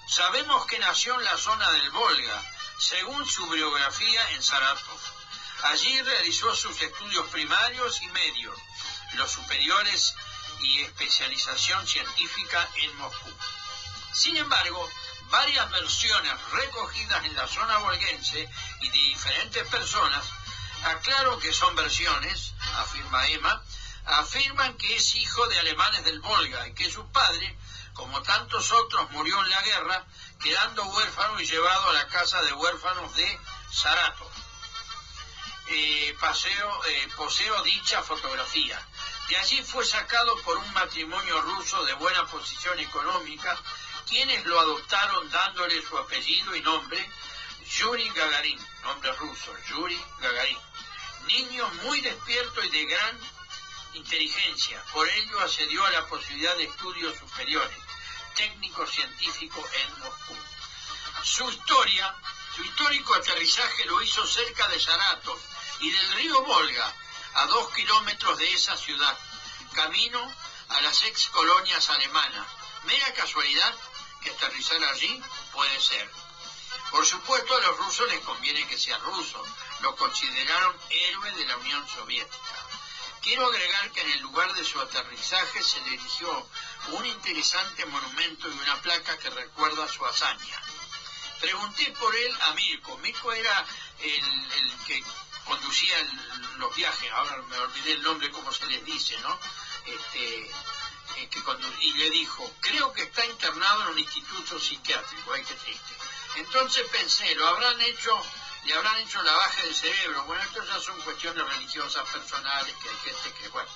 Sabemos 0.08 0.66
que 0.66 0.78
nació 0.78 1.14
en 1.14 1.24
la 1.24 1.36
zona 1.36 1.70
del 1.70 1.90
Volga, 1.90 2.42
según 2.78 3.24
su 3.26 3.46
biografía 3.46 4.30
en 4.32 4.42
Saratov. 4.42 5.11
Allí 5.62 6.02
realizó 6.02 6.54
sus 6.56 6.80
estudios 6.82 7.28
primarios 7.28 8.02
y 8.02 8.06
medios, 8.08 8.58
los 9.14 9.30
superiores 9.30 10.14
y 10.60 10.80
especialización 10.80 11.86
científica 11.86 12.68
en 12.76 12.96
Moscú. 12.96 13.30
Sin 14.12 14.36
embargo, 14.36 14.90
varias 15.30 15.70
versiones 15.70 16.32
recogidas 16.52 17.24
en 17.24 17.36
la 17.36 17.46
zona 17.46 17.78
volguense 17.78 18.50
y 18.80 18.88
de 18.88 18.98
diferentes 18.98 19.68
personas, 19.68 20.24
aclaro 20.84 21.38
que 21.38 21.52
son 21.52 21.76
versiones, 21.76 22.54
afirma 22.78 23.28
Emma, 23.28 23.62
afirman 24.04 24.76
que 24.76 24.96
es 24.96 25.14
hijo 25.14 25.46
de 25.46 25.60
alemanes 25.60 26.04
del 26.04 26.20
Volga 26.20 26.66
y 26.66 26.74
que 26.74 26.90
su 26.90 27.06
padre, 27.12 27.56
como 27.94 28.20
tantos 28.22 28.72
otros, 28.72 29.10
murió 29.12 29.40
en 29.42 29.50
la 29.50 29.62
guerra, 29.62 30.06
quedando 30.40 30.84
huérfano 30.86 31.40
y 31.40 31.46
llevado 31.46 31.90
a 31.90 31.92
la 31.92 32.08
casa 32.08 32.42
de 32.42 32.52
huérfanos 32.52 33.14
de 33.14 33.40
Saratov. 33.70 34.32
Eh, 35.68 36.16
paseo, 36.20 36.84
eh, 36.86 37.08
poseo 37.16 37.62
dicha 37.62 38.02
fotografía. 38.02 38.80
De 39.28 39.36
allí 39.36 39.62
fue 39.62 39.84
sacado 39.84 40.36
por 40.42 40.56
un 40.58 40.72
matrimonio 40.72 41.40
ruso 41.42 41.84
de 41.84 41.94
buena 41.94 42.26
posición 42.26 42.78
económica, 42.78 43.58
quienes 44.08 44.44
lo 44.44 44.58
adoptaron 44.58 45.30
dándole 45.30 45.80
su 45.82 45.96
apellido 45.96 46.54
y 46.56 46.60
nombre, 46.60 47.10
Yuri 47.78 48.08
Gagarin, 48.10 48.58
nombre 48.82 49.12
ruso, 49.12 49.56
Yuri 49.68 49.98
Gagarin. 50.20 50.58
Niño 51.26 51.68
muy 51.84 52.00
despierto 52.00 52.62
y 52.64 52.68
de 52.68 52.84
gran 52.84 53.20
inteligencia, 53.94 54.82
por 54.92 55.08
ello 55.08 55.40
accedió 55.40 55.84
a 55.84 55.90
la 55.92 56.06
posibilidad 56.06 56.56
de 56.56 56.64
estudios 56.64 57.16
superiores, 57.18 57.78
técnico 58.34 58.86
científico 58.86 59.66
en 59.74 59.98
Moscú. 60.00 60.36
Su 61.22 61.50
historia, 61.50 62.14
su 62.55 62.62
histórico 62.62 63.14
aterrizaje 63.14 63.84
lo 63.86 64.03
hizo 64.03 64.26
cerca 64.26 64.68
de 64.68 64.80
Saratov 64.80 65.38
y 65.80 65.90
del 65.90 66.12
río 66.12 66.42
Volga, 66.42 66.94
a 67.34 67.46
dos 67.46 67.70
kilómetros 67.72 68.38
de 68.38 68.53
esa 68.53 68.76
ciudad, 68.76 69.18
camino 69.72 70.32
a 70.68 70.80
las 70.82 71.03
ex 71.03 71.28
colonias 71.28 71.88
alemanas. 71.88 72.46
Mera 72.84 73.12
casualidad 73.14 73.74
que 74.22 74.30
aterrizar 74.30 74.82
allí 74.84 75.22
puede 75.53 75.80
ser. 75.80 76.11
Por 76.90 77.07
supuesto, 77.07 77.57
a 77.57 77.61
los 77.61 77.78
rusos 77.78 78.09
les 78.11 78.20
conviene 78.20 78.66
que 78.68 78.78
sea 78.78 78.98
ruso. 78.98 79.42
Lo 79.80 79.96
consideraron 79.96 80.76
héroe 80.90 81.32
de 81.32 81.46
la 81.46 81.57
Unión 81.57 81.88
Soviética. 81.88 82.66
Quiero 83.22 83.46
agregar 83.46 83.90
que 83.92 84.00
en 84.03 84.11
el 84.11 84.20
lugar 84.20 84.53
de 84.53 84.64
su 84.64 84.80
aterrizaje 84.80 85.62
se 85.62 85.80
le 85.82 85.94
erigió 85.94 86.48
un 86.88 87.07
interesante 87.07 87.86
monumento 87.86 88.48
y 88.48 88.53
una 88.53 88.82
placa 88.82 89.16
que 89.18 89.30
recuerda 89.30 89.88
su 89.88 90.05
hazaña. 90.05 90.62
Pregunté 91.43 91.93
por 91.99 92.14
él 92.14 92.38
a 92.43 92.53
Mirko. 92.53 92.97
Mirko 92.99 93.32
era 93.32 93.66
el, 93.99 94.84
que 94.86 95.03
conducía 95.45 95.97
los 96.59 96.72
viajes, 96.76 97.11
ahora 97.11 97.43
me 97.51 97.59
olvidé 97.59 97.95
el 97.95 98.03
nombre, 98.05 98.30
como 98.30 98.53
se 98.53 98.64
les 98.66 98.84
dice, 98.84 99.18
¿no? 99.18 99.40
Este, 99.84 100.51
eh, 101.16 101.28
y 101.80 101.93
le 101.95 102.11
dijo, 102.11 102.49
creo 102.61 102.93
que 102.93 103.03
está 103.03 103.26
internado 103.26 103.82
en 103.82 103.88
un 103.88 103.99
instituto 103.99 104.61
psiquiátrico, 104.61 105.32
ay, 105.32 105.43
qué 105.43 105.55
triste. 105.55 105.95
Entonces 106.36 106.88
pensé, 106.90 107.34
lo 107.34 107.49
habrán 107.49 107.80
hecho, 107.80 108.24
le 108.64 108.74
habrán 108.74 108.99
hecho 108.99 109.20
lavaje 109.22 109.66
de 109.66 109.74
cerebro. 109.74 110.22
Bueno, 110.26 110.45
esto 110.45 110.64
ya 110.64 110.78
son 110.78 111.01
cuestiones 111.01 111.45
religiosas 111.45 112.09
personales, 112.09 112.72
que 112.80 112.88
hay 112.88 112.97
gente 113.05 113.32
que, 113.40 113.49
bueno, 113.49 113.70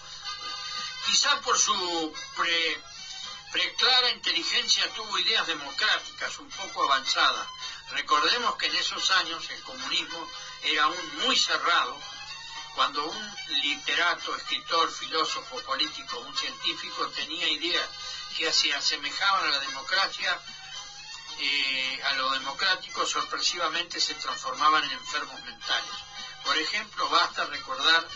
quizá 1.05 1.41
por 1.41 1.59
su 1.59 2.15
pre, 2.37 2.81
preclara 3.53 4.11
inteligencia 4.11 4.93
tuvo 4.95 5.19
ideas 5.19 5.47
democráticas 5.47 6.39
un 6.39 6.51
poco 6.51 6.85
avanzadas. 6.85 7.47
Recordemos 7.93 8.57
que 8.57 8.67
en 8.67 8.77
esos 8.77 9.11
años 9.13 9.49
el 9.51 9.63
comunismo 9.63 10.31
era 10.63 10.85
aún 10.85 11.19
muy 11.25 11.37
cerrado, 11.37 11.99
cuando 12.75 13.07
un 13.07 13.37
literato, 13.63 14.37
escritor, 14.37 14.91
filósofo, 14.93 15.63
político, 15.63 16.19
un 16.19 16.37
científico 16.37 17.09
tenía 17.09 17.49
ideas 17.49 17.89
que 18.37 18.53
se 18.53 18.73
asemejaban 18.75 19.47
a 19.47 19.51
la 19.53 19.61
democracia, 19.61 20.39
eh, 21.39 22.03
a 22.05 22.15
lo 22.17 22.31
democrático 22.33 23.07
sorpresivamente 23.07 23.99
se 23.99 24.15
transformaban 24.15 24.85
en 24.85 24.93
enfermos 24.93 25.43
mentales. 25.45 25.91
Por 26.45 26.57
ejemplo, 26.59 27.09
basta 27.09 27.47
recordar 27.47 28.07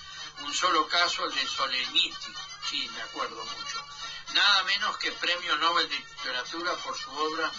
un 0.42 0.54
solo 0.54 0.86
caso, 0.88 1.24
el 1.24 1.34
de 1.34 1.46
Solzhenitsyn, 1.46 2.34
sí, 2.68 2.88
me 2.94 3.02
acuerdo 3.02 3.42
mucho. 3.42 3.84
Nada 4.34 4.62
menos 4.64 4.96
que 4.98 5.10
premio 5.12 5.56
Nobel 5.56 5.88
de 5.88 5.96
Literatura 5.98 6.74
por 6.76 6.96
su 6.96 7.10
obra 7.10 7.50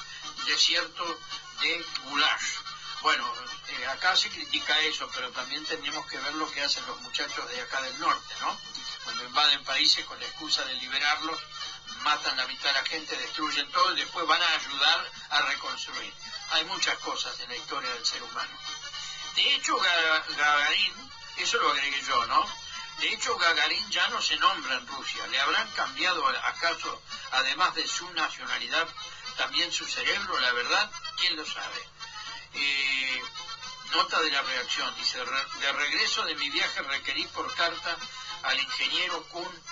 Desierto 0.45 1.19
de 1.61 1.85
Goulash. 2.05 2.55
Bueno, 3.01 3.33
eh, 3.69 3.87
acá 3.87 4.15
se 4.15 4.29
critica 4.29 4.79
eso, 4.81 5.09
pero 5.13 5.31
también 5.31 5.65
tenemos 5.65 6.05
que 6.07 6.17
ver 6.19 6.33
lo 6.35 6.49
que 6.51 6.61
hacen 6.63 6.85
los 6.85 6.99
muchachos 7.01 7.49
de 7.49 7.61
acá 7.61 7.81
del 7.81 7.99
norte, 7.99 8.35
¿no? 8.41 8.57
Cuando 9.03 9.23
invaden 9.25 9.63
países 9.63 10.05
con 10.05 10.19
la 10.19 10.25
excusa 10.27 10.63
de 10.65 10.75
liberarlos, 10.75 11.39
matan 12.03 12.37
la 12.37 12.47
mitad 12.47 12.69
de 12.73 12.73
la 12.81 12.85
gente, 12.85 13.17
destruyen 13.17 13.69
todo 13.71 13.91
y 13.93 13.97
después 13.97 14.25
van 14.27 14.41
a 14.41 14.49
ayudar 14.55 15.11
a 15.31 15.41
reconstruir. 15.41 16.13
Hay 16.51 16.63
muchas 16.65 16.97
cosas 16.99 17.39
en 17.39 17.49
la 17.49 17.55
historia 17.55 17.91
del 17.93 18.05
ser 18.05 18.21
humano. 18.23 18.57
De 19.35 19.55
hecho, 19.55 19.77
Ga- 19.79 20.35
Gagarin, 20.35 21.11
eso 21.37 21.57
lo 21.57 21.71
agregué 21.71 22.01
yo, 22.03 22.25
¿no? 22.27 22.60
De 23.01 23.09
hecho, 23.13 23.35
Gagarin 23.37 23.89
ya 23.89 24.07
no 24.09 24.21
se 24.21 24.37
nombra 24.37 24.75
en 24.75 24.87
Rusia. 24.87 25.25
¿Le 25.27 25.39
habrán 25.39 25.69
cambiado 25.71 26.25
acaso, 26.27 27.01
además 27.31 27.73
de 27.75 27.87
su 27.87 28.09
nacionalidad, 28.13 28.87
también 29.37 29.71
su 29.71 29.85
cerebro? 29.85 30.39
La 30.39 30.51
verdad, 30.53 30.91
¿quién 31.17 31.35
lo 31.35 31.45
sabe? 31.45 31.81
Eh, 32.53 33.21
nota 33.91 34.21
de 34.21 34.31
la 34.31 34.41
reacción, 34.43 34.93
dice, 34.95 35.23
"Re- 35.23 35.45
de 35.61 35.71
regreso 35.73 36.23
de 36.25 36.35
mi 36.35 36.49
viaje 36.49 36.81
requerí 36.83 37.25
por 37.27 37.53
carta 37.55 37.97
al 38.43 38.59
ingeniero 38.59 39.23
Kuhn 39.29 39.63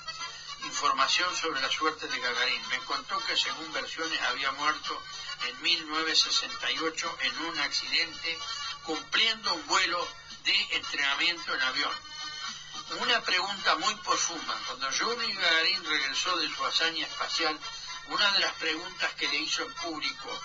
información 0.63 1.33
sobre 1.37 1.61
la 1.61 1.69
suerte 1.69 2.07
de 2.07 2.19
Gagarin. 2.19 2.67
Me 2.67 2.79
contó 2.79 3.17
que 3.25 3.37
según 3.37 3.71
versiones 3.71 4.19
había 4.23 4.51
muerto 4.53 5.01
en 5.47 5.61
1968 5.61 7.17
en 7.21 7.37
un 7.45 7.59
accidente 7.59 8.37
cumpliendo 8.83 9.53
un 9.53 9.65
vuelo 9.67 10.05
de 10.43 10.75
entrenamiento 10.75 11.53
en 11.55 11.61
avión. 11.61 11.91
Una 12.97 13.21
pregunta 13.21 13.75
muy 13.75 13.93
profunda. 13.95 14.57
Cuando 14.65 14.89
Yuri 14.89 15.31
Gagarin 15.33 15.85
regresó 15.85 16.35
de 16.37 16.49
su 16.49 16.65
hazaña 16.65 17.05
espacial, 17.05 17.59
una 18.07 18.31
de 18.31 18.39
las 18.39 18.53
preguntas 18.53 19.13
que 19.13 19.27
le 19.27 19.37
hizo 19.37 19.61
en 19.61 19.73
público 19.75 20.41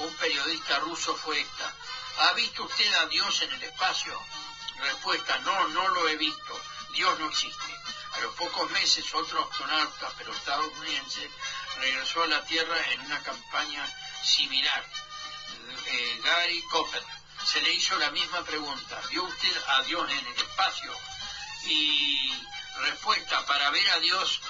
un 0.00 0.14
periodista 0.16 0.78
ruso 0.80 1.16
fue 1.16 1.40
esta. 1.40 1.74
¿Ha 2.18 2.32
visto 2.34 2.64
usted 2.64 2.92
a 2.96 3.06
Dios 3.06 3.40
en 3.42 3.52
el 3.52 3.62
espacio? 3.62 4.20
Respuesta, 4.78 5.38
no, 5.38 5.68
no 5.68 5.88
lo 5.88 6.06
he 6.08 6.16
visto. 6.16 6.60
Dios 6.92 7.18
no 7.18 7.30
existe. 7.30 7.80
A 8.12 8.20
los 8.20 8.34
pocos 8.34 8.70
meses, 8.72 9.14
otro 9.14 9.48
astronauta, 9.50 10.12
pero 10.18 10.32
estadounidense, 10.32 11.30
regresó 11.80 12.22
a 12.22 12.26
la 12.26 12.44
Tierra 12.44 12.76
en 12.92 13.00
una 13.00 13.22
campaña 13.22 13.86
similar. 14.22 14.84
Eh, 15.86 16.20
Gary 16.22 16.62
Cooper. 16.70 17.02
Se 17.44 17.62
le 17.62 17.72
hizo 17.72 17.96
la 17.96 18.10
misma 18.10 18.42
pregunta. 18.42 19.00
¿Vio 19.08 19.24
usted 19.24 19.62
a 19.68 19.82
Dios 19.82 20.10
en 20.10 20.26
el 20.26 20.36
espacio? 20.36 20.92
Y 21.66 22.32
respuesta, 22.82 23.44
para 23.46 23.70
ver 23.70 23.88
a 23.90 23.98
Dios 24.00 24.40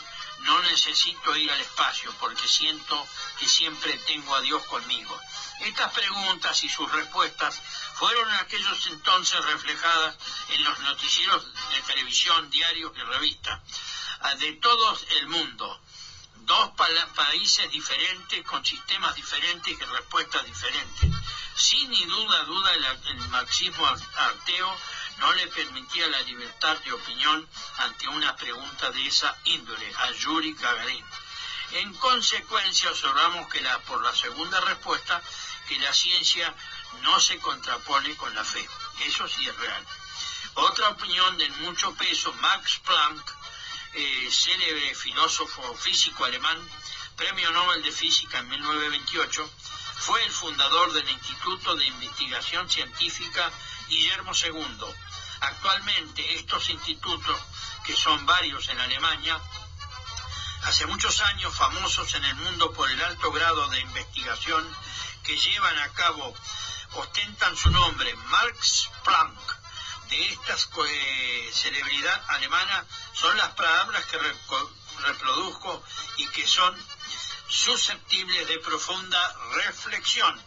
no 0.41 0.61
necesito 0.63 1.35
ir 1.37 1.51
al 1.51 1.61
espacio 1.61 2.13
porque 2.21 2.47
siento 2.47 3.09
que 3.39 3.49
siempre 3.49 3.93
tengo 4.07 4.35
a 4.35 4.41
Dios 4.43 4.63
conmigo. 4.65 5.19
Estas 5.61 5.93
preguntas 5.93 6.63
y 6.63 6.69
sus 6.69 6.91
respuestas 6.93 7.61
fueron 7.95 8.29
en 8.29 8.37
aquellos 8.37 8.87
entonces 8.89 9.43
reflejadas 9.45 10.17
en 10.51 10.63
los 10.63 10.79
noticieros 10.81 11.45
de 11.71 11.81
televisión, 11.87 12.51
diarios 12.51 12.93
y 12.97 13.01
revistas 13.01 13.61
ah, 14.21 14.35
de 14.35 14.53
todo 14.55 14.99
el 15.19 15.29
mundo. 15.29 15.81
Dos 16.35 16.71
países 17.17 17.69
diferentes, 17.73 18.45
con 18.45 18.65
sistemas 18.65 19.15
diferentes 19.17 19.73
y 19.73 19.85
respuestas 19.85 20.45
diferentes. 20.45 21.11
Sin 21.57 21.91
ni 21.91 22.05
duda, 22.05 22.45
duda, 22.45 22.73
el, 22.73 23.19
marxismo 23.31 23.85
ar- 23.85 23.99
ateo 24.31 24.79
no 25.19 25.33
le 25.35 25.47
permitía 25.49 26.07
la 26.09 26.21
libertad 26.23 26.77
de 26.79 26.93
opinión 26.93 27.49
ante 27.79 28.09
una 28.09 28.37
pregunta 28.37 28.91
de 28.91 29.07
esa 29.07 29.37
índole, 29.45 29.93
a 29.97 30.11
Yuri 30.13 30.55
Gagarin. 30.55 31.05
En 31.73 31.95
consecuencia, 31.95 32.91
observamos 32.91 33.49
que 33.49 33.61
la, 33.61 33.79
por 33.81 34.03
la 34.03 34.15
segunda 34.15 34.61
respuesta, 34.61 35.23
que 35.69 35.79
la 35.79 35.93
ciencia 35.93 36.55
no 37.03 37.21
se 37.21 37.39
contrapone 37.39 38.17
con 38.17 38.35
la 38.35 38.45
fe. 38.45 38.69
Eso 39.07 39.27
sí 39.29 39.47
es 39.47 39.57
real. 39.57 39.87
Otra 40.55 40.91
opinión 40.91 41.37
de 41.39 41.49
mucho 41.51 41.95
peso, 41.95 42.33
Max 42.35 42.81
Planck, 42.85 43.37
eh, 43.95 44.29
célebre 44.31 44.95
filósofo 44.95 45.75
físico 45.75 46.25
alemán, 46.25 46.59
premio 47.17 47.51
Nobel 47.51 47.83
de 47.83 47.93
Física 47.93 48.39
en 48.39 48.49
1928, 48.49 49.51
fue 49.99 50.23
el 50.25 50.31
fundador 50.31 50.93
del 50.93 51.09
Instituto 51.09 51.75
de 51.75 51.87
Investigación 51.87 52.71
Científica 52.71 53.51
Guillermo 53.89 54.33
II. 54.35 54.95
Actualmente 55.41 56.35
estos 56.37 56.69
institutos, 56.71 57.41
que 57.85 57.95
son 57.95 58.25
varios 58.27 58.69
en 58.69 58.81
Alemania, 58.81 59.41
hace 60.65 60.87
muchos 60.87 61.21
años 61.23 61.55
famosos 61.55 62.15
en 62.15 62.25
el 62.25 62.35
mundo 62.37 62.73
por 62.73 62.91
el 62.91 63.03
alto 63.05 63.31
grado 63.33 63.69
de 63.69 63.81
investigación 63.81 64.77
que 65.23 65.37
llevan 65.37 65.79
a 65.79 65.93
cabo, 65.93 66.35
ostentan 66.93 67.57
su 67.57 67.71
nombre, 67.71 68.15
Max 68.15 68.89
Planck. 69.05 69.57
De 70.09 70.33
esta 70.33 70.55
eh, 70.55 71.51
celebridad 71.53 72.25
alemana 72.29 72.85
son 73.13 73.37
las 73.37 73.49
palabras 73.55 74.05
que 74.07 74.19
reproduzco 75.05 75.83
y 76.17 76.29
que 76.29 76.47
son 76.47 76.77
susceptibles 77.49 78.47
de 78.49 78.59
profunda 78.61 79.37
reflexión. 79.55 80.41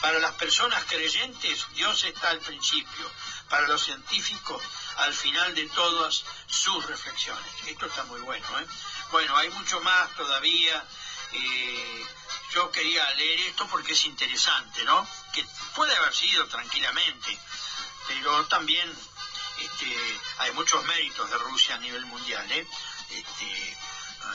Para 0.00 0.18
las 0.18 0.32
personas 0.34 0.84
creyentes, 0.84 1.66
Dios 1.74 2.04
está 2.04 2.30
al 2.30 2.40
principio. 2.40 3.10
Para 3.48 3.68
los 3.68 3.82
científicos, 3.82 4.62
al 4.96 5.14
final 5.14 5.54
de 5.54 5.68
todas 5.68 6.24
sus 6.48 6.84
reflexiones. 6.86 7.52
Esto 7.66 7.86
está 7.86 8.02
muy 8.04 8.20
bueno, 8.20 8.46
¿eh? 8.60 8.66
Bueno, 9.12 9.36
hay 9.36 9.50
mucho 9.50 9.80
más 9.80 10.14
todavía. 10.16 10.84
eh, 11.32 12.06
yo 12.52 12.70
quería 12.70 13.08
leer 13.14 13.40
esto 13.40 13.66
porque 13.68 13.92
es 13.92 14.04
interesante, 14.06 14.84
¿no? 14.84 15.06
Que 15.34 15.44
puede 15.74 15.94
haber 15.96 16.14
sido 16.14 16.46
tranquilamente, 16.46 17.38
pero 18.06 18.46
también 18.46 18.88
este, 19.60 20.20
hay 20.38 20.52
muchos 20.52 20.82
méritos 20.84 21.28
de 21.30 21.38
Rusia 21.38 21.74
a 21.74 21.78
nivel 21.78 22.06
mundial, 22.06 22.50
¿eh? 22.52 22.66
Este, 23.10 23.76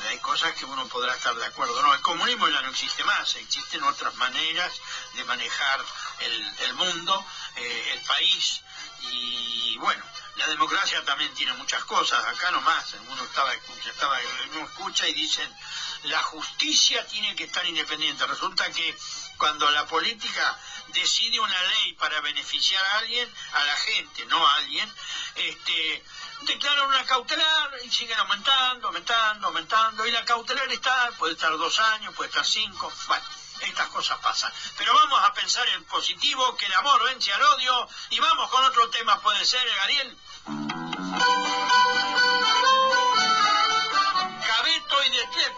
hay 0.09 0.19
cosas 0.19 0.53
que 0.53 0.65
uno 0.65 0.87
podrá 0.87 1.13
estar 1.15 1.35
de 1.35 1.45
acuerdo. 1.45 1.81
No, 1.81 1.93
el 1.93 2.01
comunismo 2.01 2.47
ya 2.49 2.61
no 2.61 2.69
existe 2.69 3.03
más, 3.03 3.35
existen 3.35 3.83
otras 3.83 4.13
maneras 4.15 4.73
de 5.15 5.23
manejar 5.25 5.83
el, 6.19 6.55
el 6.59 6.73
mundo, 6.75 7.25
eh, 7.55 7.89
el 7.93 8.01
país, 8.05 8.61
y 9.09 9.77
bueno, 9.77 10.03
la 10.35 10.47
democracia 10.47 11.03
también 11.03 11.33
tiene 11.33 11.53
muchas 11.53 11.83
cosas. 11.85 12.23
Acá 12.25 12.51
nomás, 12.51 12.95
uno 13.07 13.23
estaba, 13.23 13.53
estaba, 13.53 14.19
uno 14.51 14.65
escucha 14.65 15.07
y 15.07 15.13
dicen, 15.13 15.47
la 16.03 16.21
justicia 16.23 17.05
tiene 17.07 17.35
que 17.35 17.43
estar 17.43 17.65
independiente. 17.65 18.25
Resulta 18.25 18.71
que 18.71 18.97
cuando 19.37 19.69
la 19.71 19.85
política 19.85 20.57
decide 20.87 21.39
una 21.39 21.61
ley 21.63 21.93
para 21.93 22.21
beneficiar 22.21 22.83
a 22.83 22.97
alguien, 22.99 23.33
a 23.53 23.63
la 23.65 23.75
gente, 23.75 24.25
no 24.25 24.45
a 24.45 24.55
alguien, 24.55 24.93
este, 25.35 26.03
declaran 26.41 26.87
una 26.87 27.05
cautelar 27.05 27.71
y 27.83 27.91
siguen 27.91 28.17
aumentando, 28.17 28.87
aumentando, 28.87 29.47
aumentando, 29.47 30.05
y 30.05 30.11
la 30.11 30.25
cautelar 30.25 30.71
está, 30.71 31.11
puede 31.17 31.33
estar 31.33 31.51
dos 31.57 31.79
años, 31.79 32.15
puede 32.15 32.29
estar 32.29 32.45
cinco, 32.45 32.91
bueno, 33.07 33.25
estas 33.67 33.87
cosas 33.89 34.17
pasan. 34.19 34.51
Pero 34.77 34.93
vamos 34.93 35.19
a 35.23 35.33
pensar 35.33 35.67
en 35.69 35.83
positivo, 35.85 36.55
que 36.57 36.65
el 36.65 36.73
amor 36.73 37.03
vence 37.05 37.31
al 37.33 37.41
odio, 37.41 37.87
y 38.09 38.19
vamos 38.19 38.49
con 38.49 38.63
otro 38.65 38.89
tema, 38.89 39.19
puede 39.21 39.45
ser, 39.45 39.67
Ariel. 39.81 40.17
Cabeto 44.47 45.03
y 45.03 45.09
de 45.11 45.27
Tlep, 45.27 45.55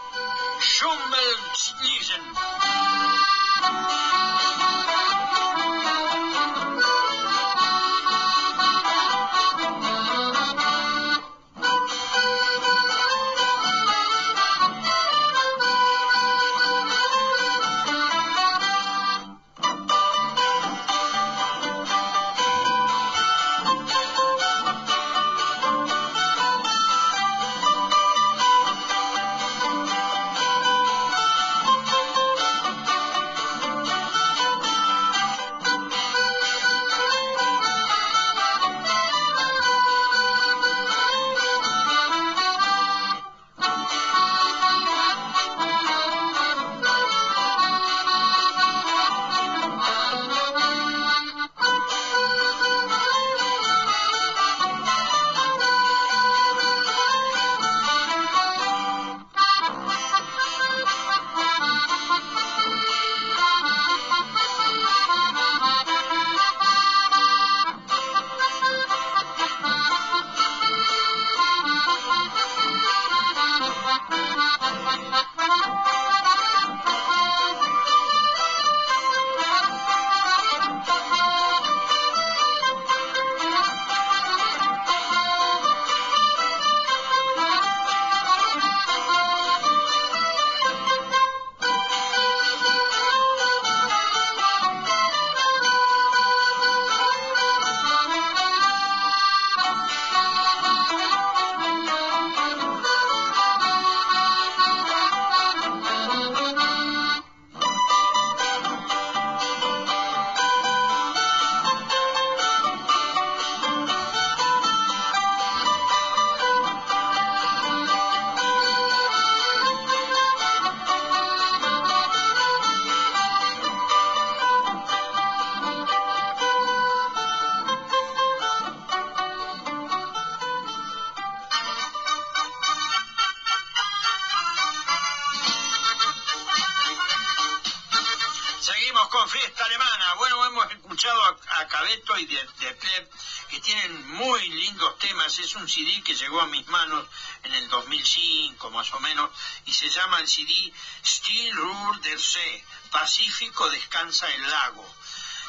Pacífico 153.14 153.70
descansa 153.70 154.28
el 154.28 154.50
lago. 154.50 154.96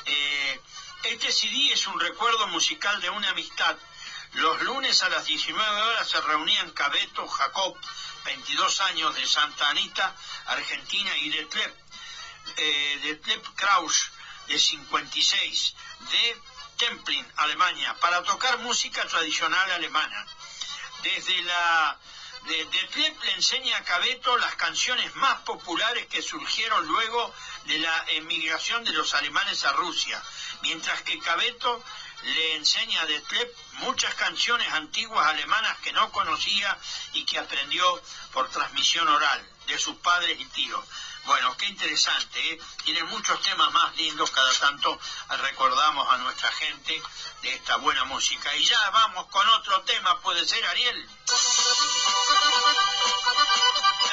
Eh, 0.04 0.60
este 1.04 1.32
CD 1.32 1.72
es 1.72 1.86
un 1.86 1.98
recuerdo 1.98 2.46
musical 2.48 3.00
de 3.00 3.08
una 3.08 3.30
amistad. 3.30 3.74
Los 4.34 4.60
lunes 4.64 5.02
a 5.02 5.08
las 5.08 5.24
19 5.24 5.80
horas 5.80 6.06
se 6.06 6.20
reunían 6.20 6.72
Cabeto, 6.72 7.26
Jacob, 7.26 7.74
22 8.26 8.80
años 8.82 9.14
de 9.14 9.26
Santa 9.26 9.70
Anita, 9.70 10.14
Argentina, 10.44 11.16
y 11.16 11.30
de 11.30 11.46
Pleb, 11.46 11.74
eh, 12.58 13.00
de 13.02 13.16
Tlep 13.16 13.46
Krausch, 13.54 14.10
de 14.46 14.58
56, 14.58 15.74
de 16.10 16.42
Templin, 16.76 17.26
Alemania, 17.36 17.96
para 17.98 18.22
tocar 18.24 18.58
música 18.58 19.06
tradicional 19.06 19.70
alemana. 19.70 20.26
Desde 21.02 21.42
la 21.44 21.98
de, 22.44 22.68
le 23.22 23.32
enseña 23.32 23.78
a 23.78 23.84
Cabeto 23.84 24.36
las 24.36 24.54
canciones 24.56 25.14
más 25.16 25.40
populares 25.42 26.06
que 26.06 26.22
surgieron 26.22 26.86
luego 26.86 27.34
de 27.64 27.78
la 27.78 28.04
emigración 28.08 28.84
de 28.84 28.92
los 28.92 29.14
alemanes 29.14 29.64
a 29.64 29.72
Rusia, 29.72 30.22
mientras 30.62 31.02
que 31.02 31.18
Cabeto 31.18 31.82
le 32.22 32.56
enseña 32.56 33.02
a 33.02 33.06
De 33.06 33.20
Tlep 33.20 33.56
muchas 33.80 34.14
canciones 34.14 34.68
antiguas 34.72 35.26
alemanas 35.26 35.78
que 35.78 35.92
no 35.92 36.10
conocía 36.10 36.76
y 37.12 37.24
que 37.24 37.38
aprendió 37.38 38.02
por 38.32 38.50
transmisión 38.50 39.08
oral 39.08 39.46
de 39.66 39.78
sus 39.78 39.96
padres 39.96 40.38
y 40.38 40.44
tíos. 40.46 40.84
Bueno, 41.24 41.56
qué 41.56 41.66
interesante, 41.66 42.52
¿eh? 42.52 42.60
Tienen 42.84 43.06
muchos 43.06 43.40
temas 43.40 43.72
más 43.72 43.96
lindos, 43.96 44.30
cada 44.30 44.52
tanto 44.54 44.98
recordamos 45.28 46.06
a 46.12 46.18
nuestra 46.18 46.50
gente 46.52 47.02
de 47.42 47.54
esta 47.54 47.76
buena 47.76 48.04
música. 48.04 48.54
Y 48.56 48.64
ya 48.64 48.90
vamos 48.90 49.26
con 49.28 49.48
otro 49.48 49.80
tema, 49.82 50.20
¿puede 50.20 50.46
ser, 50.46 50.64
Ariel? 50.66 51.08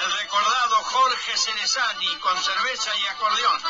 El 0.03 0.11
recordado 0.13 0.83
Jorge 0.83 1.37
Cerezani 1.37 2.15
con 2.17 2.41
cerveza 2.41 2.95
y 2.97 3.07
acordeón. 3.07 3.61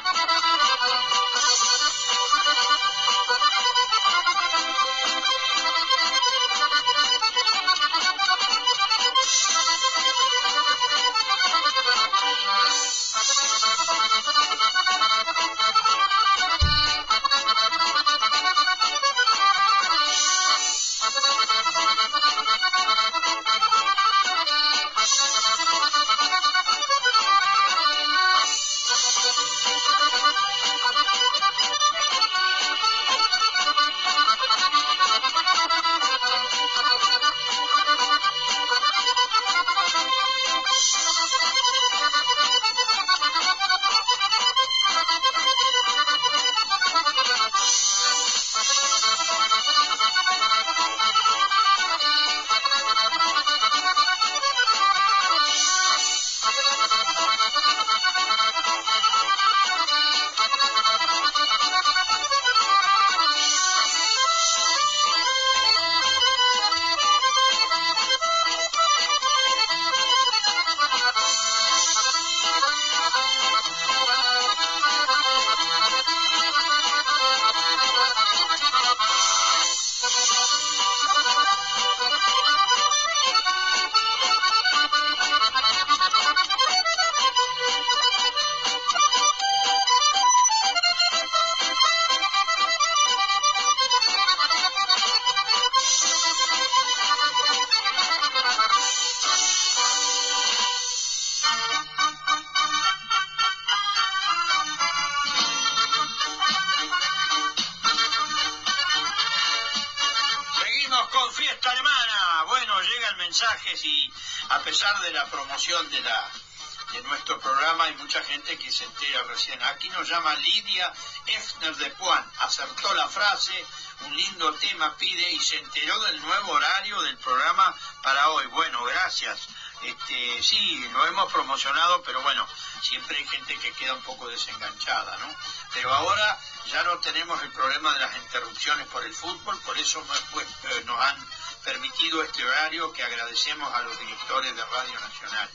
Aquí 119.82 119.90
nos 119.90 120.08
llama 120.08 120.36
Lidia 120.36 120.94
Efner 121.26 121.76
de 121.76 121.90
Puan. 121.90 122.24
Acertó 122.38 122.94
la 122.94 123.08
frase, 123.08 123.66
un 124.02 124.16
lindo 124.16 124.54
tema 124.54 124.96
pide 124.96 125.32
y 125.32 125.40
se 125.40 125.58
enteró 125.58 126.00
del 126.02 126.22
nuevo 126.22 126.52
horario 126.52 127.02
del 127.02 127.18
programa 127.18 127.76
para 128.04 128.30
hoy. 128.30 128.46
Bueno, 128.46 128.84
gracias. 128.84 129.40
Este, 129.82 130.44
sí, 130.44 130.88
lo 130.94 131.08
hemos 131.08 131.34
promocionado, 131.34 132.04
pero 132.04 132.22
bueno, 132.22 132.48
siempre 132.84 133.18
hay 133.18 133.28
gente 133.28 133.58
que 133.58 133.74
queda 133.74 133.96
un 133.96 134.04
poco 134.04 134.28
desenganchada, 134.28 135.18
¿no? 135.18 135.36
Pero 135.74 135.92
ahora 135.92 136.40
ya 136.68 136.84
no 136.84 137.00
tenemos 137.00 137.42
el 137.42 137.52
problema 137.52 137.92
de 137.96 138.02
las 138.02 138.16
interrupciones 138.18 138.86
por 138.86 139.04
el 139.04 139.16
fútbol, 139.16 139.60
por 139.62 139.80
eso 139.80 140.06
pues, 140.32 140.46
eh, 140.46 140.84
nos 140.86 141.02
han 141.02 141.28
permitido 141.64 142.22
este 142.22 142.46
horario 142.46 142.94
que 142.94 143.04
agradecemos 143.04 143.74
a 143.74 143.82
los 143.82 143.98
directores 143.98 144.56
de 144.56 144.64
Radio 144.64 145.00
Nacional, 145.00 145.50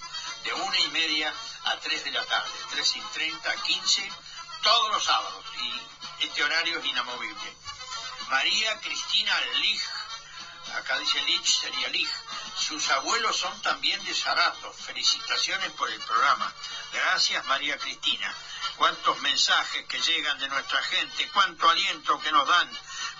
de 0.45 0.53
una 0.55 0.79
y 0.81 0.89
media 0.89 1.33
a 1.65 1.77
tres 1.81 2.05
de 2.05 2.13
la 2.13 2.25
tarde, 2.25 2.51
tres 2.71 2.97
y 2.97 3.01
treinta, 3.13 3.55
quince, 3.63 4.11
todos 4.63 4.93
los 4.93 5.05
sábados, 5.05 5.45
y 5.61 6.25
este 6.25 6.43
horario 6.45 6.79
es 6.79 6.85
inamovible. 6.87 7.57
María 8.29 8.81
Cristina 8.81 9.41
Lig, 9.61 9.81
acá 10.75 10.99
dice 10.99 11.21
Lich, 11.23 11.61
sería 11.61 11.89
Lig, 11.89 12.09
sus 12.59 12.89
abuelos 12.91 13.37
son 13.37 13.61
también 13.63 14.03
de 14.05 14.15
Sarato. 14.15 14.73
Felicitaciones 14.73 15.71
por 15.73 15.91
el 15.91 16.01
programa. 16.01 16.53
Gracias 16.93 17.45
María 17.47 17.79
Cristina. 17.79 18.35
Cuántos 18.77 19.19
mensajes 19.21 19.87
que 19.87 20.01
llegan 20.01 20.39
de 20.39 20.49
nuestra 20.49 20.83
gente, 20.83 21.31
cuánto 21.33 21.69
aliento 21.69 22.21
que 22.21 22.33
nos 22.33 22.47
dan 22.47 22.71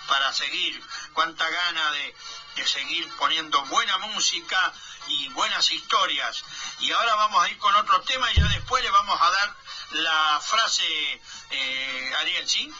para 0.07 0.33
seguir, 0.33 0.83
cuánta 1.13 1.49
gana 1.49 1.91
de, 1.91 2.15
de 2.55 2.67
seguir 2.67 3.09
poniendo 3.17 3.63
buena 3.65 3.97
música 3.99 4.73
y 5.07 5.29
buenas 5.29 5.71
historias. 5.71 6.43
Y 6.79 6.91
ahora 6.91 7.15
vamos 7.15 7.43
a 7.43 7.49
ir 7.49 7.57
con 7.57 7.73
otro 7.75 8.01
tema 8.01 8.31
y 8.31 8.35
ya 8.35 8.47
después 8.47 8.83
le 8.83 8.91
vamos 8.91 9.19
a 9.19 9.31
dar 9.31 9.55
la 9.91 10.41
frase, 10.41 11.21
eh, 11.49 12.13
Ariel, 12.19 12.47
¿sí? 12.47 12.73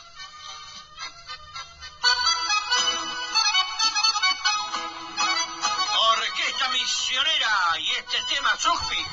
Misionera 6.79 7.79
y 7.79 7.89
este 7.89 8.21
tema, 8.29 8.55
Suspi. 8.55 9.03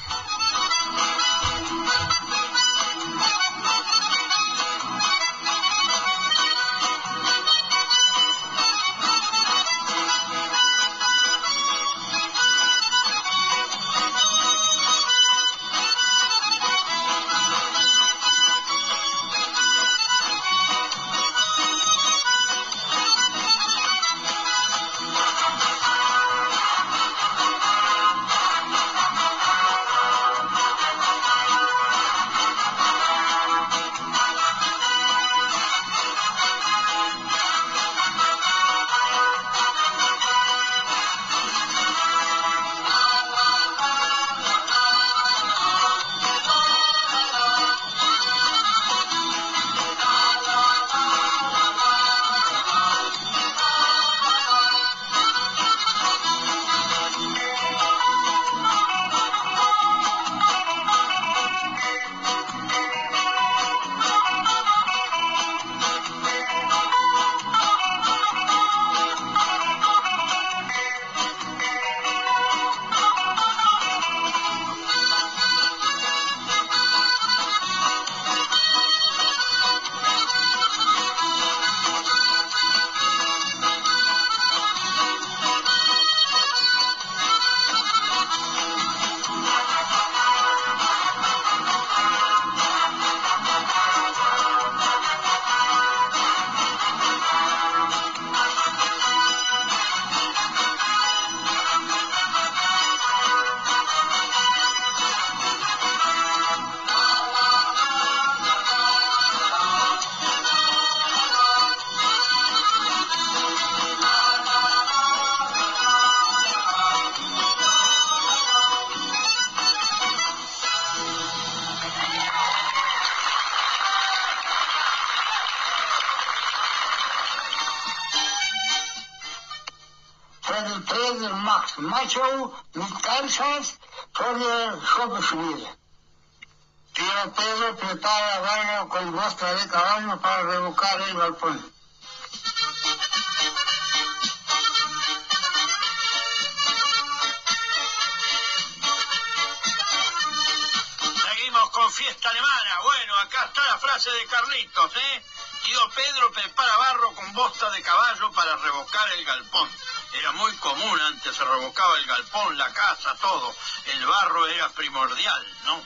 Era 160.12 160.32
muy 160.32 160.52
común 160.56 161.00
antes, 161.00 161.36
se 161.36 161.44
revocaba 161.44 161.98
el 161.98 162.06
galpón, 162.06 162.56
la 162.56 162.72
casa, 162.72 163.14
todo. 163.20 163.54
El 163.86 164.06
barro 164.06 164.46
era 164.46 164.68
primordial, 164.70 165.46
¿no? 165.64 165.82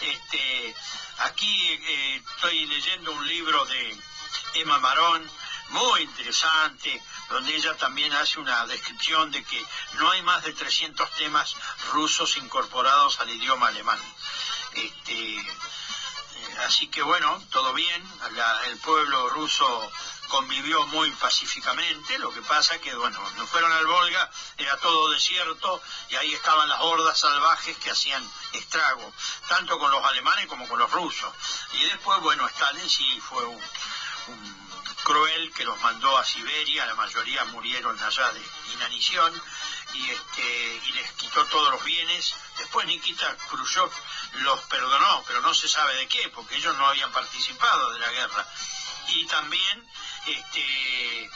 Este, 0.00 0.74
aquí 1.18 1.68
eh, 1.70 2.22
estoy 2.34 2.66
leyendo 2.66 3.12
un 3.12 3.26
libro 3.26 3.64
de 3.66 3.98
Emma 4.54 4.78
Marón, 4.78 5.30
muy 5.70 6.02
interesante, 6.02 7.02
donde 7.28 7.54
ella 7.54 7.76
también 7.76 8.12
hace 8.14 8.40
una 8.40 8.66
descripción 8.66 9.30
de 9.30 9.44
que 9.44 9.64
no 9.94 10.10
hay 10.10 10.22
más 10.22 10.42
de 10.44 10.52
300 10.52 11.10
temas 11.12 11.54
rusos 11.92 12.36
incorporados 12.36 13.20
al 13.20 13.30
idioma 13.30 13.68
alemán. 13.68 14.00
Este, 14.74 15.36
así 16.66 16.88
que 16.88 17.02
bueno, 17.02 17.42
todo 17.50 17.72
bien, 17.72 18.02
el 18.66 18.78
pueblo 18.78 19.28
ruso 19.30 19.92
convivió 20.28 20.86
muy 20.88 21.10
pacíficamente, 21.12 22.18
lo 22.18 22.32
que 22.32 22.42
pasa 22.42 22.78
que 22.80 22.94
bueno, 22.94 23.18
cuando 23.20 23.46
fueron 23.46 23.72
al 23.72 23.86
Volga 23.86 24.30
era 24.56 24.76
todo 24.78 25.10
desierto 25.10 25.82
y 26.10 26.16
ahí 26.16 26.34
estaban 26.34 26.68
las 26.68 26.80
hordas 26.80 27.18
salvajes 27.18 27.76
que 27.78 27.90
hacían 27.90 28.22
estrago, 28.52 29.12
tanto 29.48 29.78
con 29.78 29.90
los 29.90 30.04
alemanes 30.04 30.46
como 30.46 30.68
con 30.68 30.78
los 30.78 30.90
rusos. 30.90 31.32
Y 31.74 31.84
después, 31.84 32.20
bueno, 32.20 32.46
Stalin 32.46 32.88
sí 32.88 33.20
fue 33.20 33.44
un 33.46 33.78
cruel 35.08 35.50
que 35.54 35.64
los 35.64 35.80
mandó 35.80 36.18
a 36.18 36.24
Siberia, 36.24 36.84
la 36.84 36.94
mayoría 36.94 37.42
murieron 37.46 37.98
allá 37.98 38.30
de 38.30 38.42
inanición 38.74 39.42
y 39.94 40.10
este 40.10 40.82
y 40.84 40.92
les 40.92 41.10
quitó 41.12 41.46
todos 41.46 41.70
los 41.70 41.82
bienes. 41.82 42.34
Después 42.58 42.86
Nikita 42.86 43.34
Khrushchev 43.48 43.90
los 44.44 44.60
perdonó, 44.64 45.24
pero 45.26 45.40
no 45.40 45.54
se 45.54 45.66
sabe 45.66 45.94
de 45.94 46.08
qué, 46.08 46.28
porque 46.28 46.56
ellos 46.56 46.76
no 46.76 46.86
habían 46.86 47.10
participado 47.10 47.90
de 47.94 48.00
la 48.00 48.10
guerra. 48.10 48.46
Y 49.08 49.26
también 49.28 49.90
este 50.26 51.30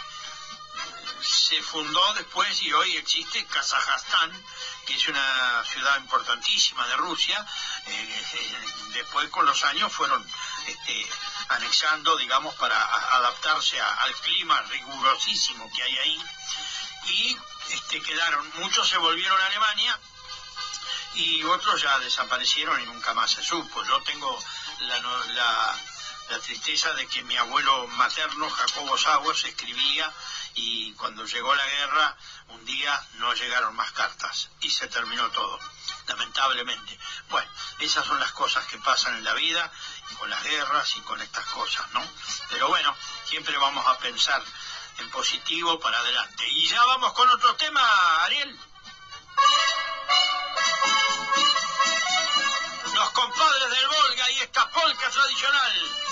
se 1.22 1.62
fundó 1.62 2.12
después 2.14 2.60
y 2.62 2.72
hoy 2.74 2.96
existe 2.96 3.46
Kazajstán, 3.46 4.32
que 4.84 4.94
es 4.94 5.08
una 5.08 5.64
ciudad 5.64 5.96
importantísima 5.96 6.86
de 6.88 6.96
Rusia. 6.96 7.46
Eh, 7.86 8.24
eh, 8.34 8.66
después 8.92 9.30
con 9.30 9.46
los 9.46 9.64
años 9.64 9.90
fueron 9.90 10.22
este, 10.66 11.06
anexando, 11.48 12.16
digamos, 12.16 12.54
para 12.56 12.76
adaptarse 13.16 13.80
a- 13.80 13.94
al 14.02 14.14
clima 14.16 14.60
rigurosísimo 14.62 15.70
que 15.74 15.82
hay 15.82 15.98
ahí. 15.98 16.22
Y 17.06 17.36
este, 17.70 18.00
quedaron, 18.02 18.50
muchos 18.56 18.88
se 18.88 18.96
volvieron 18.98 19.40
a 19.40 19.46
Alemania 19.46 19.98
y 21.14 21.42
otros 21.44 21.80
ya 21.82 21.98
desaparecieron 21.98 22.80
y 22.80 22.86
nunca 22.86 23.12
más 23.14 23.30
se 23.32 23.42
supo. 23.42 23.84
Yo 23.84 24.00
tengo 24.02 24.42
la, 24.80 24.98
la- 24.98 25.78
la 26.30 26.38
tristeza 26.38 26.92
de 26.94 27.06
que 27.06 27.22
mi 27.24 27.36
abuelo 27.36 27.86
materno, 27.88 28.48
Jacobo 28.50 28.96
Sauers, 28.96 29.44
escribía 29.44 30.12
y 30.54 30.92
cuando 30.94 31.24
llegó 31.24 31.54
la 31.54 31.66
guerra, 31.66 32.16
un 32.48 32.64
día 32.64 33.06
no 33.14 33.32
llegaron 33.34 33.74
más 33.74 33.92
cartas 33.92 34.50
y 34.60 34.70
se 34.70 34.88
terminó 34.88 35.30
todo, 35.30 35.58
lamentablemente. 36.06 36.98
Bueno, 37.28 37.50
esas 37.78 38.06
son 38.06 38.20
las 38.20 38.32
cosas 38.32 38.66
que 38.66 38.78
pasan 38.78 39.16
en 39.16 39.24
la 39.24 39.34
vida, 39.34 39.70
y 40.10 40.14
con 40.16 40.28
las 40.30 40.42
guerras 40.44 40.96
y 40.96 41.00
con 41.00 41.20
estas 41.20 41.44
cosas, 41.46 41.90
¿no? 41.92 42.06
Pero 42.50 42.68
bueno, 42.68 42.94
siempre 43.24 43.56
vamos 43.56 43.86
a 43.86 43.98
pensar 43.98 44.42
en 44.98 45.10
positivo 45.10 45.80
para 45.80 45.98
adelante. 45.98 46.48
Y 46.48 46.68
ya 46.68 46.84
vamos 46.84 47.12
con 47.12 47.28
otro 47.30 47.54
tema, 47.56 48.24
Ariel. 48.24 48.58
Los 52.94 53.10
compadres 53.10 53.70
del 53.70 53.88
Volga 53.88 54.30
y 54.30 54.38
esta 54.40 54.68
polca 54.70 55.10
tradicional. 55.10 56.11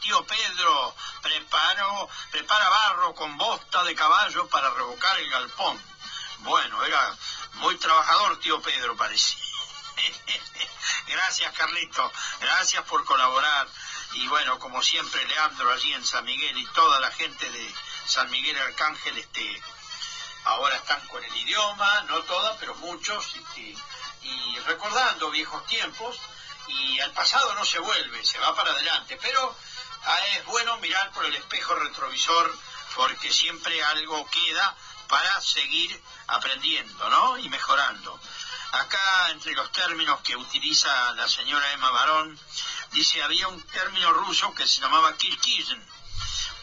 tío 0.00 0.24
Pedro, 0.26 0.94
preparo, 1.22 2.08
prepara 2.30 2.68
barro 2.68 3.14
con 3.14 3.36
bosta 3.36 3.84
de 3.84 3.94
caballo 3.94 4.48
para 4.48 4.70
revocar 4.70 5.18
el 5.18 5.30
galpón. 5.30 5.80
Bueno, 6.38 6.84
era 6.84 7.16
muy 7.54 7.76
trabajador 7.76 8.38
tío 8.40 8.60
Pedro, 8.62 8.96
parece. 8.96 9.36
Gracias, 11.06 11.52
Carlito. 11.54 12.12
Gracias 12.40 12.84
por 12.84 13.04
colaborar. 13.04 13.68
Y 14.14 14.26
bueno, 14.28 14.58
como 14.58 14.82
siempre, 14.82 15.26
Leandro 15.28 15.70
allí 15.72 15.92
en 15.92 16.04
San 16.04 16.24
Miguel 16.24 16.56
y 16.58 16.66
toda 16.66 16.98
la 17.00 17.10
gente 17.12 17.48
de 17.50 17.74
San 18.06 18.30
Miguel 18.30 18.58
Arcángel, 18.58 19.18
este, 19.18 19.62
ahora 20.44 20.76
están 20.76 21.06
con 21.08 21.22
el 21.22 21.36
idioma, 21.36 22.02
no 22.08 22.22
todas, 22.22 22.56
pero 22.58 22.74
muchos, 22.76 23.34
este, 23.36 23.76
y 24.22 24.58
recordando 24.66 25.30
viejos 25.30 25.64
tiempos, 25.66 26.18
y 26.66 27.00
al 27.00 27.12
pasado 27.12 27.54
no 27.54 27.64
se 27.64 27.78
vuelve, 27.78 28.24
se 28.24 28.38
va 28.38 28.54
para 28.54 28.72
adelante, 28.72 29.18
pero 29.20 29.56
ah, 30.04 30.26
es 30.36 30.46
bueno 30.46 30.76
mirar 30.78 31.10
por 31.12 31.24
el 31.24 31.34
espejo 31.34 31.74
retrovisor, 31.74 32.58
porque 32.94 33.32
siempre 33.32 33.82
algo 33.84 34.28
queda 34.30 34.76
para 35.08 35.40
seguir 35.40 36.02
aprendiendo, 36.28 37.08
¿no? 37.08 37.38
Y 37.38 37.48
mejorando. 37.48 38.20
Acá, 38.72 39.30
entre 39.30 39.52
los 39.54 39.70
términos 39.72 40.20
que 40.20 40.36
utiliza 40.36 41.12
la 41.14 41.28
señora 41.28 41.72
Emma 41.72 41.90
Barón, 41.90 42.38
dice, 42.92 43.22
había 43.22 43.48
un 43.48 43.60
término 43.62 44.12
ruso 44.12 44.54
que 44.54 44.66
se 44.66 44.80
llamaba 44.80 45.16
kirkisen, 45.16 45.84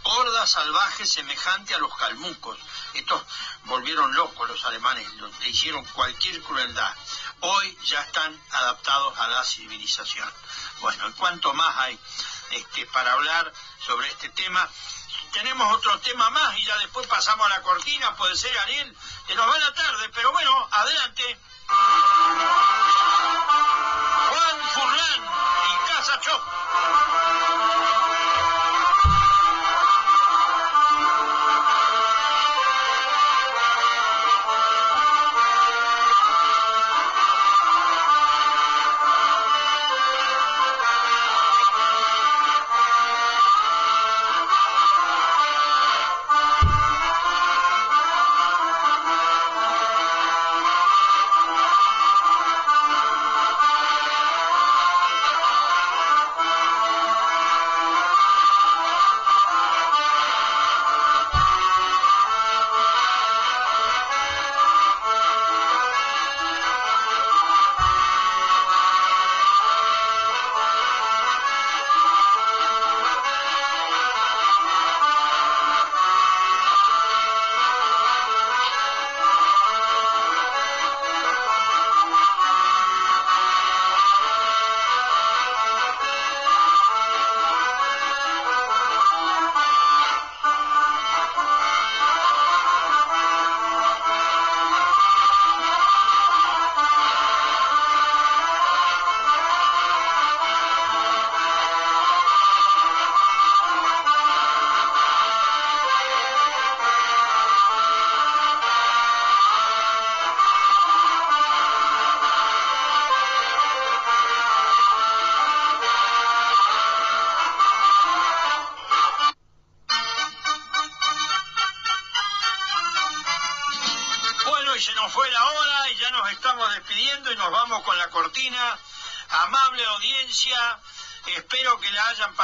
horda 0.03 0.47
salvaje 0.47 1.05
semejante 1.05 1.76
a 1.76 1.80
los 1.80 1.93
calmucos. 1.97 2.57
Estos 2.93 3.22
volvieron 3.65 4.14
locos 4.15 4.47
los 4.47 4.64
alemanes, 4.65 5.05
le 5.41 5.49
hicieron 5.49 5.84
cualquier 5.85 6.41
crueldad. 6.43 6.95
Hoy 7.41 7.77
ya 7.84 8.01
están 8.01 8.41
adaptados 8.51 9.18
a 9.19 9.27
la 9.27 9.43
civilización. 9.43 10.31
Bueno, 10.80 11.09
¿y 11.09 11.14
cuánto 11.14 11.53
más 11.53 11.76
hay 11.77 11.99
este, 12.52 12.86
para 12.88 13.14
hablar 13.14 13.52
sobre 13.86 14.07
este 14.07 14.30
tema? 14.30 14.69
Tenemos 15.34 15.74
otro 15.74 15.99
tema 15.99 16.30
más 16.30 16.57
y 16.57 16.65
ya 16.65 16.78
después 16.80 17.06
pasamos 17.07 17.45
a 17.45 17.49
la 17.49 17.61
cortina, 17.61 18.15
puede 18.15 18.36
ser 18.36 18.57
Ariel, 18.60 18.95
que 19.28 19.36
nos 19.36 19.48
va 19.48 19.60
la 19.60 19.74
tarde, 19.74 20.10
pero 20.10 20.32
bueno, 20.32 20.68
adelante. 20.72 21.38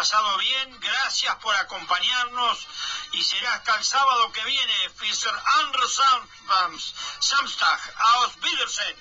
Pasado 0.04 0.38
bien. 0.38 0.80
Gracias 0.82 1.34
por 1.38 1.56
acompañarnos 1.56 2.68
y 3.14 3.24
será 3.24 3.54
hasta 3.54 3.78
el 3.78 3.86
sábado 3.86 4.34
que 4.34 4.44
viene. 4.44 4.74
Fischer 4.98 5.34
Anderson 5.62 6.30
Samstag. 7.20 7.80
Aus 7.98 8.34
Wiedersehen. 8.44 8.98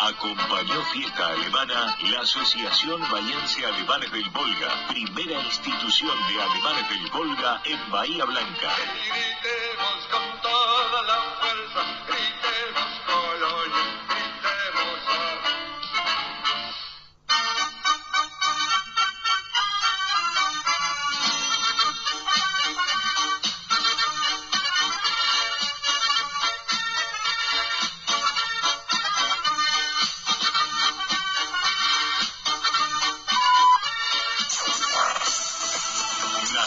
Acompañó 0.00 0.84
Fiesta 0.92 1.26
Alemana 1.28 1.96
la 2.02 2.20
Asociación 2.20 3.00
Bahiense 3.10 3.64
Alemanes 3.64 4.12
del 4.12 4.28
Volga, 4.28 4.86
primera 4.88 5.40
institución 5.40 6.28
de 6.28 6.42
alemanes 6.42 6.88
del 6.90 7.10
Volga 7.10 7.62
en 7.64 7.90
Bahía 7.90 8.24
Blanca. 8.26 8.76